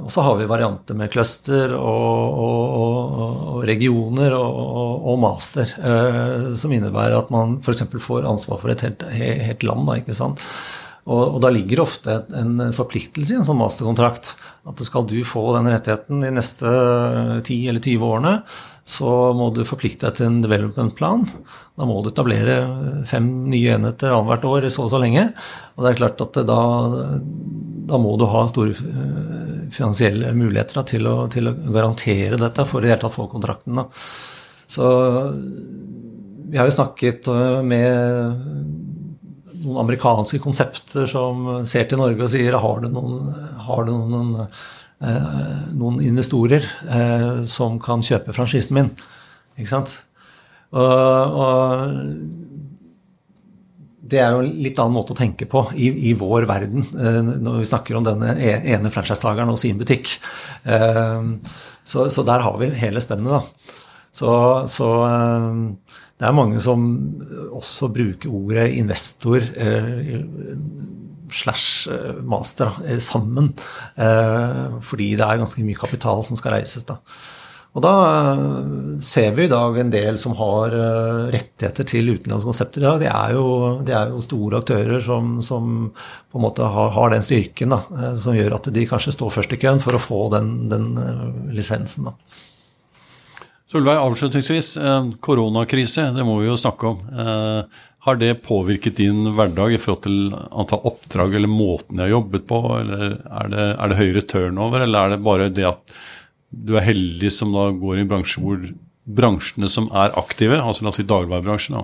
og 0.05 0.11
så 0.12 0.22
har 0.27 0.37
vi 0.38 0.46
varianter 0.46 0.96
med 0.98 1.11
cluster 1.11 1.72
og, 1.74 2.38
og, 2.44 3.18
og 3.55 3.64
regioner 3.66 4.37
og, 4.37 5.09
og 5.09 5.18
master, 5.22 5.72
eh, 5.81 6.48
som 6.61 6.72
innebærer 6.77 7.16
at 7.18 7.33
man 7.35 7.59
f.eks. 7.64 7.87
får 8.05 8.29
ansvar 8.29 8.61
for 8.61 8.74
et 8.74 8.85
helt, 8.85 9.07
helt 9.14 9.66
land. 9.66 9.88
Da, 9.88 9.96
ikke 10.03 10.16
sant? 10.16 10.44
Og, 11.05 11.37
da 11.44 11.50
ligger 11.53 11.77
det 11.77 11.85
ofte 11.85 12.14
en 12.40 12.61
forpliktelse 12.72 13.35
i 13.35 13.38
en 13.40 13.44
sånn 13.44 13.61
masterkontrakt. 13.61 14.31
At 14.68 14.81
skal 14.87 15.05
du 15.09 15.18
få 15.29 15.42
den 15.57 15.68
rettigheten 15.68 16.22
de 16.24 16.31
neste 16.33 16.70
10 17.44 17.59
eller 17.68 17.85
20 17.85 18.07
årene, 18.09 18.33
så 18.88 19.11
må 19.37 19.50
du 19.53 19.62
forplikte 19.68 20.09
deg 20.09 20.16
til 20.16 20.31
en 20.31 20.40
development-plan. 20.44 21.27
Da 21.77 21.88
må 21.88 21.98
du 22.00 22.09
etablere 22.09 22.57
fem 23.09 23.29
nye 23.53 23.77
enheter 23.77 24.16
annethvert 24.16 24.48
år 24.48 24.68
i 24.68 24.72
så 24.72 24.87
og 24.87 24.94
så 24.94 25.00
lenge. 25.03 25.27
Og 25.77 25.85
det 25.85 25.92
er 25.92 26.00
klart 26.00 26.24
at 26.24 26.40
da, 26.48 26.61
da 27.92 28.00
må 28.00 28.16
du 28.20 28.24
ha 28.31 28.46
store 28.48 28.72
eh, 28.72 29.53
finansielle 29.72 30.33
muligheter 30.37 30.81
da, 30.81 30.85
til, 30.88 31.09
å, 31.09 31.16
til, 31.33 31.48
å, 31.50 31.55
garantere 31.74 32.40
dette 32.40 32.66
for 32.68 32.83
i 32.83 32.88
det 32.88 32.94
hele 32.94 33.05
tatt 33.05 33.16
få 33.16 33.29
kontrakten. 33.33 33.81
Da. 33.81 33.87
Så 34.74 34.90
vi 36.50 36.59
har 36.59 36.68
jo 36.68 36.77
snakket 36.77 37.29
eh, 37.33 37.61
med 37.66 37.90
noen 39.64 39.81
amerikanske 39.85 40.40
konsepter 40.44 41.09
som 41.11 41.48
ser 41.68 41.88
til 41.88 42.00
Norge 42.00 42.27
og 42.27 42.33
sier 42.33 42.57
har 42.61 42.83
du 42.85 42.88
noen, 42.92 43.20
har 43.64 43.87
du 43.88 43.92
noen, 43.96 44.35
eh, 45.00 45.68
noen 45.74 46.03
investorer 46.05 46.66
eh, 46.85 47.44
som 47.48 47.81
kan 47.83 48.05
kjøpe 48.05 48.37
franchisen 48.37 48.77
min? 48.77 48.92
Ikke 49.57 49.70
sant? 49.70 49.96
Og, 50.74 51.38
og, 51.44 51.94
det 54.04 54.20
er 54.20 54.34
jo 54.34 54.42
en 54.44 54.50
litt 54.64 54.80
annen 54.80 54.96
måte 54.98 55.14
å 55.14 55.18
tenke 55.18 55.46
på 55.50 55.62
i, 55.80 55.88
i 56.10 56.12
vår 56.18 56.46
verden 56.48 56.84
eh, 56.84 57.20
når 57.40 57.62
vi 57.62 57.68
snakker 57.70 57.98
om 57.98 58.07
denne 58.07 58.34
e, 58.36 58.52
ene 58.74 58.92
franchisetakeren 58.92 59.52
og 59.52 59.61
sin 59.61 59.80
butikk. 59.80 60.16
Eh, 60.68 61.30
så, 61.84 62.09
så, 62.12 62.24
der 62.26 62.44
har 62.44 62.59
vi 62.61 62.72
hele 62.80 63.02
spennet, 63.05 63.32
da. 63.32 63.70
Så, 64.14 64.30
så 64.70 64.90
eh, 65.09 65.61
det 66.20 66.28
er 66.28 66.36
mange 66.36 66.61
som 66.62 66.84
også 67.57 67.90
bruker 67.92 68.32
ordet 68.32 68.68
investor 68.78 69.42
slash 71.34 71.90
master 72.22 72.70
sammen. 73.02 73.48
fordi 74.86 75.09
det 75.18 75.26
er 75.26 75.40
ganske 75.40 75.64
mye 75.66 75.80
kapital 75.80 76.22
som 76.22 76.38
skal 76.38 76.55
reises. 76.55 76.86
da. 76.86 77.00
Og 77.75 77.83
da 77.83 77.95
ser 79.03 79.33
vi 79.35 79.49
i 79.49 79.51
dag 79.51 79.79
en 79.81 79.91
del 79.91 80.18
som 80.22 80.37
har 80.39 80.75
rettigheter 81.35 81.89
til 81.91 82.12
utenlandske 82.12 82.47
konsepter. 82.47 82.85
Ja, 82.87 82.93
det, 83.01 83.09
er 83.11 83.35
jo, 83.35 83.47
er 83.83 84.12
jo 84.12 84.22
store 84.22 84.61
aktører 84.62 85.03
som, 85.03 85.41
som 85.43 85.89
på 85.91 86.39
en 86.39 86.45
måte 86.45 86.68
har, 86.70 86.93
har 86.95 87.11
den 87.11 87.27
styrken 87.27 87.75
da, 87.75 87.81
som 88.14 88.39
gjør 88.39 88.61
at 88.61 88.70
de 88.75 88.87
kanskje 88.87 89.16
står 89.16 89.35
først 89.41 89.57
i 89.57 89.59
køen 89.64 89.83
for 89.83 89.99
å 89.99 90.03
få 90.03 90.20
den, 90.37 90.55
den 90.70 90.93
lisensen. 91.51 92.12
da. 92.12 92.14
Solveig, 93.75 93.99
avslutningsvis. 93.99 94.77
Koronakrise, 95.25 96.12
det 96.14 96.22
må 96.22 96.39
vi 96.39 96.47
jo 96.47 96.61
snakke 96.61 96.93
om. 96.93 97.03
Har 98.05 98.18
det 98.20 98.35
påvirket 98.45 99.01
din 99.01 99.33
hverdag 99.35 99.75
i 99.75 99.79
forhold 99.81 100.05
til 100.05 100.35
antall 100.53 100.83
oppdrag 100.91 101.35
eller 101.35 101.51
måten 101.51 101.97
de 101.97 102.05
har 102.05 102.12
jobbet 102.12 102.45
på? 102.47 102.59
eller 102.77 103.16
Er 103.16 103.49
det, 103.51 103.64
er 103.72 103.91
det 103.91 103.99
høyere 103.99 104.22
turnover, 104.29 104.85
eller 104.85 105.07
er 105.07 105.14
det 105.14 105.25
bare 105.25 105.49
det 105.49 105.64
at 105.72 105.97
du 106.64 106.76
er 106.78 106.86
heldig 106.86 107.30
som 107.34 107.55
da 107.55 107.68
går 107.74 107.98
i 107.98 108.05
en 108.05 108.11
bransje 108.11 108.42
hvor 108.42 108.61
bransjene 109.05 109.68
som 109.68 109.90
er 109.92 110.14
aktive, 110.16 110.57
altså 110.62 110.86
la 110.86 110.92
oss 110.92 110.98
si 111.00 111.05
dagligvarebransjen, 111.09 111.76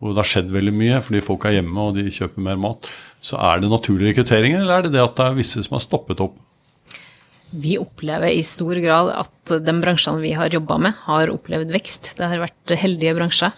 hvor 0.00 0.14
det 0.14 0.22
har 0.22 0.30
skjedd 0.30 0.54
veldig 0.54 0.72
mye 0.76 1.02
fordi 1.04 1.20
folk 1.24 1.44
er 1.44 1.58
hjemme 1.58 1.90
og 1.90 1.98
de 1.98 2.08
kjøper 2.12 2.46
mer 2.46 2.60
mat, 2.60 2.88
så 3.24 3.36
er 3.52 3.60
det 3.60 3.72
naturlig 3.72 4.12
rekruttering, 4.12 4.56
eller 4.56 4.78
er 4.78 4.86
det 4.86 4.94
det 4.96 5.04
at 5.04 5.16
det 5.18 5.28
er 5.28 5.38
visse 5.38 5.64
som 5.66 5.76
har 5.76 5.84
stoppet 5.84 6.24
opp? 6.24 6.40
Vi 7.54 7.76
opplever 7.78 8.32
i 8.34 8.40
stor 8.42 8.74
grad 8.82 9.12
at 9.14 9.52
de 9.62 9.74
bransjene 9.78 10.18
vi 10.24 10.32
har 10.34 10.50
jobba 10.50 10.78
med, 10.88 10.96
har 11.04 11.30
opplevd 11.30 11.70
vekst. 11.70 12.16
Det 12.18 12.26
har 12.26 12.42
vært 12.42 12.72
heldige 12.80 13.12
bransjer. 13.14 13.54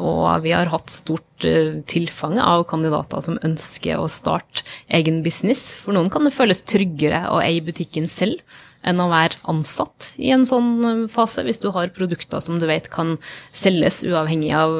Og 0.00 0.24
vi 0.46 0.54
har 0.56 0.70
hatt 0.72 0.88
stort 0.88 1.44
tilfang 1.90 2.38
av 2.40 2.64
kandidater 2.70 3.20
som 3.26 3.36
ønsker 3.44 4.00
å 4.00 4.08
starte 4.08 4.64
egen 4.96 5.20
business. 5.26 5.60
For 5.82 5.92
noen 5.92 6.08
kan 6.08 6.24
det 6.24 6.32
føles 6.32 6.64
tryggere 6.64 7.26
å 7.28 7.42
eie 7.44 7.60
butikken 7.66 8.08
selv 8.08 8.40
enn 8.86 9.00
å 9.02 9.08
være 9.10 9.40
ansatt 9.50 10.12
i 10.20 10.30
en 10.34 10.46
sånn 10.48 11.06
fase, 11.12 11.44
hvis 11.46 11.60
du 11.62 11.70
har 11.74 11.92
produkter 11.96 12.42
som 12.44 12.60
du 12.60 12.66
vet 12.70 12.88
kan 12.92 13.16
selges 13.52 14.02
uavhengig 14.08 14.54
av 14.56 14.76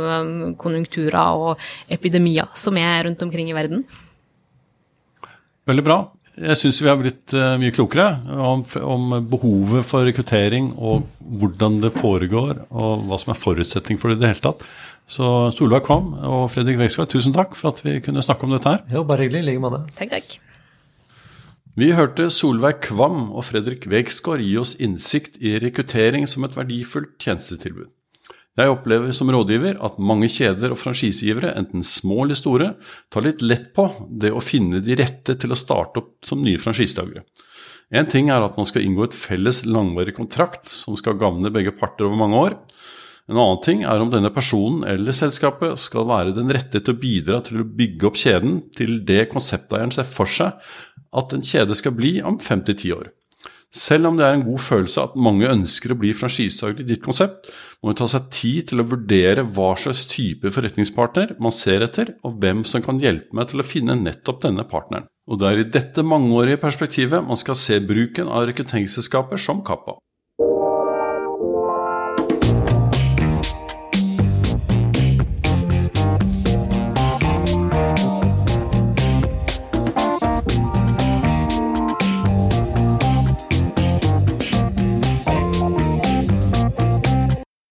konjunkturer 0.60 1.42
og 1.50 1.66
epidemier 1.92 2.48
som 2.56 2.78
er 2.80 3.04
rundt 3.06 3.22
omkring 3.26 3.50
i 3.50 3.56
verden. 3.56 3.84
Veldig 5.68 5.86
bra. 5.86 6.00
Jeg 6.40 6.56
syns 6.56 6.78
vi 6.80 6.88
har 6.88 6.96
blitt 6.96 7.34
mye 7.60 7.74
klokere 7.74 8.06
om, 8.40 8.62
om, 8.86 9.16
behovet 9.28 9.84
for 9.84 10.06
rekruttering 10.08 10.70
og 10.78 11.04
hvordan 11.20 11.80
det 11.82 11.92
foregår, 11.98 12.62
og 12.70 13.04
hva 13.10 13.18
som 13.20 13.34
er 13.34 13.40
forutsetning 13.40 14.00
for 14.00 14.12
det 14.12 14.20
i 14.20 14.22
det 14.22 14.32
hele 14.32 14.46
tatt. 14.46 14.64
Så 15.10 15.26
Solveig 15.52 15.84
Kvam 15.88 16.14
og 16.22 16.46
Fredrik 16.54 16.78
Veksgaard, 16.80 17.10
tusen 17.12 17.34
takk 17.36 17.58
for 17.58 17.74
at 17.74 17.82
vi 17.84 17.98
kunne 18.04 18.24
snakke 18.24 18.46
om 18.46 18.54
dette 18.54 18.76
her. 18.76 18.86
Jo, 18.94 19.04
bare 19.04 19.26
hyggelig. 19.26 19.42
I 19.42 19.50
like 19.50 19.64
måte. 19.66 19.82
Takk, 19.98 20.14
takk. 20.14 20.49
Vi 21.78 21.92
hørte 21.94 22.24
Solveig 22.34 22.80
Kvam 22.82 23.28
og 23.30 23.44
Fredrik 23.46 23.84
Wegsgaard 23.90 24.42
gi 24.42 24.56
oss 24.58 24.72
innsikt 24.82 25.36
i 25.38 25.52
rekruttering 25.62 26.24
som 26.26 26.42
et 26.42 26.56
verdifullt 26.56 27.12
tjenestetilbud. 27.22 27.86
Jeg 28.58 28.72
opplever 28.72 29.14
som 29.14 29.30
rådgiver 29.30 29.78
at 29.78 30.00
mange 30.02 30.26
kjeder 30.26 30.74
og 30.74 30.80
franchisegivere, 30.80 31.52
enten 31.54 31.86
små 31.86 32.24
eller 32.24 32.34
store, 32.34 32.72
tar 33.14 33.22
litt 33.22 33.44
lett 33.46 33.70
på 33.76 33.86
det 34.10 34.32
å 34.34 34.42
finne 34.42 34.82
de 34.82 34.98
rette 34.98 35.36
til 35.38 35.54
å 35.54 35.58
starte 35.58 36.02
opp 36.02 36.26
som 36.26 36.42
nye 36.42 36.58
franchisetagere. 36.58 37.22
En 37.94 38.10
ting 38.10 38.32
er 38.34 38.42
at 38.42 38.58
man 38.58 38.66
skal 38.66 38.82
inngå 38.86 39.06
et 39.06 39.14
felles 39.14 39.62
langvarig 39.62 40.16
kontrakt 40.18 40.66
som 40.70 40.98
skal 40.98 41.18
gagne 41.22 41.54
begge 41.54 41.76
parter 41.78 42.10
over 42.10 42.18
mange 42.18 42.42
år. 42.48 42.58
En 43.28 43.38
annen 43.38 43.62
ting 43.64 43.84
er 43.86 44.02
om 44.02 44.10
denne 44.10 44.32
personen 44.34 44.86
eller 44.88 45.14
selskapet 45.16 45.78
skal 45.78 46.08
være 46.08 46.34
den 46.36 46.50
rette 46.54 46.80
til 46.80 46.94
å 46.96 47.00
bidra 47.00 47.40
til 47.46 47.62
å 47.62 47.68
bygge 47.68 48.08
opp 48.08 48.18
kjeden 48.18 48.60
til 48.76 49.00
det 49.06 49.28
konsepteieren 49.34 49.92
ser 49.94 50.08
for 50.08 50.30
seg 50.30 50.56
at 51.10 51.34
en 51.34 51.44
kjede 51.44 51.76
skal 51.78 51.94
bli 51.96 52.18
om 52.26 52.38
fem 52.42 52.62
til 52.66 52.78
ti 52.78 52.92
år. 52.94 53.10
Selv 53.70 54.08
om 54.08 54.16
det 54.18 54.24
er 54.26 54.34
en 54.34 54.42
god 54.42 54.58
følelse 54.58 55.02
at 55.04 55.12
mange 55.14 55.46
ønsker 55.46 55.92
å 55.94 55.98
bli 55.98 56.10
franchisetaker 56.16 56.82
i 56.82 56.88
ditt 56.88 57.04
konsept, 57.04 57.46
må 57.78 57.92
du 57.92 58.00
ta 58.00 58.08
seg 58.10 58.26
tid 58.34 58.72
til 58.72 58.82
å 58.82 58.86
vurdere 58.90 59.44
hva 59.46 59.68
slags 59.78 60.02
type 60.10 60.50
forretningspartner 60.50 61.36
man 61.38 61.54
ser 61.54 61.86
etter, 61.86 62.16
og 62.26 62.40
hvem 62.42 62.64
som 62.66 62.82
kan 62.82 62.98
hjelpe 62.98 63.30
meg 63.36 63.52
til 63.52 63.62
å 63.62 63.66
finne 63.66 63.94
nettopp 64.00 64.42
denne 64.42 64.66
partneren. 64.66 65.06
Og 65.30 65.38
det 65.38 65.46
er 65.46 65.62
i 65.62 65.70
dette 65.70 66.02
mangeårige 66.02 66.58
perspektivet 66.64 67.22
man 67.22 67.38
skal 67.38 67.58
se 67.58 67.78
bruken 67.78 68.26
av 68.26 68.48
rekrutteringsselskaper 68.50 69.38
som 69.38 69.62
Kappa. 69.62 70.00